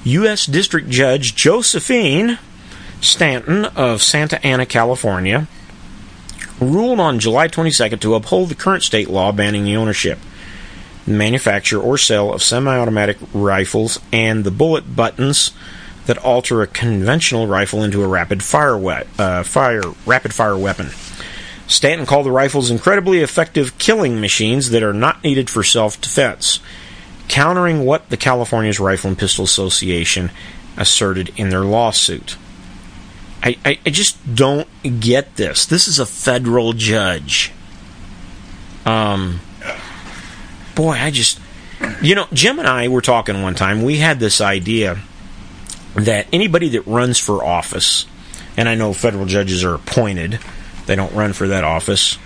U.S. 0.04 0.44
District 0.44 0.88
Judge 0.90 1.34
Josephine 1.34 2.38
Stanton 3.00 3.64
of 3.64 4.02
Santa 4.02 4.44
Ana, 4.44 4.66
California, 4.66 5.48
ruled 6.60 7.00
on 7.00 7.18
July 7.18 7.48
22nd 7.48 8.00
to 8.00 8.14
uphold 8.14 8.50
the 8.50 8.54
current 8.54 8.82
state 8.82 9.08
law 9.08 9.32
banning 9.32 9.64
the 9.64 9.76
ownership, 9.76 10.18
manufacture, 11.06 11.80
or 11.80 11.96
sale 11.96 12.32
of 12.32 12.42
semi 12.42 12.76
automatic 12.76 13.16
rifles 13.32 13.98
and 14.12 14.44
the 14.44 14.50
bullet 14.50 14.94
buttons 14.94 15.52
that 16.10 16.18
alter 16.24 16.60
a 16.60 16.66
conventional 16.66 17.46
rifle 17.46 17.84
into 17.84 18.02
a 18.02 18.08
rapid 18.08 18.42
fire, 18.42 18.76
we- 18.76 18.92
uh, 19.16 19.44
fire, 19.44 19.80
rapid 20.04 20.34
fire 20.34 20.56
weapon. 20.58 20.90
Stanton 21.68 22.04
called 22.04 22.26
the 22.26 22.32
rifles 22.32 22.68
incredibly 22.68 23.20
effective 23.20 23.78
killing 23.78 24.20
machines 24.20 24.70
that 24.70 24.82
are 24.82 24.92
not 24.92 25.22
needed 25.22 25.48
for 25.48 25.62
self 25.62 26.00
defense, 26.00 26.58
countering 27.28 27.84
what 27.84 28.08
the 28.08 28.16
California's 28.16 28.80
Rifle 28.80 29.10
and 29.10 29.18
Pistol 29.18 29.44
Association 29.44 30.32
asserted 30.76 31.30
in 31.36 31.50
their 31.50 31.60
lawsuit. 31.60 32.36
I, 33.44 33.56
I, 33.64 33.78
I 33.86 33.90
just 33.90 34.34
don't 34.34 34.66
get 34.98 35.36
this. 35.36 35.64
This 35.64 35.86
is 35.86 36.00
a 36.00 36.06
federal 36.06 36.72
judge. 36.72 37.52
Um, 38.84 39.38
boy, 40.74 40.94
I 40.94 41.12
just, 41.12 41.38
you 42.02 42.16
know, 42.16 42.26
Jim 42.32 42.58
and 42.58 42.66
I 42.66 42.88
were 42.88 43.00
talking 43.00 43.42
one 43.42 43.54
time. 43.54 43.82
We 43.84 43.98
had 43.98 44.18
this 44.18 44.40
idea 44.40 44.98
that 45.94 46.26
anybody 46.32 46.70
that 46.70 46.86
runs 46.86 47.18
for 47.18 47.44
office, 47.44 48.06
and 48.56 48.68
I 48.68 48.74
know 48.74 48.92
federal 48.92 49.26
judges 49.26 49.64
are 49.64 49.74
appointed, 49.74 50.38
they 50.86 50.96
don't 50.96 51.14
run 51.14 51.32
for 51.32 51.48
that 51.48 51.64
office. 51.64 52.18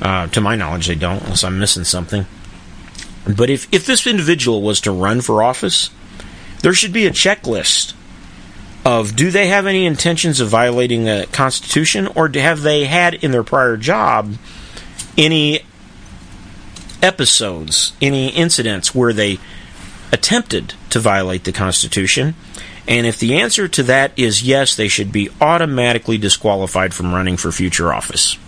Uh, 0.00 0.28
to 0.28 0.40
my 0.40 0.54
knowledge, 0.54 0.86
they 0.86 0.94
don't, 0.94 1.22
unless 1.24 1.42
I'm 1.42 1.58
missing 1.58 1.84
something. 1.84 2.24
But 3.28 3.50
if, 3.50 3.72
if 3.72 3.84
this 3.84 4.06
individual 4.06 4.62
was 4.62 4.80
to 4.82 4.92
run 4.92 5.20
for 5.20 5.42
office, 5.42 5.90
there 6.62 6.72
should 6.72 6.92
be 6.92 7.06
a 7.06 7.10
checklist 7.10 7.94
of 8.84 9.16
do 9.16 9.30
they 9.30 9.48
have 9.48 9.66
any 9.66 9.86
intentions 9.86 10.40
of 10.40 10.48
violating 10.48 11.04
the 11.04 11.28
Constitution, 11.32 12.06
or 12.14 12.30
have 12.34 12.62
they 12.62 12.84
had 12.84 13.14
in 13.14 13.32
their 13.32 13.42
prior 13.42 13.76
job 13.76 14.34
any 15.16 15.60
episodes, 17.02 17.92
any 18.00 18.28
incidents 18.28 18.94
where 18.94 19.12
they 19.12 19.38
attempted 20.12 20.74
to 20.90 21.00
violate 21.00 21.44
the 21.44 21.52
Constitution? 21.52 22.34
And 22.88 23.06
if 23.06 23.18
the 23.18 23.36
answer 23.36 23.68
to 23.68 23.82
that 23.84 24.18
is 24.18 24.42
yes, 24.42 24.74
they 24.74 24.88
should 24.88 25.12
be 25.12 25.28
automatically 25.42 26.16
disqualified 26.16 26.94
from 26.94 27.14
running 27.14 27.36
for 27.36 27.52
future 27.52 27.92
office. 27.92 28.38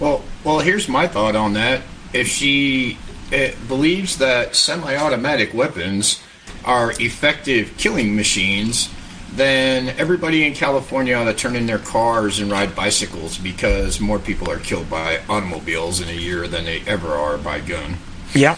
Well, 0.00 0.24
well, 0.42 0.58
here's 0.58 0.88
my 0.88 1.06
thought 1.06 1.36
on 1.36 1.52
that. 1.52 1.82
If 2.12 2.26
she 2.26 2.98
eh, 3.30 3.54
believes 3.68 4.18
that 4.18 4.56
semi-automatic 4.56 5.54
weapons 5.54 6.20
are 6.64 6.90
effective 7.00 7.76
killing 7.78 8.16
machines, 8.16 8.90
then 9.34 9.94
everybody 9.96 10.44
in 10.44 10.54
California 10.54 11.14
ought 11.14 11.24
to 11.24 11.34
turn 11.34 11.54
in 11.54 11.66
their 11.66 11.78
cars 11.78 12.40
and 12.40 12.50
ride 12.50 12.74
bicycles 12.74 13.38
because 13.38 14.00
more 14.00 14.18
people 14.18 14.50
are 14.50 14.58
killed 14.58 14.90
by 14.90 15.20
automobiles 15.28 16.00
in 16.00 16.08
a 16.08 16.18
year 16.18 16.48
than 16.48 16.64
they 16.64 16.80
ever 16.88 17.12
are 17.12 17.38
by 17.38 17.60
gun. 17.60 17.96
Yeah. 18.34 18.56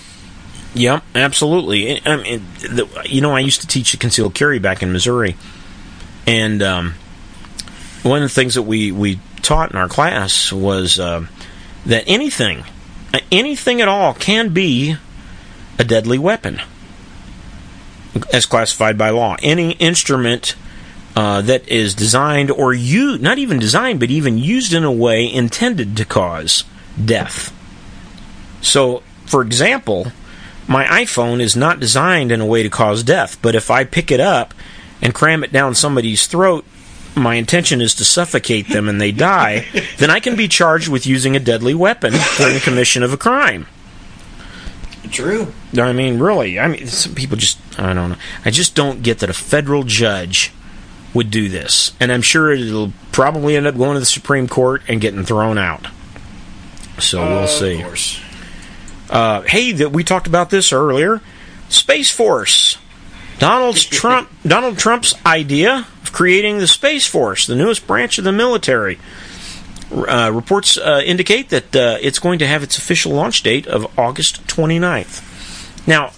Yeah, 0.74 1.00
absolutely. 1.14 2.00
I 2.06 2.16
mean, 2.16 2.46
the, 2.60 2.88
you 3.04 3.20
know, 3.20 3.32
I 3.32 3.40
used 3.40 3.60
to 3.60 3.66
teach 3.66 3.98
concealed 3.98 4.34
carry 4.34 4.58
back 4.58 4.82
in 4.82 4.92
Missouri, 4.92 5.36
and 6.26 6.62
um, 6.62 6.94
one 8.02 8.22
of 8.22 8.28
the 8.28 8.34
things 8.34 8.54
that 8.54 8.62
we, 8.62 8.90
we 8.90 9.20
taught 9.42 9.70
in 9.70 9.76
our 9.76 9.88
class 9.88 10.50
was 10.50 10.98
uh, 10.98 11.26
that 11.86 12.04
anything, 12.06 12.64
anything 13.30 13.80
at 13.80 13.88
all, 13.88 14.14
can 14.14 14.50
be 14.50 14.96
a 15.78 15.84
deadly 15.84 16.18
weapon 16.18 16.60
as 18.32 18.46
classified 18.46 18.96
by 18.96 19.10
law. 19.10 19.36
Any 19.42 19.72
instrument 19.72 20.54
uh, 21.14 21.42
that 21.42 21.68
is 21.68 21.94
designed 21.94 22.50
or 22.50 22.72
you 22.72 23.18
not 23.18 23.38
even 23.38 23.58
designed, 23.58 24.00
but 24.00 24.10
even 24.10 24.38
used 24.38 24.72
in 24.72 24.84
a 24.84 24.92
way 24.92 25.30
intended 25.30 25.96
to 25.98 26.04
cause 26.04 26.64
death. 27.02 27.54
So, 28.62 29.02
for 29.26 29.42
example, 29.42 30.12
my 30.68 30.84
iPhone 30.84 31.40
is 31.40 31.56
not 31.56 31.80
designed 31.80 32.32
in 32.32 32.40
a 32.40 32.46
way 32.46 32.62
to 32.62 32.70
cause 32.70 33.02
death, 33.02 33.40
but 33.42 33.54
if 33.54 33.70
I 33.70 33.84
pick 33.84 34.10
it 34.10 34.20
up 34.20 34.54
and 35.00 35.14
cram 35.14 35.44
it 35.44 35.52
down 35.52 35.74
somebody's 35.74 36.26
throat, 36.26 36.64
my 37.14 37.34
intention 37.34 37.80
is 37.80 37.94
to 37.96 38.04
suffocate 38.04 38.68
them 38.68 38.88
and 38.88 39.00
they 39.00 39.12
die, 39.12 39.66
then 39.98 40.10
I 40.10 40.20
can 40.20 40.36
be 40.36 40.48
charged 40.48 40.88
with 40.88 41.06
using 41.06 41.36
a 41.36 41.40
deadly 41.40 41.74
weapon 41.74 42.14
during 42.38 42.54
the 42.54 42.60
commission 42.60 43.02
of 43.02 43.12
a 43.12 43.16
crime. 43.16 43.66
True. 45.10 45.52
I 45.76 45.92
mean, 45.92 46.18
really. 46.18 46.58
I 46.58 46.68
mean, 46.68 46.86
some 46.86 47.14
people 47.14 47.36
just, 47.36 47.58
I 47.78 47.92
don't 47.92 48.10
know. 48.10 48.16
I 48.44 48.50
just 48.50 48.74
don't 48.74 49.02
get 49.02 49.18
that 49.18 49.28
a 49.28 49.34
federal 49.34 49.82
judge 49.82 50.52
would 51.12 51.30
do 51.30 51.48
this. 51.48 51.92
And 52.00 52.10
I'm 52.10 52.22
sure 52.22 52.52
it'll 52.52 52.92
probably 53.10 53.56
end 53.56 53.66
up 53.66 53.76
going 53.76 53.94
to 53.94 54.00
the 54.00 54.06
Supreme 54.06 54.48
Court 54.48 54.82
and 54.88 55.00
getting 55.00 55.24
thrown 55.24 55.58
out. 55.58 55.88
So 56.98 57.20
we'll 57.26 57.48
see. 57.48 57.82
Uh, 59.12 59.42
hey, 59.42 59.72
that 59.72 59.92
we 59.92 60.02
talked 60.02 60.26
about 60.26 60.48
this 60.48 60.72
earlier. 60.72 61.20
Space 61.68 62.10
Force. 62.10 62.78
Donald 63.38 63.76
Trump 64.00 64.30
Donald 64.42 64.78
Trump's 64.78 65.14
idea 65.26 65.86
of 66.02 66.12
creating 66.12 66.58
the 66.58 66.66
Space 66.66 67.06
Force, 67.06 67.46
the 67.46 67.54
newest 67.54 67.86
branch 67.86 68.16
of 68.16 68.24
the 68.24 68.32
military. 68.32 68.98
Uh, 69.92 70.30
reports 70.32 70.78
uh, 70.78 71.02
indicate 71.04 71.50
that 71.50 71.76
uh, 71.76 71.98
it's 72.00 72.18
going 72.18 72.38
to 72.38 72.46
have 72.46 72.62
its 72.62 72.78
official 72.78 73.12
launch 73.12 73.42
date 73.42 73.66
of 73.66 73.98
August 73.98 74.46
29th. 74.46 75.86
Now, 75.86 76.12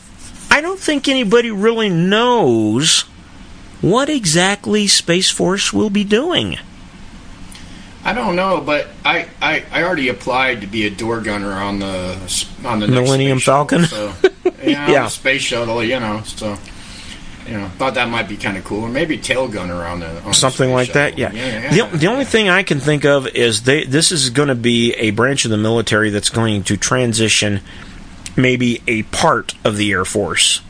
I 0.48 0.60
don't 0.60 0.78
think 0.78 1.08
anybody 1.08 1.50
really 1.50 1.88
knows 1.88 3.00
what 3.80 4.08
exactly 4.08 4.86
Space 4.86 5.28
Force 5.28 5.72
will 5.72 5.90
be 5.90 6.04
doing. 6.04 6.58
I 8.04 8.12
don't 8.12 8.36
know, 8.36 8.60
but 8.60 8.88
I, 9.04 9.26
I, 9.40 9.64
I 9.72 9.82
already 9.82 10.08
applied 10.08 10.60
to 10.60 10.66
be 10.66 10.86
a 10.86 10.90
door 10.90 11.20
gunner 11.20 11.52
on 11.52 11.78
the 11.78 12.46
on 12.64 12.80
the 12.80 12.86
Millennium 12.86 13.40
Falcon. 13.40 13.84
Shuttle, 13.84 14.12
so, 14.12 14.30
yeah, 14.62 14.90
yeah. 14.90 15.08
space 15.08 15.40
shuttle, 15.40 15.82
you 15.82 15.98
know. 15.98 16.22
So 16.24 16.58
you 17.46 17.54
know, 17.54 17.68
thought 17.78 17.94
that 17.94 18.10
might 18.10 18.28
be 18.28 18.36
kind 18.36 18.58
of 18.58 18.64
cool, 18.64 18.84
or 18.84 18.88
maybe 18.88 19.16
tail 19.16 19.48
gunner 19.48 19.84
on 19.84 20.00
the 20.00 20.22
on 20.22 20.34
something 20.34 20.68
the 20.68 20.74
like 20.74 20.88
shuttle. 20.88 21.02
that. 21.02 21.18
Yeah. 21.18 21.32
yeah, 21.32 21.74
yeah 21.74 21.88
the, 21.88 21.96
the 21.96 22.06
only 22.08 22.26
thing 22.26 22.50
I 22.50 22.62
can 22.62 22.78
think 22.78 23.06
of 23.06 23.26
is 23.26 23.62
they 23.62 23.84
this 23.84 24.12
is 24.12 24.30
going 24.30 24.48
to 24.48 24.54
be 24.54 24.92
a 24.94 25.10
branch 25.10 25.46
of 25.46 25.50
the 25.50 25.56
military 25.56 26.10
that's 26.10 26.30
going 26.30 26.64
to 26.64 26.76
transition 26.76 27.62
maybe 28.36 28.82
a 28.86 29.04
part 29.04 29.54
of 29.64 29.76
the 29.76 29.92
Air 29.92 30.04
Force. 30.04 30.60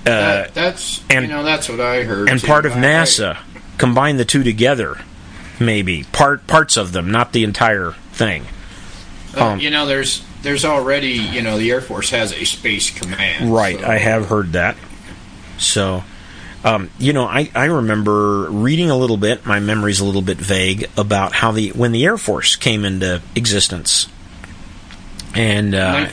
Uh, 0.00 0.10
that, 0.10 0.54
that's 0.54 1.02
and, 1.10 1.26
you 1.26 1.32
know 1.32 1.42
that's 1.42 1.68
what 1.68 1.80
I 1.80 2.04
heard. 2.04 2.28
And 2.28 2.40
too. 2.40 2.46
part 2.46 2.64
of 2.64 2.72
I, 2.72 2.76
NASA. 2.76 3.36
I, 3.36 3.40
combine 3.78 4.16
the 4.16 4.24
two 4.24 4.42
together, 4.42 5.00
maybe 5.60 6.04
part 6.04 6.46
parts 6.46 6.76
of 6.76 6.92
them, 6.92 7.10
not 7.10 7.32
the 7.32 7.44
entire 7.44 7.92
thing. 8.12 8.44
Uh, 9.36 9.46
um, 9.46 9.60
you 9.60 9.70
know, 9.70 9.86
there's 9.86 10.24
there's 10.42 10.64
already 10.64 11.12
you 11.12 11.42
know 11.42 11.58
the 11.58 11.70
Air 11.70 11.80
Force 11.80 12.10
has 12.10 12.32
a 12.32 12.44
space 12.44 12.90
command. 12.90 13.52
Right, 13.52 13.78
so. 13.78 13.86
I 13.86 13.96
have 13.96 14.26
heard 14.26 14.52
that. 14.52 14.76
So, 15.58 16.04
um, 16.64 16.90
you 16.98 17.12
know, 17.12 17.24
I, 17.24 17.50
I 17.54 17.66
remember 17.66 18.50
reading 18.50 18.90
a 18.90 18.96
little 18.96 19.16
bit. 19.16 19.46
My 19.46 19.60
memory's 19.60 20.00
a 20.00 20.04
little 20.04 20.22
bit 20.22 20.38
vague 20.38 20.90
about 20.96 21.32
how 21.32 21.52
the 21.52 21.70
when 21.70 21.92
the 21.92 22.04
Air 22.04 22.18
Force 22.18 22.56
came 22.56 22.84
into 22.84 23.22
existence, 23.34 24.08
and 25.34 25.74
uh, 25.74 26.08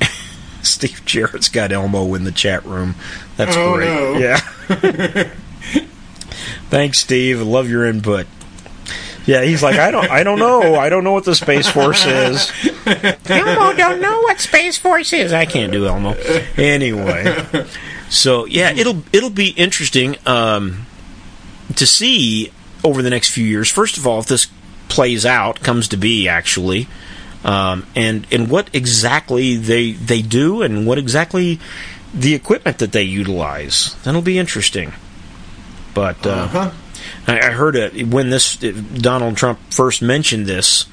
Steve 0.62 1.02
Jarrett's 1.04 1.48
got 1.48 1.72
Elmo 1.72 2.14
in 2.14 2.24
the 2.24 2.32
chat 2.32 2.64
room. 2.64 2.94
That's 3.36 3.56
oh, 3.56 3.74
great. 3.74 3.86
No. 3.86 4.18
Yeah. 4.18 5.30
Thanks, 6.70 6.98
Steve. 6.98 7.40
Love 7.40 7.68
your 7.70 7.86
input. 7.86 8.26
Yeah, 9.26 9.42
he's 9.42 9.62
like, 9.62 9.76
I 9.76 9.90
don't, 9.90 10.08
I 10.08 10.22
don't 10.22 10.38
know, 10.38 10.76
I 10.76 10.88
don't 10.88 11.02
know 11.02 11.12
what 11.12 11.24
the 11.24 11.34
Space 11.34 11.68
Force 11.68 12.06
is. 12.06 12.52
Elmo 12.86 13.76
don't 13.76 14.00
know 14.00 14.20
what 14.20 14.38
Space 14.38 14.78
Force 14.78 15.12
is. 15.12 15.32
I 15.32 15.46
can't 15.46 15.72
do 15.72 15.84
Elmo. 15.84 16.12
Anyway, 16.56 17.44
so 18.08 18.46
yeah, 18.46 18.70
it'll 18.70 19.02
it'll 19.12 19.30
be 19.30 19.48
interesting 19.48 20.16
um, 20.26 20.86
to 21.74 21.86
see 21.88 22.52
over 22.84 23.02
the 23.02 23.10
next 23.10 23.30
few 23.30 23.44
years. 23.44 23.68
First 23.68 23.98
of 23.98 24.06
all, 24.06 24.20
if 24.20 24.26
this 24.26 24.46
plays 24.88 25.26
out, 25.26 25.60
comes 25.60 25.88
to 25.88 25.96
be 25.96 26.28
actually, 26.28 26.86
um, 27.42 27.84
and 27.96 28.28
and 28.30 28.48
what 28.48 28.72
exactly 28.72 29.56
they 29.56 29.90
they 29.90 30.22
do, 30.22 30.62
and 30.62 30.86
what 30.86 30.98
exactly 30.98 31.58
the 32.14 32.32
equipment 32.34 32.78
that 32.78 32.92
they 32.92 33.02
utilize. 33.02 33.96
That'll 34.04 34.22
be 34.22 34.38
interesting. 34.38 34.92
But 35.96 36.26
uh, 36.26 36.30
Uh-huh. 36.30 36.70
I, 37.26 37.38
I 37.38 37.50
heard 37.52 37.74
it 37.74 38.06
when 38.06 38.28
this 38.28 38.56
Donald 38.56 39.36
Trump 39.38 39.58
first 39.70 40.02
mentioned 40.02 40.44
this. 40.46 40.84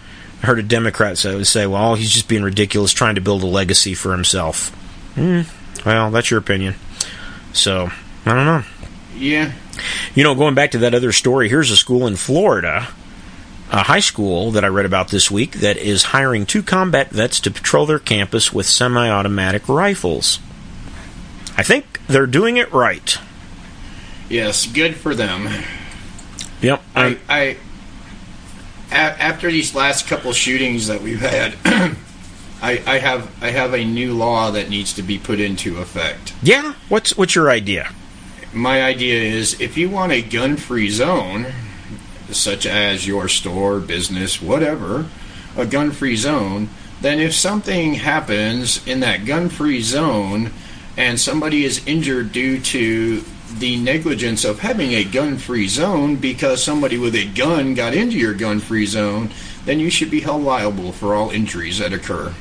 I 0.42 0.46
heard 0.46 0.60
a 0.60 0.64
Democrat 0.64 1.18
say, 1.18 1.44
say, 1.44 1.68
"Well, 1.68 1.96
he's 1.96 2.10
just 2.12 2.30
being 2.30 2.42
ridiculous, 2.44 2.94
trying 2.94 3.16
to 3.16 3.22
build 3.22 3.44
a 3.44 3.48
legacy 3.48 3.94
for 3.96 4.14
himself." 4.14 4.70
Hmm. 5.16 5.42
well, 5.86 6.10
that's 6.10 6.32
your 6.32 6.40
opinion. 6.40 6.76
So 7.52 7.92
I 8.26 8.34
don't 8.34 8.46
know. 8.46 8.64
Yeah. 9.18 9.52
You 10.16 10.24
know, 10.24 10.36
going 10.36 10.56
back 10.56 10.72
to 10.72 10.78
that 10.80 10.96
other 10.96 11.12
story, 11.12 11.50
here's 11.50 11.70
a 11.70 11.76
school 11.78 12.08
in 12.08 12.16
Florida, 12.16 12.88
a 13.72 13.84
high 13.84 14.00
school 14.00 14.52
that 14.52 14.64
I 14.64 14.70
read 14.70 14.86
about 14.86 15.10
this 15.10 15.30
week 15.30 15.58
that 15.60 15.76
is 15.78 16.04
hiring 16.04 16.46
two 16.46 16.64
combat 16.64 17.10
vets 17.10 17.42
to 17.42 17.52
patrol 17.52 17.86
their 17.86 18.00
campus 18.00 18.54
with 18.54 18.66
semi-automatic 18.66 19.68
rifles. 19.68 20.40
I 21.58 21.64
think 21.64 22.00
they're 22.08 22.26
doing 22.28 22.56
it 22.58 22.72
right. 22.72 23.18
Yes, 24.34 24.66
good 24.66 24.96
for 24.96 25.14
them. 25.14 25.48
Yep. 26.62 26.82
I, 26.96 27.20
I 27.30 27.40
a- 28.90 28.96
after 29.22 29.52
these 29.52 29.76
last 29.76 30.08
couple 30.08 30.34
shootings 30.34 30.88
that 30.88 31.04
we've 31.04 31.22
had, 31.22 31.54
I, 32.60 32.82
I 32.88 32.98
have 32.98 33.30
I 33.44 33.52
have 33.52 33.76
a 33.76 33.86
new 33.86 34.16
law 34.16 34.50
that 34.50 34.70
needs 34.72 34.92
to 34.94 35.04
be 35.04 35.20
put 35.20 35.40
into 35.40 35.78
effect. 35.78 36.34
yeah. 36.42 36.74
What's 36.90 37.16
what's 37.16 37.36
your 37.36 37.52
idea? 37.52 37.92
My 38.52 38.82
idea 38.82 39.22
is 39.22 39.62
if 39.62 39.78
you 39.78 39.92
want 39.92 40.12
a 40.12 40.24
gun-free 40.24 40.90
zone, 40.90 41.54
such 42.32 42.66
as 42.66 43.06
your 43.06 43.28
store, 43.28 43.80
business, 43.80 44.42
whatever, 44.42 45.06
a 45.56 45.68
gun-free 45.68 46.16
zone, 46.16 46.70
then 47.02 47.20
if 47.20 47.36
something 47.36 47.94
happens 47.96 48.86
in 48.88 49.00
that 49.02 49.26
gun-free 49.26 49.82
zone 49.82 50.52
and 50.98 51.20
somebody 51.20 51.66
is 51.66 51.86
injured 51.88 52.32
due 52.32 52.60
to 52.60 53.24
the 53.60 53.78
negligence 53.78 54.44
of 54.44 54.60
having 54.60 54.94
a 54.94 55.04
gun-free 55.04 55.68
zone 55.68 56.16
because 56.16 56.64
somebody 56.64 56.98
with 56.98 57.16
a 57.16 57.28
gun 57.34 57.74
got 57.74 57.94
into 57.94 58.18
your 58.18 58.34
gun-free 58.34 58.86
zone, 58.86 59.30
then 59.66 59.80
you 59.80 59.90
should 59.90 60.12
be 60.12 60.22
held 60.22 60.44
liable 60.44 60.92
for 60.92 61.14
all 61.14 61.30
injuries 61.30 61.80
that 61.80 61.94
occur. 61.94 62.34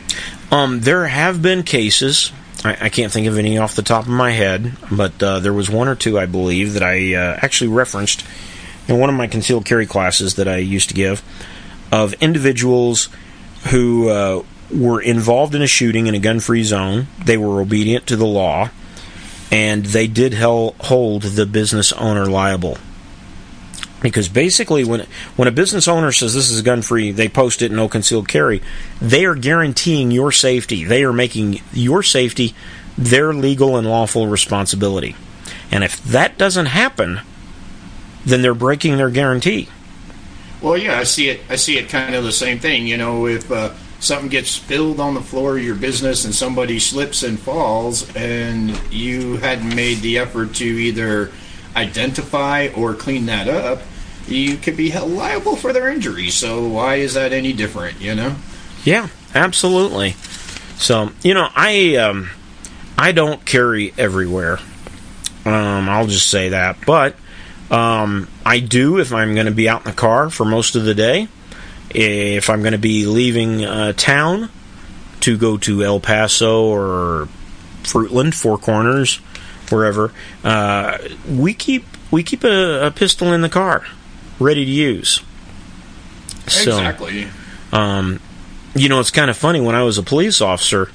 Um, 0.50 0.80
there 0.80 1.06
have 1.06 1.40
been 1.40 1.62
cases. 1.62 2.32
I, 2.64 2.76
I 2.82 2.88
can't 2.88 3.12
think 3.12 3.26
of 3.26 3.38
any 3.38 3.58
off 3.58 3.74
the 3.74 3.82
top 3.82 4.04
of 4.04 4.10
my 4.10 4.32
head, 4.32 4.76
but 4.90 5.22
uh, 5.22 5.40
there 5.40 5.52
was 5.52 5.70
one 5.70 5.88
or 5.88 5.94
two, 5.94 6.18
I 6.18 6.26
believe, 6.26 6.74
that 6.74 6.82
I 6.82 7.14
uh, 7.14 7.38
actually 7.42 7.68
referenced 7.68 8.24
in 8.88 8.98
one 8.98 9.08
of 9.08 9.14
my 9.14 9.26
concealed 9.26 9.64
carry 9.64 9.86
classes 9.86 10.34
that 10.34 10.48
I 10.48 10.56
used 10.56 10.88
to 10.88 10.94
give 10.94 11.22
of 11.92 12.14
individuals 12.14 13.08
who 13.70 14.08
uh, 14.08 14.42
were 14.74 15.00
involved 15.00 15.54
in 15.54 15.62
a 15.62 15.66
shooting 15.66 16.06
in 16.06 16.14
a 16.14 16.18
gun-free 16.18 16.64
zone. 16.64 17.06
They 17.24 17.36
were 17.36 17.60
obedient 17.60 18.06
to 18.08 18.16
the 18.16 18.26
law, 18.26 18.70
and 19.52 19.84
they 19.84 20.08
did 20.08 20.32
hel- 20.32 20.74
hold 20.80 21.22
the 21.22 21.44
business 21.44 21.92
owner 21.92 22.24
liable. 22.24 22.78
Because 24.00 24.28
basically, 24.28 24.82
when 24.82 25.06
when 25.36 25.46
a 25.46 25.52
business 25.52 25.86
owner 25.86 26.10
says 26.10 26.34
this 26.34 26.50
is 26.50 26.60
gun 26.62 26.82
free, 26.82 27.12
they 27.12 27.28
post 27.28 27.62
it 27.62 27.70
no 27.70 27.88
concealed 27.88 28.26
carry. 28.26 28.60
They 29.00 29.24
are 29.24 29.36
guaranteeing 29.36 30.10
your 30.10 30.32
safety. 30.32 30.82
They 30.82 31.04
are 31.04 31.12
making 31.12 31.60
your 31.72 32.02
safety 32.02 32.54
their 32.98 33.32
legal 33.32 33.76
and 33.76 33.86
lawful 33.86 34.26
responsibility. 34.26 35.14
And 35.70 35.84
if 35.84 36.02
that 36.02 36.36
doesn't 36.36 36.66
happen, 36.66 37.20
then 38.24 38.42
they're 38.42 38.54
breaking 38.54 38.96
their 38.96 39.10
guarantee. 39.10 39.68
Well, 40.60 40.76
yeah, 40.76 40.98
I 40.98 41.04
see 41.04 41.28
it. 41.28 41.40
I 41.48 41.56
see 41.56 41.78
it 41.78 41.88
kind 41.88 42.14
of 42.14 42.24
the 42.24 42.32
same 42.32 42.58
thing. 42.58 42.86
You 42.86 42.96
know, 42.96 43.26
if 43.26 43.50
uh, 43.52 43.72
something 44.02 44.28
gets 44.28 44.50
spilled 44.50 44.98
on 45.00 45.14
the 45.14 45.20
floor 45.20 45.56
of 45.56 45.64
your 45.64 45.76
business 45.76 46.24
and 46.24 46.34
somebody 46.34 46.78
slips 46.78 47.22
and 47.22 47.38
falls, 47.38 48.14
and 48.16 48.70
you 48.92 49.36
hadn't 49.36 49.74
made 49.74 49.98
the 49.98 50.18
effort 50.18 50.54
to 50.56 50.64
either 50.64 51.30
identify 51.76 52.68
or 52.76 52.94
clean 52.94 53.26
that 53.26 53.48
up, 53.48 53.80
you 54.26 54.56
could 54.56 54.76
be 54.76 54.90
held 54.90 55.10
liable 55.10 55.56
for 55.56 55.72
their 55.72 55.88
injury. 55.88 56.30
So 56.30 56.66
why 56.66 56.96
is 56.96 57.14
that 57.14 57.32
any 57.32 57.52
different? 57.52 58.00
You 58.00 58.14
know? 58.14 58.36
Yeah, 58.84 59.08
absolutely. 59.34 60.16
So 60.76 61.12
you 61.22 61.34
know, 61.34 61.48
I 61.54 61.96
um, 61.96 62.30
I 62.98 63.12
don't 63.12 63.44
carry 63.44 63.94
everywhere. 63.96 64.58
Um, 65.44 65.88
I'll 65.88 66.06
just 66.06 66.28
say 66.28 66.50
that, 66.50 66.76
but 66.86 67.16
um, 67.70 68.28
I 68.44 68.60
do 68.60 68.98
if 68.98 69.12
I'm 69.12 69.34
going 69.34 69.46
to 69.46 69.52
be 69.52 69.68
out 69.68 69.84
in 69.84 69.90
the 69.90 69.96
car 69.96 70.30
for 70.30 70.44
most 70.44 70.76
of 70.76 70.84
the 70.84 70.94
day. 70.94 71.28
If 71.94 72.50
I'm 72.50 72.60
going 72.60 72.72
to 72.72 72.78
be 72.78 73.06
leaving 73.06 73.64
uh, 73.64 73.92
town 73.92 74.50
to 75.20 75.36
go 75.36 75.56
to 75.58 75.84
El 75.84 76.00
Paso 76.00 76.66
or 76.66 77.28
Fruitland, 77.82 78.34
Four 78.34 78.58
Corners, 78.58 79.16
wherever, 79.70 80.12
uh, 80.44 80.98
we 81.28 81.54
keep 81.54 81.84
we 82.10 82.22
keep 82.22 82.44
a, 82.44 82.86
a 82.86 82.90
pistol 82.90 83.32
in 83.32 83.40
the 83.40 83.48
car, 83.48 83.84
ready 84.38 84.64
to 84.64 84.70
use. 84.70 85.22
So, 86.46 86.70
exactly. 86.76 87.28
um, 87.72 88.20
you 88.74 88.88
know, 88.88 89.00
it's 89.00 89.10
kind 89.10 89.30
of 89.30 89.36
funny. 89.36 89.60
When 89.60 89.74
I 89.74 89.82
was 89.82 89.96
a 89.98 90.02
police 90.02 90.40
officer, 90.40 90.90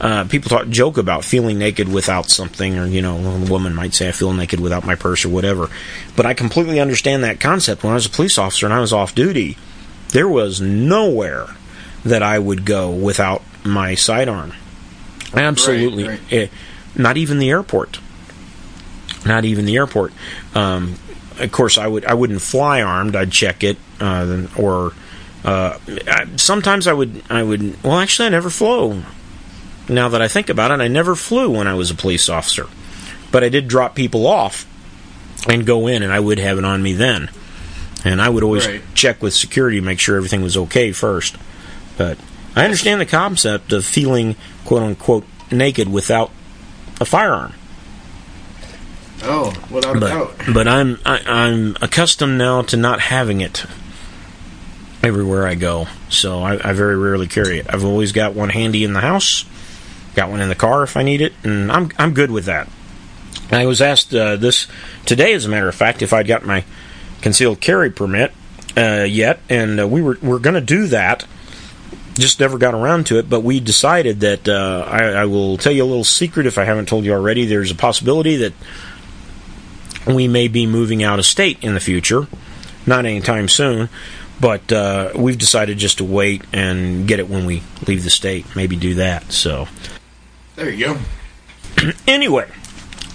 uh, 0.00 0.24
people 0.24 0.48
talk 0.48 0.68
joke 0.68 0.98
about 0.98 1.24
feeling 1.24 1.58
naked 1.58 1.88
without 1.88 2.28
something, 2.28 2.78
or 2.78 2.86
you 2.86 3.02
know, 3.02 3.16
a 3.16 3.50
woman 3.50 3.74
might 3.74 3.94
say, 3.94 4.08
"I 4.08 4.12
feel 4.12 4.32
naked 4.32 4.60
without 4.60 4.84
my 4.84 4.94
purse" 4.94 5.24
or 5.24 5.28
whatever. 5.28 5.68
But 6.16 6.26
I 6.26 6.34
completely 6.34 6.80
understand 6.80 7.24
that 7.24 7.40
concept. 7.40 7.82
When 7.82 7.92
I 7.92 7.94
was 7.94 8.06
a 8.06 8.10
police 8.10 8.38
officer 8.38 8.66
and 8.66 8.74
I 8.74 8.80
was 8.80 8.92
off 8.92 9.14
duty, 9.14 9.56
there 10.12 10.28
was 10.28 10.60
nowhere 10.60 11.46
that 12.04 12.22
I 12.22 12.38
would 12.38 12.64
go 12.64 12.90
without 12.90 13.42
my 13.64 13.94
sidearm. 13.94 14.52
Absolutely, 15.34 16.08
right. 16.08 16.20
Eh, 16.30 16.46
not 16.96 17.16
even 17.16 17.38
the 17.38 17.50
airport. 17.50 18.00
Not 19.24 19.44
even 19.44 19.64
the 19.64 19.76
airport. 19.76 20.12
Um, 20.54 20.96
of 21.38 21.52
course, 21.52 21.78
I 21.78 21.86
would 21.86 22.04
I 22.04 22.14
wouldn't 22.14 22.40
fly 22.40 22.82
armed. 22.82 23.16
I'd 23.16 23.32
check 23.32 23.62
it, 23.62 23.76
uh, 24.00 24.46
or 24.56 24.92
uh, 25.44 25.78
I, 26.06 26.26
sometimes 26.36 26.86
I 26.86 26.92
would 26.92 27.22
I 27.30 27.42
would. 27.42 27.82
Well, 27.82 27.98
actually, 27.98 28.26
I 28.26 28.30
never 28.30 28.50
flew. 28.50 29.02
Now 29.88 30.08
that 30.08 30.22
I 30.22 30.28
think 30.28 30.48
about 30.48 30.70
it, 30.70 30.80
I 30.80 30.88
never 30.88 31.14
flew 31.14 31.50
when 31.50 31.66
I 31.66 31.74
was 31.74 31.90
a 31.90 31.94
police 31.94 32.28
officer, 32.28 32.66
but 33.32 33.42
I 33.42 33.48
did 33.48 33.68
drop 33.68 33.94
people 33.94 34.26
off 34.26 34.66
and 35.48 35.66
go 35.66 35.86
in, 35.86 36.02
and 36.02 36.12
I 36.12 36.20
would 36.20 36.38
have 36.38 36.58
it 36.58 36.64
on 36.64 36.82
me 36.82 36.92
then. 36.92 37.30
And 38.04 38.20
I 38.22 38.28
would 38.28 38.42
always 38.42 38.66
Right. 38.66 38.82
check 38.94 39.22
with 39.22 39.34
security 39.34 39.78
to 39.78 39.84
make 39.84 40.00
sure 40.00 40.16
everything 40.16 40.42
was 40.42 40.56
okay 40.56 40.92
first. 40.92 41.36
But 41.98 42.16
I 42.56 42.64
understand 42.64 43.00
the 43.00 43.06
concept 43.06 43.72
of 43.72 43.84
feeling 43.84 44.36
quote 44.64 44.82
unquote 44.82 45.26
naked 45.50 45.88
without 45.88 46.30
a 47.00 47.04
firearm. 47.04 47.52
Oh, 49.22 49.52
without 49.70 50.00
But, 50.00 50.08
doubt. 50.08 50.34
but 50.54 50.66
I'm 50.66 50.98
I, 51.04 51.20
I'm 51.26 51.76
accustomed 51.82 52.38
now 52.38 52.62
to 52.62 52.76
not 52.76 53.00
having 53.00 53.42
it 53.42 53.64
everywhere 55.02 55.46
I 55.46 55.54
go, 55.56 55.88
so 56.08 56.40
I, 56.42 56.70
I 56.70 56.72
very 56.72 56.96
rarely 56.96 57.26
carry 57.26 57.58
it. 57.58 57.66
I've 57.68 57.84
always 57.84 58.12
got 58.12 58.34
one 58.34 58.48
handy 58.48 58.82
in 58.82 58.94
the 58.94 59.00
house, 59.00 59.44
got 60.14 60.30
one 60.30 60.40
in 60.40 60.48
the 60.48 60.54
car 60.54 60.82
if 60.84 60.96
I 60.96 61.02
need 61.02 61.20
it, 61.20 61.34
and 61.44 61.70
I'm 61.70 61.90
I'm 61.98 62.14
good 62.14 62.30
with 62.30 62.46
that. 62.46 62.68
I 63.52 63.66
was 63.66 63.82
asked 63.82 64.14
uh, 64.14 64.36
this 64.36 64.66
today, 65.04 65.34
as 65.34 65.44
a 65.44 65.48
matter 65.50 65.68
of 65.68 65.74
fact, 65.74 66.00
if 66.02 66.12
I'd 66.14 66.26
got 66.26 66.46
my 66.46 66.64
concealed 67.20 67.60
carry 67.60 67.90
permit 67.90 68.32
uh, 68.76 69.06
yet, 69.08 69.40
and 69.48 69.80
uh, 69.80 69.88
we 69.88 70.02
were 70.02 70.18
we're 70.22 70.38
going 70.38 70.54
to 70.54 70.60
do 70.60 70.86
that. 70.88 71.26
Just 72.14 72.40
never 72.40 72.58
got 72.58 72.74
around 72.74 73.06
to 73.06 73.18
it, 73.18 73.30
but 73.30 73.40
we 73.40 73.60
decided 73.60 74.20
that 74.20 74.48
uh, 74.48 74.84
I, 74.86 75.04
I 75.04 75.24
will 75.24 75.56
tell 75.56 75.72
you 75.72 75.84
a 75.84 75.86
little 75.86 76.04
secret 76.04 76.46
if 76.46 76.58
I 76.58 76.64
haven't 76.64 76.86
told 76.86 77.04
you 77.04 77.12
already. 77.12 77.46
There's 77.46 77.70
a 77.70 77.74
possibility 77.74 78.36
that 78.36 78.52
we 80.06 80.28
may 80.28 80.48
be 80.48 80.66
moving 80.66 81.02
out 81.02 81.18
of 81.18 81.26
state 81.26 81.62
in 81.62 81.74
the 81.74 81.80
future, 81.80 82.26
not 82.86 83.06
anytime 83.06 83.48
soon, 83.48 83.88
but 84.40 84.72
uh, 84.72 85.12
we've 85.14 85.38
decided 85.38 85.78
just 85.78 85.98
to 85.98 86.04
wait 86.04 86.42
and 86.52 87.06
get 87.06 87.20
it 87.20 87.28
when 87.28 87.46
we 87.46 87.62
leave 87.86 88.04
the 88.04 88.10
state. 88.10 88.44
Maybe 88.56 88.76
do 88.76 88.94
that. 88.94 89.32
So 89.32 89.68
There 90.56 90.70
you 90.70 90.94
go. 91.78 91.92
anyway, 92.06 92.50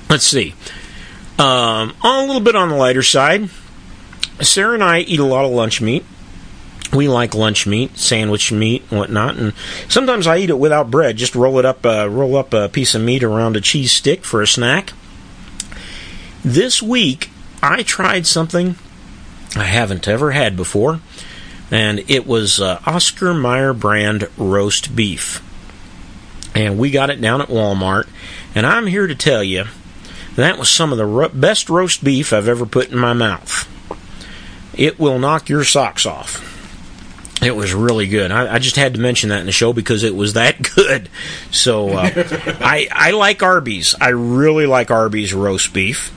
let's 0.09 0.25
see. 0.25 0.53
Um, 1.37 1.93
a 2.03 2.25
little 2.25 2.39
bit 2.39 2.55
on 2.55 2.69
the 2.69 2.75
lighter 2.75 3.03
side. 3.03 3.49
Sarah 4.41 4.73
and 4.73 4.83
I 4.83 4.99
eat 4.99 5.19
a 5.19 5.25
lot 5.25 5.45
of 5.45 5.51
lunch 5.51 5.81
meat. 5.81 6.05
We 6.93 7.07
like 7.07 7.33
lunch 7.33 7.65
meat, 7.65 7.97
sandwich 7.97 8.51
meat, 8.51 8.83
and 8.89 8.99
whatnot, 8.99 9.35
and 9.35 9.53
sometimes 9.89 10.27
I 10.27 10.37
eat 10.37 10.49
it 10.49 10.59
without 10.59 10.91
bread. 10.91 11.17
Just 11.17 11.35
roll 11.35 11.59
it 11.59 11.65
up, 11.65 11.85
uh, 11.85 12.07
roll 12.09 12.37
up 12.37 12.53
a 12.53 12.69
piece 12.69 12.95
of 12.95 13.01
meat 13.01 13.23
around 13.23 13.57
a 13.57 13.61
cheese 13.61 13.91
stick 13.91 14.23
for 14.23 14.41
a 14.41 14.47
snack. 14.47 14.93
This 16.43 16.81
week, 16.81 17.31
I 17.61 17.83
tried 17.83 18.27
something 18.27 18.75
I 19.55 19.63
haven't 19.63 20.07
ever 20.07 20.31
had 20.31 20.55
before, 20.55 20.99
and 21.71 22.03
it 22.07 22.27
was 22.27 22.61
uh, 22.61 22.79
Oscar 22.85 23.33
Mayer 23.33 23.73
brand 23.73 24.29
roast 24.37 24.95
beef. 24.95 25.41
And 26.53 26.77
we 26.77 26.91
got 26.91 27.09
it 27.09 27.19
down 27.19 27.41
at 27.41 27.49
Walmart, 27.49 28.07
and 28.53 28.65
I'm 28.65 28.87
here 28.87 29.07
to 29.07 29.15
tell 29.15 29.43
you 29.43 29.65
that 30.35 30.59
was 30.59 30.69
some 30.69 30.91
of 30.91 30.97
the 30.97 31.05
ro- 31.05 31.29
best 31.29 31.69
roast 31.69 32.03
beef 32.03 32.31
I've 32.31 32.47
ever 32.47 32.65
put 32.65 32.91
in 32.91 32.97
my 32.97 33.13
mouth. 33.13 33.67
It 34.77 34.99
will 34.99 35.19
knock 35.19 35.49
your 35.49 35.63
socks 35.63 36.05
off. 36.05 36.51
It 37.41 37.55
was 37.55 37.73
really 37.73 38.07
good. 38.07 38.31
I, 38.31 38.55
I, 38.55 38.59
just 38.59 38.77
had 38.77 38.93
to 38.93 38.99
mention 38.99 39.29
that 39.29 39.41
in 39.41 39.45
the 39.45 39.51
show 39.51 39.73
because 39.73 40.03
it 40.03 40.15
was 40.15 40.33
that 40.33 40.61
good. 40.75 41.09
So 41.51 41.89
uh, 41.89 42.09
I 42.61 42.87
I 42.91 43.11
like 43.11 43.43
Arby's. 43.43 43.93
I 43.99 44.09
really 44.09 44.65
like 44.65 44.89
Arby's 44.89 45.33
roast 45.33 45.73
beef. 45.73 46.13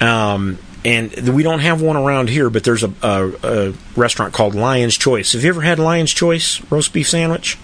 Um, 0.00 0.58
and 0.84 1.12
we 1.34 1.42
don't 1.42 1.58
have 1.58 1.82
one 1.82 1.96
around 1.96 2.30
here, 2.30 2.50
but 2.50 2.62
there's 2.62 2.84
a, 2.84 2.92
a, 3.02 3.32
a, 3.42 3.74
restaurant 3.96 4.32
called 4.32 4.54
Lion's 4.54 4.96
Choice. 4.96 5.32
Have 5.32 5.42
you 5.42 5.50
ever 5.50 5.60
had 5.60 5.80
Lion's 5.80 6.12
Choice 6.12 6.62
roast 6.70 6.92
beef 6.92 7.08
sandwich? 7.08 7.58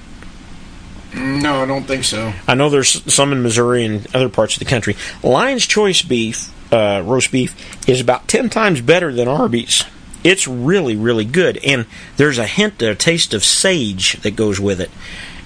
No, 1.15 1.63
I 1.63 1.67
don't 1.67 1.85
think 1.85 2.03
so. 2.03 2.33
I 2.49 2.55
know 2.55 2.71
there's 2.71 3.13
some 3.13 3.33
in 3.33 3.43
Missouri 3.43 3.85
and 3.85 4.05
other 4.15 4.29
parts 4.29 4.57
of 4.57 4.59
the 4.59 4.65
country. 4.65 4.97
Lion's 5.23 5.65
Choice 5.65 6.03
beef, 6.03 6.51
uh, 6.73 7.03
roast 7.07 7.31
beef, 7.31 7.89
is 7.89 8.01
about 8.01 8.27
ten 8.27 8.51
times 8.51 8.81
better 8.81 9.13
than 9.13 9.29
Arby's. 9.29 9.85
It's 10.25 10.49
really, 10.49 10.97
really 10.97 11.27
good, 11.27 11.59
and 11.59 11.87
there's 12.17 12.39
a 12.39 12.47
hint, 12.47 12.81
a 12.81 12.95
taste 12.95 13.35
of 13.35 13.45
sage 13.45 14.15
that 14.23 14.35
goes 14.35 14.59
with 14.59 14.81
it. 14.81 14.91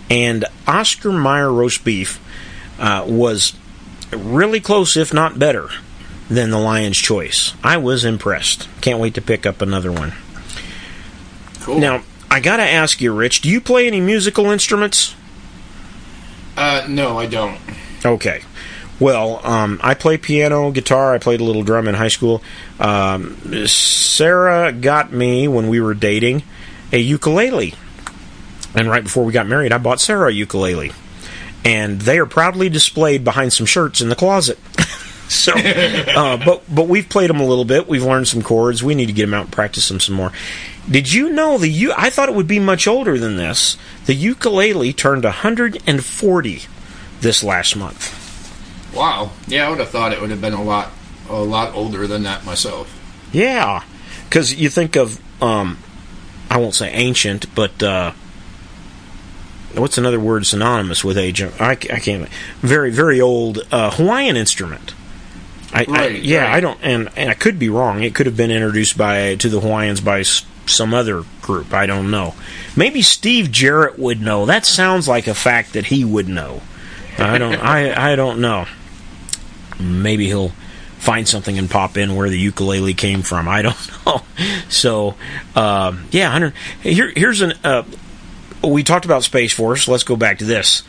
And 0.09 0.45
Oscar 0.67 1.13
Mayer 1.13 1.53
roast 1.53 1.85
beef 1.85 2.21
uh, 2.79 3.05
was 3.07 3.55
really 4.13 4.61
close, 4.61 4.97
if 4.97 5.13
not 5.13 5.39
better, 5.39 5.69
than 6.31 6.51
the 6.51 6.59
Lion's 6.59 6.97
Choice. 6.97 7.55
I 7.63 7.77
was 7.77 8.05
impressed. 8.05 8.69
Can't 8.81 9.01
wait 9.01 9.15
to 9.15 9.21
pick 9.21 9.45
up 9.45 9.61
another 9.61 9.91
one. 9.91 10.15
Cool. 11.61 11.81
Now, 11.81 12.03
I 12.31 12.41
got 12.41 12.59
to 12.59 12.63
ask 12.63 13.01
you, 13.01 13.13
Rich, 13.13 13.41
do 13.41 13.49
you 13.49 13.61
play 13.61 13.87
any 13.87 14.01
musical 14.01 14.47
instruments? 14.47 15.15
Uh, 16.57 16.87
no, 16.89 17.19
I 17.19 17.27
don't. 17.27 17.59
Okay. 18.05 18.43
Well, 19.01 19.47
um, 19.47 19.81
I 19.83 19.95
play 19.95 20.19
piano, 20.19 20.71
guitar. 20.73 21.15
I 21.15 21.19
played 21.19 21.41
a 21.41 21.45
little 21.45 21.63
drum 21.63 21.87
in 21.87 21.95
high 21.95 22.09
school. 22.09 22.43
Um, 22.81 23.67
Sarah 23.67 24.73
got 24.73 25.13
me 25.13 25.47
when 25.47 25.69
we 25.69 25.81
were 25.81 25.95
dating 25.95 26.43
a 26.93 26.99
ukulele, 26.99 27.75
and 28.75 28.89
right 28.91 29.05
before 29.05 29.25
we 29.25 29.33
got 29.33 29.47
married, 29.47 29.73
I 29.73 29.79
bought 29.79 30.01
Sarah 30.01 30.29
a 30.31 30.33
ukulele, 30.33 30.93
and 31.65 32.01
they 32.01 32.19
are 32.19 32.27
proudly 32.27 32.69
displayed 32.69 33.23
behind 33.23 33.53
some 33.53 33.67
shirts 33.67 34.01
in 34.01 34.09
the 34.09 34.17
closet. 34.17 34.59
so, 35.29 35.53
uh, 35.55 36.37
but 36.45 36.63
but 36.75 36.89
we've 36.89 37.09
played 37.09 37.31
them 37.31 37.41
a 37.41 37.47
little 37.47 37.65
bit. 37.65 37.87
We've 37.87 38.05
learned 38.05 38.27
some 38.27 38.43
chords. 38.43 38.83
We 38.83 38.97
need 38.97 39.07
to 39.07 39.13
get 39.13 39.27
them 39.27 39.35
out 39.35 39.45
and 39.45 39.53
practice 39.53 39.87
them 39.89 40.01
some 40.01 40.17
more. 40.17 40.33
Did 40.91 41.13
you 41.13 41.31
know 41.31 41.59
the 41.59 41.69
u- 41.69 41.95
I 41.97 42.11
thought 42.11 42.31
it 42.31 42.35
would 42.35 42.49
be 42.49 42.59
much 42.59 42.89
older 42.89 43.17
than 43.19 43.37
this. 43.37 43.77
The 44.07 44.15
ukulele 44.15 44.93
turned 44.93 45.23
140 45.23 46.63
this 47.21 47.45
last 47.45 47.77
month. 47.77 48.18
Wow. 48.99 49.31
Yeah, 49.47 49.67
I 49.67 49.71
would 49.71 49.79
have 49.79 49.91
thought 49.91 50.13
it 50.13 50.21
would 50.21 50.31
have 50.31 50.41
been 50.41 50.53
a 50.55 50.63
lot 50.63 50.91
a 51.31 51.37
lot 51.41 51.75
older 51.75 52.07
than 52.07 52.23
that 52.25 52.45
myself. 52.45 52.95
Yeah, 53.33 53.83
because 54.29 54.55
you 54.55 54.69
think 54.69 54.97
of 54.97 55.21
um, 55.43 55.79
I 56.51 56.59
won't 56.59 56.75
say 56.75 56.91
ancient, 56.91 57.55
but 57.55 57.83
uh, 57.83 58.13
what's 59.75 59.99
another 59.99 60.19
word 60.21 60.47
synonymous 60.47 61.05
with 61.05 61.19
age? 61.19 61.43
I, 61.43 61.71
I 61.73 61.77
can't. 61.77 62.29
Very 62.61 62.91
very 62.91 63.21
old 63.21 63.61
uh, 63.71 63.91
Hawaiian 63.93 64.37
instrument. 64.37 64.95
I, 65.73 65.85
Right, 65.85 65.89
I, 65.89 66.07
yeah, 66.09 66.45
right. 66.45 66.55
I 66.55 66.61
don't, 66.61 66.79
and, 66.83 67.11
and 67.15 67.29
I 67.29 67.35
could 67.35 67.59
be 67.59 67.69
wrong. 67.69 68.03
It 68.03 68.15
could 68.15 68.25
have 68.25 68.37
been 68.39 68.51
introduced 68.51 68.97
by 68.97 69.35
to 69.37 69.49
the 69.51 69.61
Hawaiians 69.61 70.01
by 70.01 70.21
s- 70.21 70.47
some 70.65 70.95
other 70.95 71.25
group. 71.43 71.75
I 71.75 71.85
don't 71.85 72.11
know. 72.11 72.35
Maybe 72.75 73.03
Steve 73.03 73.53
Jarrett 73.53 73.99
would 73.99 74.23
know. 74.23 74.47
That 74.47 74.65
sounds 74.65 75.07
like 75.07 75.27
a 75.27 75.35
fact 75.35 75.75
that 75.75 75.87
he 75.87 76.07
would 76.07 76.27
know. 76.27 76.63
I 77.19 77.37
don't. 77.37 77.57
I 77.57 78.13
I 78.13 78.17
don't 78.17 78.41
know. 78.41 78.67
Maybe 79.81 80.27
he'll 80.27 80.53
find 80.99 81.29
something 81.29 81.59
and 81.59 81.71
pop 81.71 81.97
in 81.97 82.17
where 82.17 82.29
the 82.29 82.39
ukulele 82.39 82.95
came 82.95 83.23
from. 83.23 83.49
I 83.49 83.63
don't 83.63 83.91
know. 84.07 84.23
So, 84.69 85.15
um, 85.55 86.07
yeah, 86.11 86.31
hundred. 86.31 86.55
Here, 86.83 87.13
here's 87.15 87.41
an. 87.41 87.55
Uh, 87.65 87.85
we 88.63 88.83
talked 88.83 89.05
about 89.05 89.23
Space 89.23 89.53
Force. 89.53 89.87
Let's 89.87 90.03
go 90.03 90.17
back 90.17 90.39
to 90.39 90.45
this. 90.45 90.83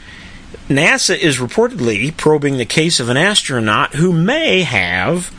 NASA 0.67 1.17
is 1.17 1.37
reportedly 1.37 2.15
probing 2.15 2.57
the 2.57 2.65
case 2.65 2.99
of 2.99 3.09
an 3.09 3.17
astronaut 3.17 3.95
who 3.95 4.11
may 4.11 4.63
have 4.63 5.31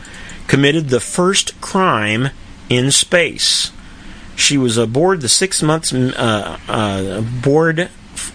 committed 0.47 0.89
the 0.89 0.99
first 0.99 1.59
crime 1.61 2.29
in 2.69 2.91
space. 2.91 3.71
She 4.35 4.57
was 4.57 4.77
aboard 4.77 5.21
the 5.21 5.29
six 5.29 5.61
months 5.61 5.93
uh, 5.93 6.57
uh, 6.67 7.19
aboard 7.19 7.89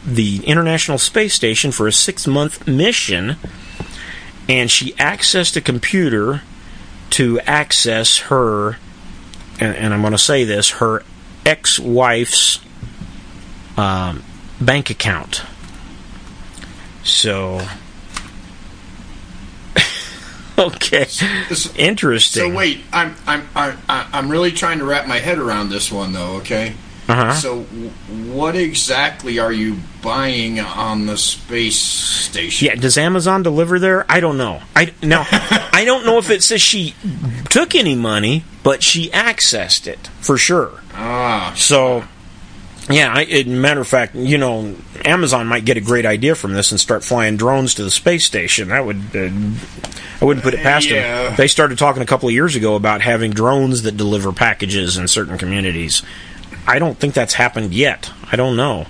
the 0.05 0.45
International 0.47 0.99
Space 0.99 1.35
Station 1.35 1.73
for 1.73 1.87
a 1.87 1.93
six 1.93 2.27
month 2.27 2.67
mission, 2.67 3.37
and 4.49 4.71
she 4.71 4.93
accessed 4.93 5.57
a 5.57 5.61
computer 5.61 6.43
to 7.11 7.41
access 7.41 8.19
her, 8.19 8.79
and, 9.61 9.75
and 9.77 9.95
I'm 9.95 10.01
going 10.01 10.13
to 10.13 10.19
say 10.19 10.45
this, 10.45 10.71
her 10.73 11.03
ex 11.45 11.79
wife's 11.79 12.59
um, 13.77 14.23
bank 14.61 14.91
account. 14.91 15.43
So, 17.05 17.67
okay, 20.59 21.05
So- 21.05 21.71
interesting. 21.77 22.51
So 22.53 22.57
wait, 22.57 22.81
I'm 22.93 23.15
I'm 23.27 23.49
I'm 23.55 23.79
I'm 23.89 24.29
really 24.31 24.51
trying 24.53 24.79
to 24.79 24.85
wrap 24.85 25.07
my 25.07 25.19
head 25.19 25.39
around 25.39 25.71
this 25.71 25.93
one 25.93 26.13
though. 26.13 26.37
Okay. 26.37 26.75
Uh-huh. 27.09 27.35
So, 27.35 27.63
w- 27.63 27.91
what 28.33 28.57
exactly 28.57 29.39
are 29.39 29.53
you 29.53 29.77
buying 30.03 30.59
on 30.59 31.07
the 31.07 31.17
space 31.17 31.79
station? 31.79 32.67
Yeah, 32.67 32.75
does 32.75 32.99
Amazon 32.99 33.43
deliver 33.43 33.79
there? 33.79 34.05
I 34.09 34.19
don't 34.21 34.37
know. 34.39 34.61
I 34.75 34.93
now 35.03 35.25
I 35.31 35.85
don't 35.85 36.05
know 36.05 36.19
if 36.19 36.31
it 36.31 36.43
says 36.43 36.61
she 36.61 36.95
took 37.49 37.75
any 37.75 37.95
money, 37.95 38.45
but 38.65 38.83
she 38.83 39.09
accessed 39.11 39.87
it 39.87 40.09
for 40.21 40.37
sure. 40.37 40.81
Ah, 40.95 41.53
So, 41.57 42.05
yeah, 42.91 43.13
I, 43.15 43.23
it, 43.23 43.47
matter 43.47 43.81
of 43.81 43.89
fact, 43.89 44.15
you 44.15 44.39
know, 44.39 44.75
Amazon 45.05 45.47
might 45.47 45.65
get 45.65 45.77
a 45.77 45.81
great 45.81 46.07
idea 46.07 46.35
from 46.35 46.55
this 46.55 46.71
and 46.73 46.81
start 46.81 47.05
flying 47.05 47.37
drones 47.37 47.75
to 47.75 47.85
the 47.85 47.91
space 47.91 48.25
station. 48.25 48.69
That 48.69 48.85
would, 48.87 49.15
uh, 49.15 49.29
I 50.21 50.25
wouldn't 50.25 50.43
put 50.45 50.55
it 50.55 50.61
past 50.63 50.89
Yeah. 50.89 51.25
them. 51.25 51.35
They 51.37 51.49
started 51.49 51.79
talking 51.79 52.01
a 52.03 52.07
couple 52.07 52.29
of 52.29 52.33
years 52.35 52.57
ago 52.57 52.75
about 52.75 53.01
having 53.03 53.33
drones 53.33 53.83
that 53.83 53.97
deliver 53.97 54.33
packages 54.33 54.97
in 54.97 55.07
certain 55.09 55.37
communities. 55.37 56.03
I 56.67 56.79
don't 56.79 56.99
think 56.99 57.15
that's 57.15 57.35
happened 57.35 57.73
yet. 57.73 58.11
I 58.31 58.37
don't 58.37 58.57
know. 58.57 58.87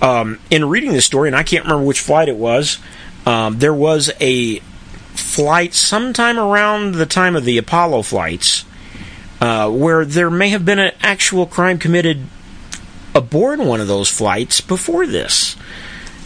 Um, 0.00 0.38
in 0.50 0.64
reading 0.64 0.92
this 0.92 1.04
story, 1.04 1.28
and 1.28 1.36
I 1.36 1.42
can't 1.42 1.64
remember 1.64 1.84
which 1.84 2.00
flight 2.00 2.28
it 2.28 2.36
was, 2.36 2.78
um, 3.26 3.58
there 3.58 3.74
was 3.74 4.10
a 4.20 4.60
flight 5.14 5.74
sometime 5.74 6.38
around 6.38 6.94
the 6.94 7.06
time 7.06 7.36
of 7.36 7.44
the 7.44 7.58
Apollo 7.58 8.02
flights 8.02 8.64
uh, 9.40 9.70
where 9.70 10.04
there 10.04 10.30
may 10.30 10.50
have 10.50 10.64
been 10.64 10.78
an 10.78 10.92
actual 11.00 11.46
crime 11.46 11.78
committed 11.78 12.24
aboard 13.14 13.58
one 13.58 13.80
of 13.80 13.88
those 13.88 14.08
flights 14.08 14.60
before 14.60 15.06
this. 15.06 15.56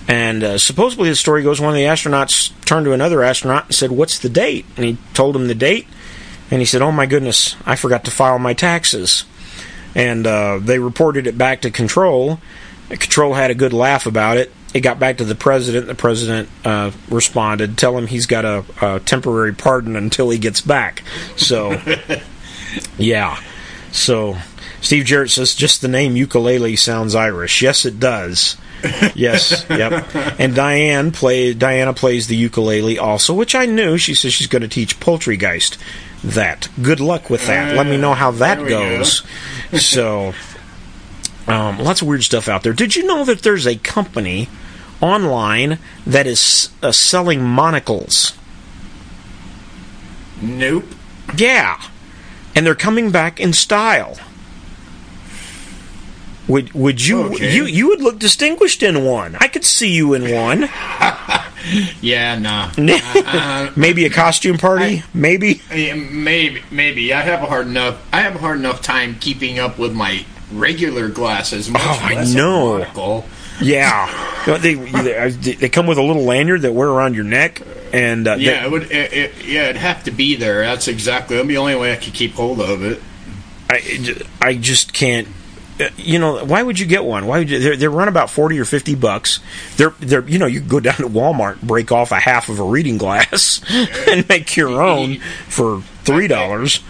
And 0.06 0.44
uh, 0.44 0.58
supposedly 0.58 1.08
the 1.08 1.16
story 1.16 1.42
goes 1.42 1.60
one 1.60 1.70
of 1.70 1.76
the 1.76 1.84
astronauts 1.84 2.52
turned 2.66 2.84
to 2.84 2.92
another 2.92 3.22
astronaut 3.22 3.66
and 3.66 3.74
said, 3.74 3.90
What's 3.90 4.18
the 4.18 4.28
date? 4.28 4.66
And 4.76 4.84
he 4.84 4.98
told 5.14 5.34
him 5.34 5.48
the 5.48 5.54
date. 5.54 5.86
And 6.50 6.60
he 6.60 6.66
said, 6.66 6.82
Oh 6.82 6.92
my 6.92 7.06
goodness, 7.06 7.56
I 7.64 7.76
forgot 7.76 8.04
to 8.04 8.10
file 8.10 8.38
my 8.38 8.52
taxes. 8.52 9.24
And 9.94 10.26
uh, 10.26 10.58
they 10.60 10.78
reported 10.78 11.26
it 11.26 11.38
back 11.38 11.62
to 11.62 11.70
Control. 11.70 12.40
Control 12.88 13.34
had 13.34 13.50
a 13.50 13.54
good 13.54 13.72
laugh 13.72 14.06
about 14.06 14.36
it. 14.36 14.52
It 14.74 14.80
got 14.80 14.98
back 14.98 15.18
to 15.18 15.24
the 15.24 15.36
president. 15.36 15.86
The 15.86 15.94
president 15.94 16.48
uh, 16.64 16.90
responded, 17.08 17.78
Tell 17.78 17.96
him 17.96 18.06
he's 18.06 18.26
got 18.26 18.44
a, 18.44 18.64
a 18.82 19.00
temporary 19.00 19.54
pardon 19.54 19.96
until 19.96 20.30
he 20.30 20.38
gets 20.38 20.60
back. 20.60 21.02
So, 21.36 21.80
yeah. 22.98 23.40
So, 23.92 24.36
Steve 24.80 25.04
Jarrett 25.04 25.30
says 25.30 25.54
just 25.54 25.80
the 25.80 25.88
name 25.88 26.16
ukulele 26.16 26.76
sounds 26.76 27.14
Irish. 27.14 27.62
Yes, 27.62 27.84
it 27.84 28.00
does. 28.00 28.56
yes, 29.14 29.64
yep. 29.70 30.14
And 30.38 30.54
Diane 30.54 31.12
play 31.12 31.54
Diana 31.54 31.94
plays 31.94 32.26
the 32.26 32.36
ukulele 32.36 32.98
also, 32.98 33.32
which 33.32 33.54
I 33.54 33.66
knew. 33.66 33.96
She 33.96 34.14
says 34.14 34.34
she's 34.34 34.48
going 34.48 34.62
to 34.62 34.68
teach 34.68 35.00
Poultrygeist 35.00 35.78
that. 36.24 36.68
Good 36.80 37.00
luck 37.00 37.30
with 37.30 37.46
that. 37.46 37.76
Let 37.76 37.86
me 37.86 37.96
know 37.96 38.14
how 38.14 38.30
that 38.32 38.56
there 38.56 38.64
we 38.64 38.70
go. 38.70 38.98
goes. 38.98 39.22
so, 39.78 40.32
um, 41.46 41.78
lots 41.78 42.00
of 42.02 42.08
weird 42.08 42.24
stuff 42.24 42.48
out 42.48 42.62
there. 42.62 42.72
Did 42.72 42.96
you 42.96 43.06
know 43.06 43.24
that 43.24 43.42
there's 43.42 43.66
a 43.66 43.76
company 43.76 44.48
online 45.00 45.78
that 46.06 46.26
is 46.26 46.70
uh, 46.82 46.92
selling 46.92 47.42
monocles? 47.42 48.36
nope. 50.42 50.84
Yeah. 51.36 51.80
And 52.54 52.66
they're 52.66 52.74
coming 52.74 53.10
back 53.10 53.40
in 53.40 53.52
style. 53.52 54.16
Would 56.46 56.72
would 56.74 57.04
you 57.04 57.22
Okay. 57.24 57.54
you 57.54 57.64
you 57.64 57.88
would 57.88 58.02
look 58.02 58.18
distinguished 58.18 58.82
in 58.82 59.04
one? 59.04 59.36
I 59.40 59.48
could 59.48 59.64
see 59.64 59.92
you 59.94 60.12
in 60.14 60.30
one. 60.30 60.68
yeah, 62.00 62.38
no. 62.38 62.70
uh, 62.76 63.70
maybe 63.76 64.04
a 64.04 64.10
costume 64.10 64.58
party. 64.58 64.98
I, 64.98 65.04
maybe. 65.14 65.62
Maybe. 65.70 66.62
Maybe. 66.70 67.12
I 67.12 67.22
have 67.22 67.42
a 67.42 67.46
hard 67.46 67.66
enough. 67.66 68.06
I 68.12 68.20
have 68.20 68.34
a 68.34 68.38
hard 68.38 68.58
enough 68.58 68.82
time 68.82 69.16
keeping 69.20 69.58
up 69.58 69.78
with 69.78 69.92
my 69.92 70.24
regular 70.52 71.08
glasses. 71.08 71.70
Much 71.70 71.82
oh, 71.82 71.98
I 72.02 72.24
know. 72.24 73.24
Yeah, 73.60 74.56
they, 74.58 74.74
they, 74.74 75.52
they 75.54 75.68
come 75.68 75.86
with 75.86 75.98
a 75.98 76.02
little 76.02 76.24
lanyard 76.24 76.62
that 76.62 76.72
wear 76.72 76.88
around 76.88 77.14
your 77.14 77.24
neck, 77.24 77.62
and 77.92 78.26
uh, 78.26 78.34
yeah, 78.36 78.60
they, 78.60 78.66
it 78.66 78.70
would. 78.70 78.82
It, 78.90 79.12
it, 79.12 79.44
yeah, 79.44 79.64
it'd 79.68 79.76
have 79.76 80.04
to 80.04 80.10
be 80.10 80.34
there. 80.34 80.62
That's 80.62 80.88
exactly. 80.88 81.36
That'd 81.36 81.46
be 81.46 81.54
the 81.54 81.60
only 81.60 81.76
way 81.76 81.92
I 81.92 81.96
could 81.96 82.14
keep 82.14 82.32
hold 82.32 82.60
of 82.60 82.82
it. 82.82 83.00
I, 83.70 84.16
I 84.40 84.54
just 84.56 84.92
can't. 84.92 85.28
Uh, 85.80 85.88
you 85.96 86.20
know, 86.20 86.44
why 86.44 86.62
would 86.62 86.78
you 86.78 86.86
get 86.86 87.04
one? 87.04 87.26
Why 87.26 87.38
would 87.38 87.50
you? 87.50 87.58
They're, 87.58 87.76
they're 87.76 87.90
run 87.90 88.08
about 88.08 88.30
forty 88.30 88.58
or 88.60 88.64
fifty 88.64 88.94
bucks. 88.94 89.40
They're 89.76 89.94
they're 89.98 90.26
you 90.28 90.38
know 90.38 90.46
you 90.46 90.60
go 90.60 90.78
down 90.78 90.96
to 90.96 91.08
Walmart, 91.08 91.60
break 91.62 91.90
off 91.90 92.12
a 92.12 92.20
half 92.20 92.48
of 92.48 92.60
a 92.60 92.64
reading 92.64 92.96
glass, 92.96 93.60
and 94.08 94.28
make 94.28 94.56
your 94.56 94.80
own 94.82 95.18
for 95.48 95.80
three 96.04 96.28
dollars. 96.28 96.80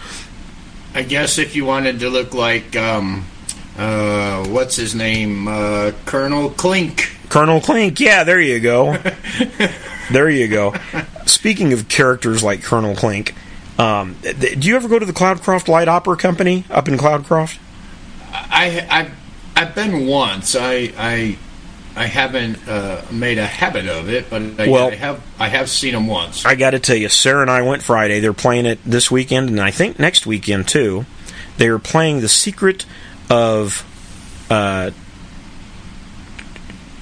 I 0.93 1.01
guess 1.01 1.37
if 1.39 1.55
you 1.55 1.65
wanted 1.65 1.99
to 2.01 2.09
look 2.09 2.33
like 2.33 2.75
um, 2.75 3.25
uh, 3.77 4.45
what's 4.47 4.75
his 4.75 4.95
name, 4.95 5.47
uh, 5.47 5.91
Colonel 6.05 6.49
Klink. 6.51 7.17
Colonel 7.29 7.59
Klink, 7.59 7.99
yeah, 7.99 8.23
there 8.23 8.39
you 8.39 8.59
go. 8.59 8.97
there 10.11 10.29
you 10.29 10.47
go. 10.47 10.73
Speaking 11.25 11.73
of 11.73 11.89
characters 11.89 12.43
like 12.43 12.63
Colonel 12.63 12.95
Klink, 12.95 13.35
um, 13.77 14.15
do 14.21 14.67
you 14.67 14.75
ever 14.75 14.87
go 14.87 14.99
to 14.99 15.05
the 15.05 15.11
Cloudcroft 15.11 15.67
Light 15.67 15.87
Opera 15.87 16.15
Company 16.15 16.63
up 16.69 16.87
in 16.87 16.97
Cloudcroft? 16.97 17.57
I, 18.49 18.87
I 18.89 19.11
I've 19.55 19.75
been 19.75 20.07
once. 20.07 20.55
I 20.55 20.91
I 20.97 21.37
I 21.95 22.05
haven't 22.07 22.67
uh, 22.67 23.03
made 23.11 23.37
a 23.37 23.45
habit 23.45 23.87
of 23.87 24.09
it, 24.09 24.29
but 24.29 24.41
I, 24.59 24.69
well, 24.69 24.87
I 24.89 24.95
have 24.95 25.23
I 25.39 25.47
have 25.47 25.69
seen 25.69 25.93
them 25.93 26.07
once. 26.07 26.45
I 26.45 26.55
got 26.55 26.71
to 26.71 26.79
tell 26.79 26.97
you, 26.97 27.09
Sarah 27.09 27.41
and 27.41 27.51
I 27.51 27.61
went 27.61 27.83
Friday. 27.83 28.19
They're 28.19 28.33
playing 28.33 28.65
it 28.65 28.79
this 28.83 29.09
weekend, 29.09 29.49
and 29.49 29.61
I 29.61 29.71
think 29.71 29.97
next 29.97 30.25
weekend 30.25 30.67
too. 30.67 31.05
They 31.57 31.69
are 31.69 31.79
playing 31.79 32.19
the 32.19 32.27
Secret 32.27 32.85
of 33.29 33.85
uh, 34.49 34.91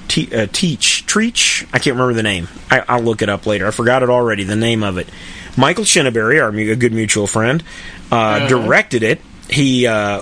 te- 0.08 0.36
uh, 0.36 0.48
Teach 0.52 1.06
Treach. 1.08 1.68
I 1.74 1.80
can't 1.80 1.96
remember 1.96 2.14
the 2.14 2.24
name. 2.24 2.48
I, 2.70 2.98
will 2.98 3.04
look 3.04 3.22
it 3.24 3.30
up 3.30 3.48
later. 3.48 3.66
I 3.66 3.72
forgot 3.72 4.04
it 4.04 4.10
already. 4.10 4.44
The 4.44 4.56
name 4.56 4.84
of 4.84 4.98
it. 5.00 5.10
Michael 5.58 5.86
Chinnaberry, 5.86 6.42
our 6.42 6.50
a 6.50 6.76
good 6.76 6.94
mutual 6.94 7.26
friend, 7.26 7.64
uh, 8.12 8.16
uh-huh. 8.16 8.48
directed 8.48 9.02
it. 9.02 9.22
He 9.50 9.88
uh, 9.88 10.22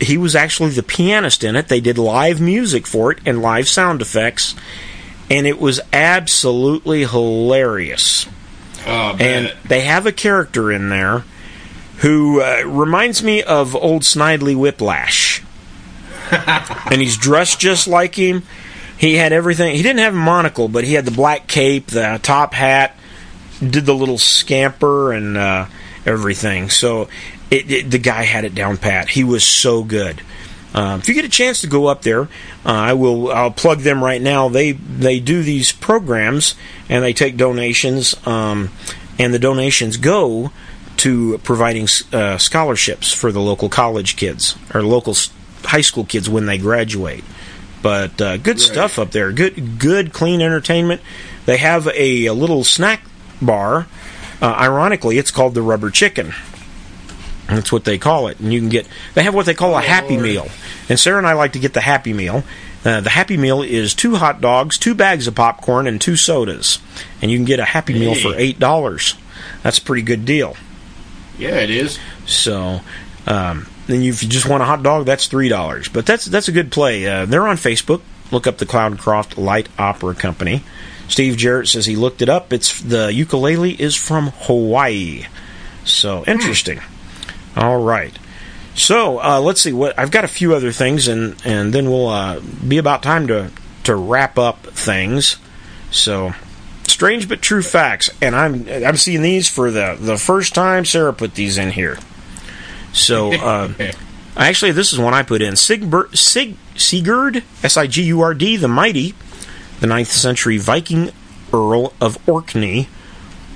he 0.00 0.18
was 0.18 0.34
actually 0.36 0.70
the 0.70 0.82
pianist 0.82 1.44
in 1.44 1.56
it. 1.56 1.68
They 1.68 1.80
did 1.80 1.98
live 1.98 2.40
music 2.40 2.86
for 2.86 3.12
it 3.12 3.18
and 3.26 3.42
live 3.42 3.68
sound 3.68 4.00
effects, 4.02 4.54
and 5.30 5.46
it 5.46 5.58
was 5.58 5.80
absolutely 5.92 7.04
hilarious. 7.04 8.26
Oh, 8.86 9.16
and 9.18 9.52
they 9.64 9.80
have 9.80 10.06
a 10.06 10.12
character 10.12 10.70
in 10.70 10.88
there 10.88 11.24
who 11.98 12.40
uh, 12.40 12.62
reminds 12.66 13.22
me 13.22 13.42
of 13.42 13.74
old 13.74 14.02
Snidely 14.02 14.56
Whiplash. 14.56 15.42
and 16.30 17.00
he's 17.00 17.16
dressed 17.16 17.58
just 17.58 17.88
like 17.88 18.14
him. 18.14 18.42
He 18.98 19.14
had 19.14 19.32
everything. 19.32 19.74
He 19.74 19.82
didn't 19.82 20.00
have 20.00 20.14
a 20.14 20.18
monocle, 20.18 20.68
but 20.68 20.84
he 20.84 20.94
had 20.94 21.04
the 21.04 21.10
black 21.10 21.46
cape, 21.46 21.88
the 21.88 22.18
top 22.22 22.54
hat, 22.54 22.96
did 23.60 23.86
the 23.86 23.94
little 23.94 24.18
scamper 24.18 25.12
and 25.12 25.36
uh, 25.36 25.66
everything. 26.04 26.70
So 26.70 27.08
it, 27.50 27.70
it, 27.70 27.90
the 27.90 27.98
guy 27.98 28.22
had 28.22 28.44
it 28.44 28.54
down 28.54 28.76
pat. 28.76 29.08
He 29.08 29.24
was 29.24 29.44
so 29.44 29.84
good. 29.84 30.20
Uh, 30.74 30.98
if 31.00 31.08
you 31.08 31.14
get 31.14 31.24
a 31.24 31.28
chance 31.28 31.62
to 31.62 31.66
go 31.66 31.86
up 31.86 32.02
there, 32.02 32.22
uh, 32.22 32.26
I 32.64 32.92
will. 32.92 33.32
I'll 33.32 33.50
plug 33.50 33.78
them 33.80 34.04
right 34.04 34.20
now. 34.20 34.48
They 34.48 34.72
they 34.72 35.20
do 35.20 35.42
these 35.42 35.72
programs 35.72 36.54
and 36.88 37.02
they 37.02 37.14
take 37.14 37.38
donations, 37.38 38.14
um, 38.26 38.70
and 39.18 39.32
the 39.32 39.38
donations 39.38 39.96
go 39.96 40.52
to 40.98 41.38
providing 41.38 41.88
uh, 42.12 42.36
scholarships 42.38 43.12
for 43.12 43.32
the 43.32 43.40
local 43.40 43.68
college 43.68 44.16
kids 44.16 44.56
or 44.74 44.82
local 44.82 45.14
high 45.64 45.80
school 45.80 46.04
kids 46.04 46.28
when 46.28 46.46
they 46.46 46.58
graduate. 46.58 47.24
But 47.82 48.20
uh, 48.20 48.36
good 48.38 48.56
right. 48.56 48.60
stuff 48.60 48.98
up 48.98 49.12
there. 49.12 49.32
Good, 49.32 49.78
good, 49.78 50.12
clean 50.12 50.40
entertainment. 50.40 51.00
They 51.44 51.58
have 51.58 51.86
a, 51.88 52.26
a 52.26 52.34
little 52.34 52.64
snack 52.64 53.02
bar. 53.40 53.86
Uh, 54.42 54.46
ironically, 54.46 55.18
it's 55.18 55.30
called 55.30 55.54
the 55.54 55.62
Rubber 55.62 55.90
Chicken. 55.90 56.32
That's 57.48 57.70
what 57.70 57.84
they 57.84 57.98
call 57.98 58.28
it. 58.28 58.40
And 58.40 58.52
you 58.52 58.60
can 58.60 58.68
get, 58.68 58.88
they 59.14 59.22
have 59.22 59.34
what 59.34 59.46
they 59.46 59.54
call 59.54 59.76
a 59.76 59.80
Happy 59.80 60.16
Meal. 60.16 60.48
And 60.88 60.98
Sarah 60.98 61.18
and 61.18 61.26
I 61.26 61.34
like 61.34 61.52
to 61.52 61.58
get 61.58 61.74
the 61.74 61.80
Happy 61.80 62.12
Meal. 62.12 62.42
Uh, 62.84 63.00
the 63.00 63.10
Happy 63.10 63.36
Meal 63.36 63.62
is 63.62 63.94
two 63.94 64.16
hot 64.16 64.40
dogs, 64.40 64.78
two 64.78 64.94
bags 64.94 65.26
of 65.26 65.34
popcorn, 65.34 65.86
and 65.86 66.00
two 66.00 66.16
sodas. 66.16 66.78
And 67.22 67.30
you 67.30 67.38
can 67.38 67.44
get 67.44 67.60
a 67.60 67.64
Happy. 67.64 67.94
Meal 67.94 68.14
for 68.14 68.30
$8. 68.30 69.16
That's 69.62 69.78
a 69.78 69.82
pretty 69.82 70.02
good 70.02 70.24
deal. 70.24 70.56
Yeah, 71.38 71.56
it 71.56 71.70
is. 71.70 71.98
So, 72.26 72.80
um, 73.26 73.66
then 73.86 74.02
if 74.02 74.22
you 74.22 74.28
just 74.28 74.48
want 74.48 74.62
a 74.62 74.66
hot 74.66 74.82
dog, 74.82 75.06
that's 75.06 75.26
three 75.28 75.48
dollars. 75.48 75.88
But 75.88 76.06
that's 76.06 76.24
that's 76.24 76.48
a 76.48 76.52
good 76.52 76.72
play. 76.72 77.06
Uh, 77.06 77.26
they're 77.26 77.46
on 77.46 77.56
Facebook. 77.56 78.02
Look 78.30 78.46
up 78.46 78.58
the 78.58 78.66
Cloudcroft 78.66 79.36
Light 79.36 79.68
Opera 79.78 80.14
Company. 80.14 80.64
Steve 81.08 81.36
Jarrett 81.36 81.68
says 81.68 81.86
he 81.86 81.94
looked 81.94 82.22
it 82.22 82.28
up. 82.28 82.52
It's 82.52 82.80
the 82.80 83.12
ukulele 83.12 83.80
is 83.80 83.94
from 83.94 84.32
Hawaii. 84.42 85.26
So 85.84 86.24
interesting. 86.26 86.80
All 87.56 87.82
right. 87.82 88.16
So 88.74 89.22
uh, 89.22 89.40
let's 89.40 89.62
see 89.62 89.72
what 89.72 89.98
I've 89.98 90.10
got 90.10 90.24
a 90.24 90.28
few 90.28 90.54
other 90.54 90.70
things, 90.70 91.08
and 91.08 91.40
and 91.44 91.72
then 91.72 91.90
we'll 91.90 92.08
uh, 92.08 92.40
be 92.66 92.78
about 92.78 93.02
time 93.02 93.26
to 93.28 93.50
to 93.84 93.94
wrap 93.94 94.38
up 94.38 94.66
things. 94.66 95.36
So 95.90 96.34
strange 96.86 97.28
but 97.28 97.40
true 97.40 97.62
facts, 97.62 98.10
and 98.20 98.36
I'm 98.36 98.68
I'm 98.68 98.96
seeing 98.96 99.22
these 99.22 99.48
for 99.48 99.70
the 99.70 99.96
the 99.98 100.18
first 100.18 100.54
time. 100.54 100.84
Sarah 100.84 101.14
put 101.14 101.34
these 101.34 101.56
in 101.56 101.70
here. 101.70 101.98
So 102.92 103.32
uh, 103.32 103.72
actually, 104.36 104.72
this 104.72 104.92
is 104.92 104.98
one 104.98 105.14
I 105.14 105.22
put 105.22 105.40
in. 105.40 105.54
Sigbert, 105.54 106.16
Sig, 106.16 106.56
Sigurd, 106.76 107.42
S 107.62 107.76
I 107.76 107.86
G 107.86 108.02
U 108.04 108.20
R 108.20 108.34
D, 108.34 108.56
the 108.56 108.68
Mighty, 108.68 109.14
the 109.80 109.86
9th 109.86 110.06
century 110.06 110.58
Viking 110.58 111.10
Earl 111.52 111.92
of 112.00 112.18
Orkney. 112.28 112.88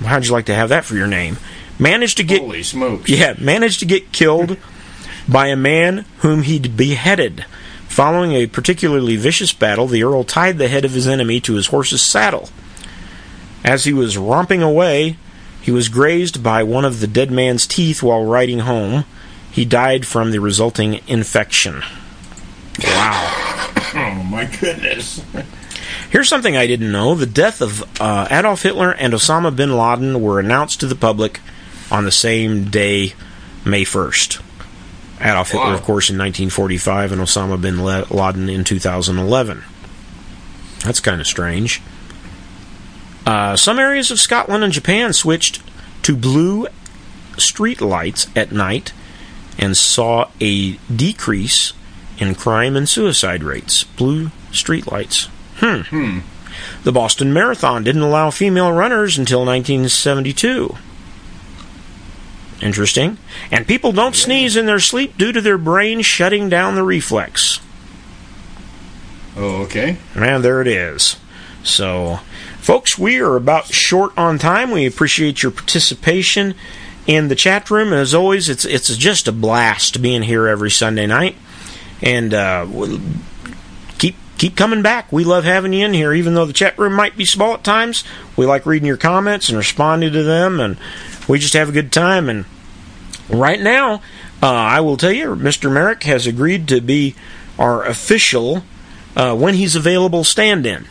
How'd 0.01 0.27
you 0.27 0.33
like 0.33 0.47
to 0.47 0.55
have 0.55 0.71
that 0.71 0.85
for 0.85 0.95
your 0.95 1.07
name? 1.07 1.37
Managed 1.81 2.19
to 2.19 2.25
get 2.25 2.41
holy 2.41 2.63
smokes. 2.63 3.09
Yeah, 3.09 3.35
managed 3.39 3.81
to 3.81 3.87
get 3.87 4.13
killed 4.13 4.59
by 5.27 5.47
a 5.47 5.57
man 5.57 6.05
whom 6.19 6.43
he'd 6.43 6.77
beheaded. 6.77 7.47
Following 7.89 8.33
a 8.33 8.47
particularly 8.47 9.17
vicious 9.17 9.53
battle, 9.53 9.87
the 9.87 10.03
Earl 10.05 10.23
tied 10.25 10.59
the 10.59 10.69
head 10.69 10.85
of 10.85 10.93
his 10.93 11.09
enemy 11.09 11.41
to 11.41 11.55
his 11.55 11.69
horse's 11.69 12.03
saddle. 12.03 12.51
As 13.65 13.85
he 13.85 13.93
was 13.93 14.19
romping 14.19 14.63
away, 14.63 15.17
he 15.61 15.71
was 15.71 15.89
grazed 15.89 16.43
by 16.43 16.63
one 16.63 16.85
of 16.85 17.01
the 17.01 17.07
dead 17.07 17.31
man's 17.31 17.67
teeth 17.67 18.03
while 18.03 18.25
riding 18.25 18.61
home. 18.61 19.05
He 19.51 19.65
died 19.65 20.07
from 20.07 20.31
the 20.31 20.39
resulting 20.39 21.01
infection. 21.09 21.83
Wow. 22.85 23.35
oh, 23.95 24.27
my 24.31 24.45
goodness. 24.61 25.23
Here's 26.11 26.29
something 26.29 26.57
I 26.57 26.67
didn't 26.67 26.93
know. 26.93 27.15
The 27.15 27.27
death 27.27 27.61
of 27.61 27.83
uh, 28.01 28.29
Adolf 28.31 28.63
Hitler 28.63 28.93
and 28.93 29.13
Osama 29.13 29.55
bin 29.55 29.77
Laden 29.77 30.21
were 30.21 30.41
announced 30.41 30.81
to 30.81 30.87
the 30.87 30.95
public 30.95 31.41
on 31.91 32.05
the 32.05 32.13
same 32.13 32.65
day, 32.65 33.15
May 33.65 33.85
1st. 33.85 34.43
Adolf 35.21 35.53
wow. 35.53 35.61
Hitler, 35.61 35.75
of 35.75 35.83
course, 35.83 36.09
in 36.09 36.17
1945, 36.17 37.13
and 37.13 37.21
Osama 37.21 37.61
bin 37.61 37.79
Laden 37.83 38.49
in 38.49 38.65
2011. 38.65 39.63
That's 40.85 41.01
kind 41.01 41.21
of 41.21 41.27
strange. 41.27 41.83
Uh, 43.27 43.55
some 43.55 43.79
areas 43.79 44.11
of 44.11 44.19
Scotland 44.19 44.65
and 44.65 44.73
Japan 44.73 45.13
switched 45.13 45.63
to 46.03 46.17
blue 46.17 46.67
street 47.37 47.81
lights 47.81 48.29
at 48.35 48.51
night 48.51 48.93
and 49.59 49.77
saw 49.77 50.31
a 50.41 50.73
decrease 50.95 51.75
in 52.19 52.35
crime 52.35 52.77
and 52.77 52.89
suicide 52.89 53.43
rates. 53.43 53.85
Blue 53.85 54.29
streetlights. 54.51 55.27
Hmm. 55.57 55.83
hmm. 55.83 56.19
The 56.83 56.93
Boston 56.93 57.33
Marathon 57.33 57.85
didn't 57.85 58.03
allow 58.03 58.31
female 58.31 58.73
runners 58.73 59.19
until 59.19 59.41
1972. 59.41 60.77
Interesting. 62.61 63.19
And 63.51 63.67
people 63.67 63.93
don't 63.93 64.15
sneeze 64.15 64.57
in 64.57 64.67
their 64.67 64.81
sleep 64.81 65.17
due 65.17 65.33
to 65.33 65.41
their 65.41 65.59
brain 65.59 66.03
shutting 66.03 66.49
down 66.49 66.75
the 66.75 66.83
reflex. 66.83 67.61
Oh, 69.37 69.63
okay. 69.63 69.97
And 70.15 70.45
there 70.45 70.61
it 70.61 70.67
is. 70.67 71.17
So, 71.63 72.21
folks, 72.59 72.99
we 72.99 73.21
are 73.21 73.37
about 73.37 73.67
short 73.67 74.17
on 74.17 74.39
time. 74.39 74.71
We 74.71 74.87
appreciate 74.87 75.43
your 75.43 75.53
participation 75.53 76.55
in 77.07 77.29
the 77.29 77.35
chat 77.35 77.71
room. 77.71 77.93
As 77.93 78.15
always, 78.15 78.49
it's 78.49 78.65
it's 78.65 78.95
just 78.97 79.29
a 79.29 79.33
blast 79.33 80.03
being 80.03 80.23
here 80.23 80.47
every 80.47 80.71
Sunday 80.71 81.07
night, 81.07 81.37
and 82.03 82.33
uh, 82.35 82.67
keep 83.99 84.17
keep 84.39 84.57
coming 84.57 84.83
back. 84.83 85.13
We 85.13 85.25
love 85.25 85.45
having 85.45 85.73
you 85.73 85.85
in 85.85 85.95
here, 85.95 86.13
even 86.13 86.35
though 86.35 86.47
the 86.47 86.53
chat 86.53 86.79
room 86.79 86.95
might 86.95 87.17
be 87.17 87.25
small 87.25 87.55
at 87.55 87.65
times. 87.65 88.05
We 88.37 88.47
like 88.47 88.67
reading 88.67 88.87
your 88.87 88.97
comments 88.97 89.49
and 89.49 89.59
responding 89.59 90.13
to 90.13 90.23
them, 90.23 90.61
and 90.61 90.77
we 91.31 91.39
just 91.39 91.55
have 91.55 91.69
a 91.69 91.73
good 91.73 91.93
time. 91.93 92.29
And 92.29 92.45
right 93.29 93.61
now, 93.61 94.03
uh, 94.43 94.47
I 94.47 94.81
will 94.81 94.97
tell 94.97 95.13
you, 95.13 95.37
Mr. 95.37 95.73
Merrick 95.73 96.03
has 96.03 96.27
agreed 96.27 96.67
to 96.69 96.81
be 96.81 97.15
our 97.59 97.85
official 97.85 98.65
uh, 99.15 99.37
when 99.37 99.55
he's 99.55 99.77
available 99.77 100.25
stand-in 100.25 100.85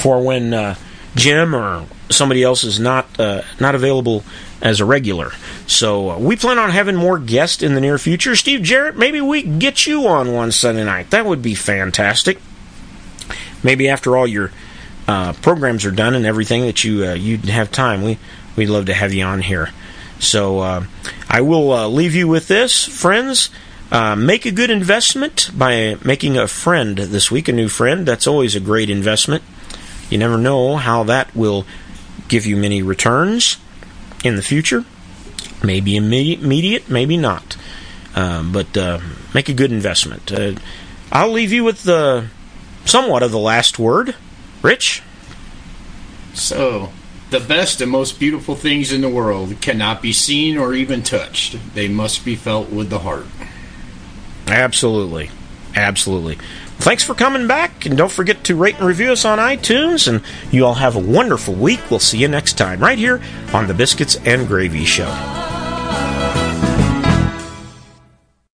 for 0.00 0.22
when 0.22 0.52
uh, 0.52 0.74
Jim 1.14 1.54
or 1.54 1.86
somebody 2.10 2.42
else 2.42 2.64
is 2.64 2.78
not 2.78 3.18
uh, 3.18 3.42
not 3.58 3.74
available 3.74 4.24
as 4.60 4.80
a 4.80 4.84
regular. 4.84 5.32
So 5.66 6.10
uh, 6.10 6.18
we 6.18 6.36
plan 6.36 6.58
on 6.58 6.70
having 6.70 6.96
more 6.96 7.18
guests 7.18 7.62
in 7.62 7.74
the 7.74 7.80
near 7.80 7.98
future. 7.98 8.36
Steve 8.36 8.62
Jarrett, 8.62 8.96
maybe 8.96 9.20
we 9.20 9.42
get 9.42 9.86
you 9.86 10.06
on 10.06 10.32
one 10.32 10.52
Sunday 10.52 10.84
night. 10.84 11.10
That 11.10 11.26
would 11.26 11.42
be 11.42 11.54
fantastic. 11.54 12.38
Maybe 13.62 13.88
after 13.88 14.16
all 14.16 14.26
your 14.26 14.50
uh, 15.06 15.32
programs 15.34 15.84
are 15.84 15.90
done 15.90 16.14
and 16.14 16.26
everything 16.26 16.62
that 16.62 16.84
you 16.84 17.06
uh, 17.06 17.14
you 17.14 17.38
have 17.38 17.70
time, 17.70 18.02
we 18.02 18.18
we'd 18.56 18.68
love 18.68 18.86
to 18.86 18.94
have 18.94 19.12
you 19.12 19.24
on 19.24 19.40
here. 19.40 19.70
So 20.18 20.60
uh, 20.60 20.84
I 21.28 21.40
will 21.40 21.72
uh, 21.72 21.88
leave 21.88 22.14
you 22.14 22.28
with 22.28 22.48
this, 22.48 22.84
friends. 22.84 23.50
Uh, 23.90 24.16
make 24.16 24.46
a 24.46 24.50
good 24.50 24.70
investment 24.70 25.50
by 25.52 25.96
making 26.04 26.38
a 26.38 26.48
friend 26.48 26.96
this 26.96 27.30
week, 27.30 27.48
a 27.48 27.52
new 27.52 27.68
friend. 27.68 28.06
That's 28.06 28.26
always 28.26 28.54
a 28.54 28.60
great 28.60 28.88
investment. 28.88 29.42
You 30.08 30.18
never 30.18 30.38
know 30.38 30.76
how 30.76 31.04
that 31.04 31.34
will 31.34 31.66
give 32.28 32.46
you 32.46 32.56
many 32.56 32.82
returns 32.82 33.58
in 34.24 34.36
the 34.36 34.42
future. 34.42 34.84
Maybe 35.62 35.96
immediate, 35.96 36.88
maybe 36.88 37.16
not. 37.16 37.56
Um, 38.14 38.52
but 38.52 38.76
uh, 38.76 39.00
make 39.34 39.48
a 39.48 39.54
good 39.54 39.72
investment. 39.72 40.32
Uh, 40.32 40.52
I'll 41.10 41.30
leave 41.30 41.52
you 41.52 41.64
with 41.64 41.82
the 41.82 42.28
somewhat 42.84 43.22
of 43.22 43.30
the 43.30 43.38
last 43.38 43.78
word. 43.78 44.14
Rich? 44.62 45.02
So, 46.34 46.92
the 47.32 47.40
best 47.40 47.80
and 47.80 47.90
most 47.90 48.20
beautiful 48.20 48.54
things 48.54 48.92
in 48.92 49.00
the 49.00 49.08
world 49.08 49.60
cannot 49.60 50.00
be 50.00 50.12
seen 50.12 50.56
or 50.56 50.74
even 50.74 51.02
touched. 51.02 51.56
They 51.74 51.88
must 51.88 52.24
be 52.24 52.36
felt 52.36 52.70
with 52.70 52.90
the 52.90 53.00
heart. 53.00 53.26
Absolutely. 54.46 55.30
Absolutely. 55.74 56.36
Thanks 56.78 57.04
for 57.04 57.14
coming 57.14 57.46
back, 57.46 57.86
and 57.86 57.96
don't 57.96 58.10
forget 58.10 58.44
to 58.44 58.56
rate 58.56 58.76
and 58.76 58.86
review 58.86 59.12
us 59.12 59.24
on 59.24 59.38
iTunes. 59.38 60.06
And 60.06 60.22
you 60.52 60.66
all 60.66 60.74
have 60.74 60.96
a 60.96 61.00
wonderful 61.00 61.54
week. 61.54 61.80
We'll 61.90 62.00
see 62.00 62.18
you 62.18 62.28
next 62.28 62.54
time, 62.58 62.80
right 62.80 62.98
here 62.98 63.22
on 63.52 63.66
the 63.66 63.74
Biscuits 63.74 64.16
and 64.24 64.46
Gravy 64.46 64.84
Show. 64.84 65.61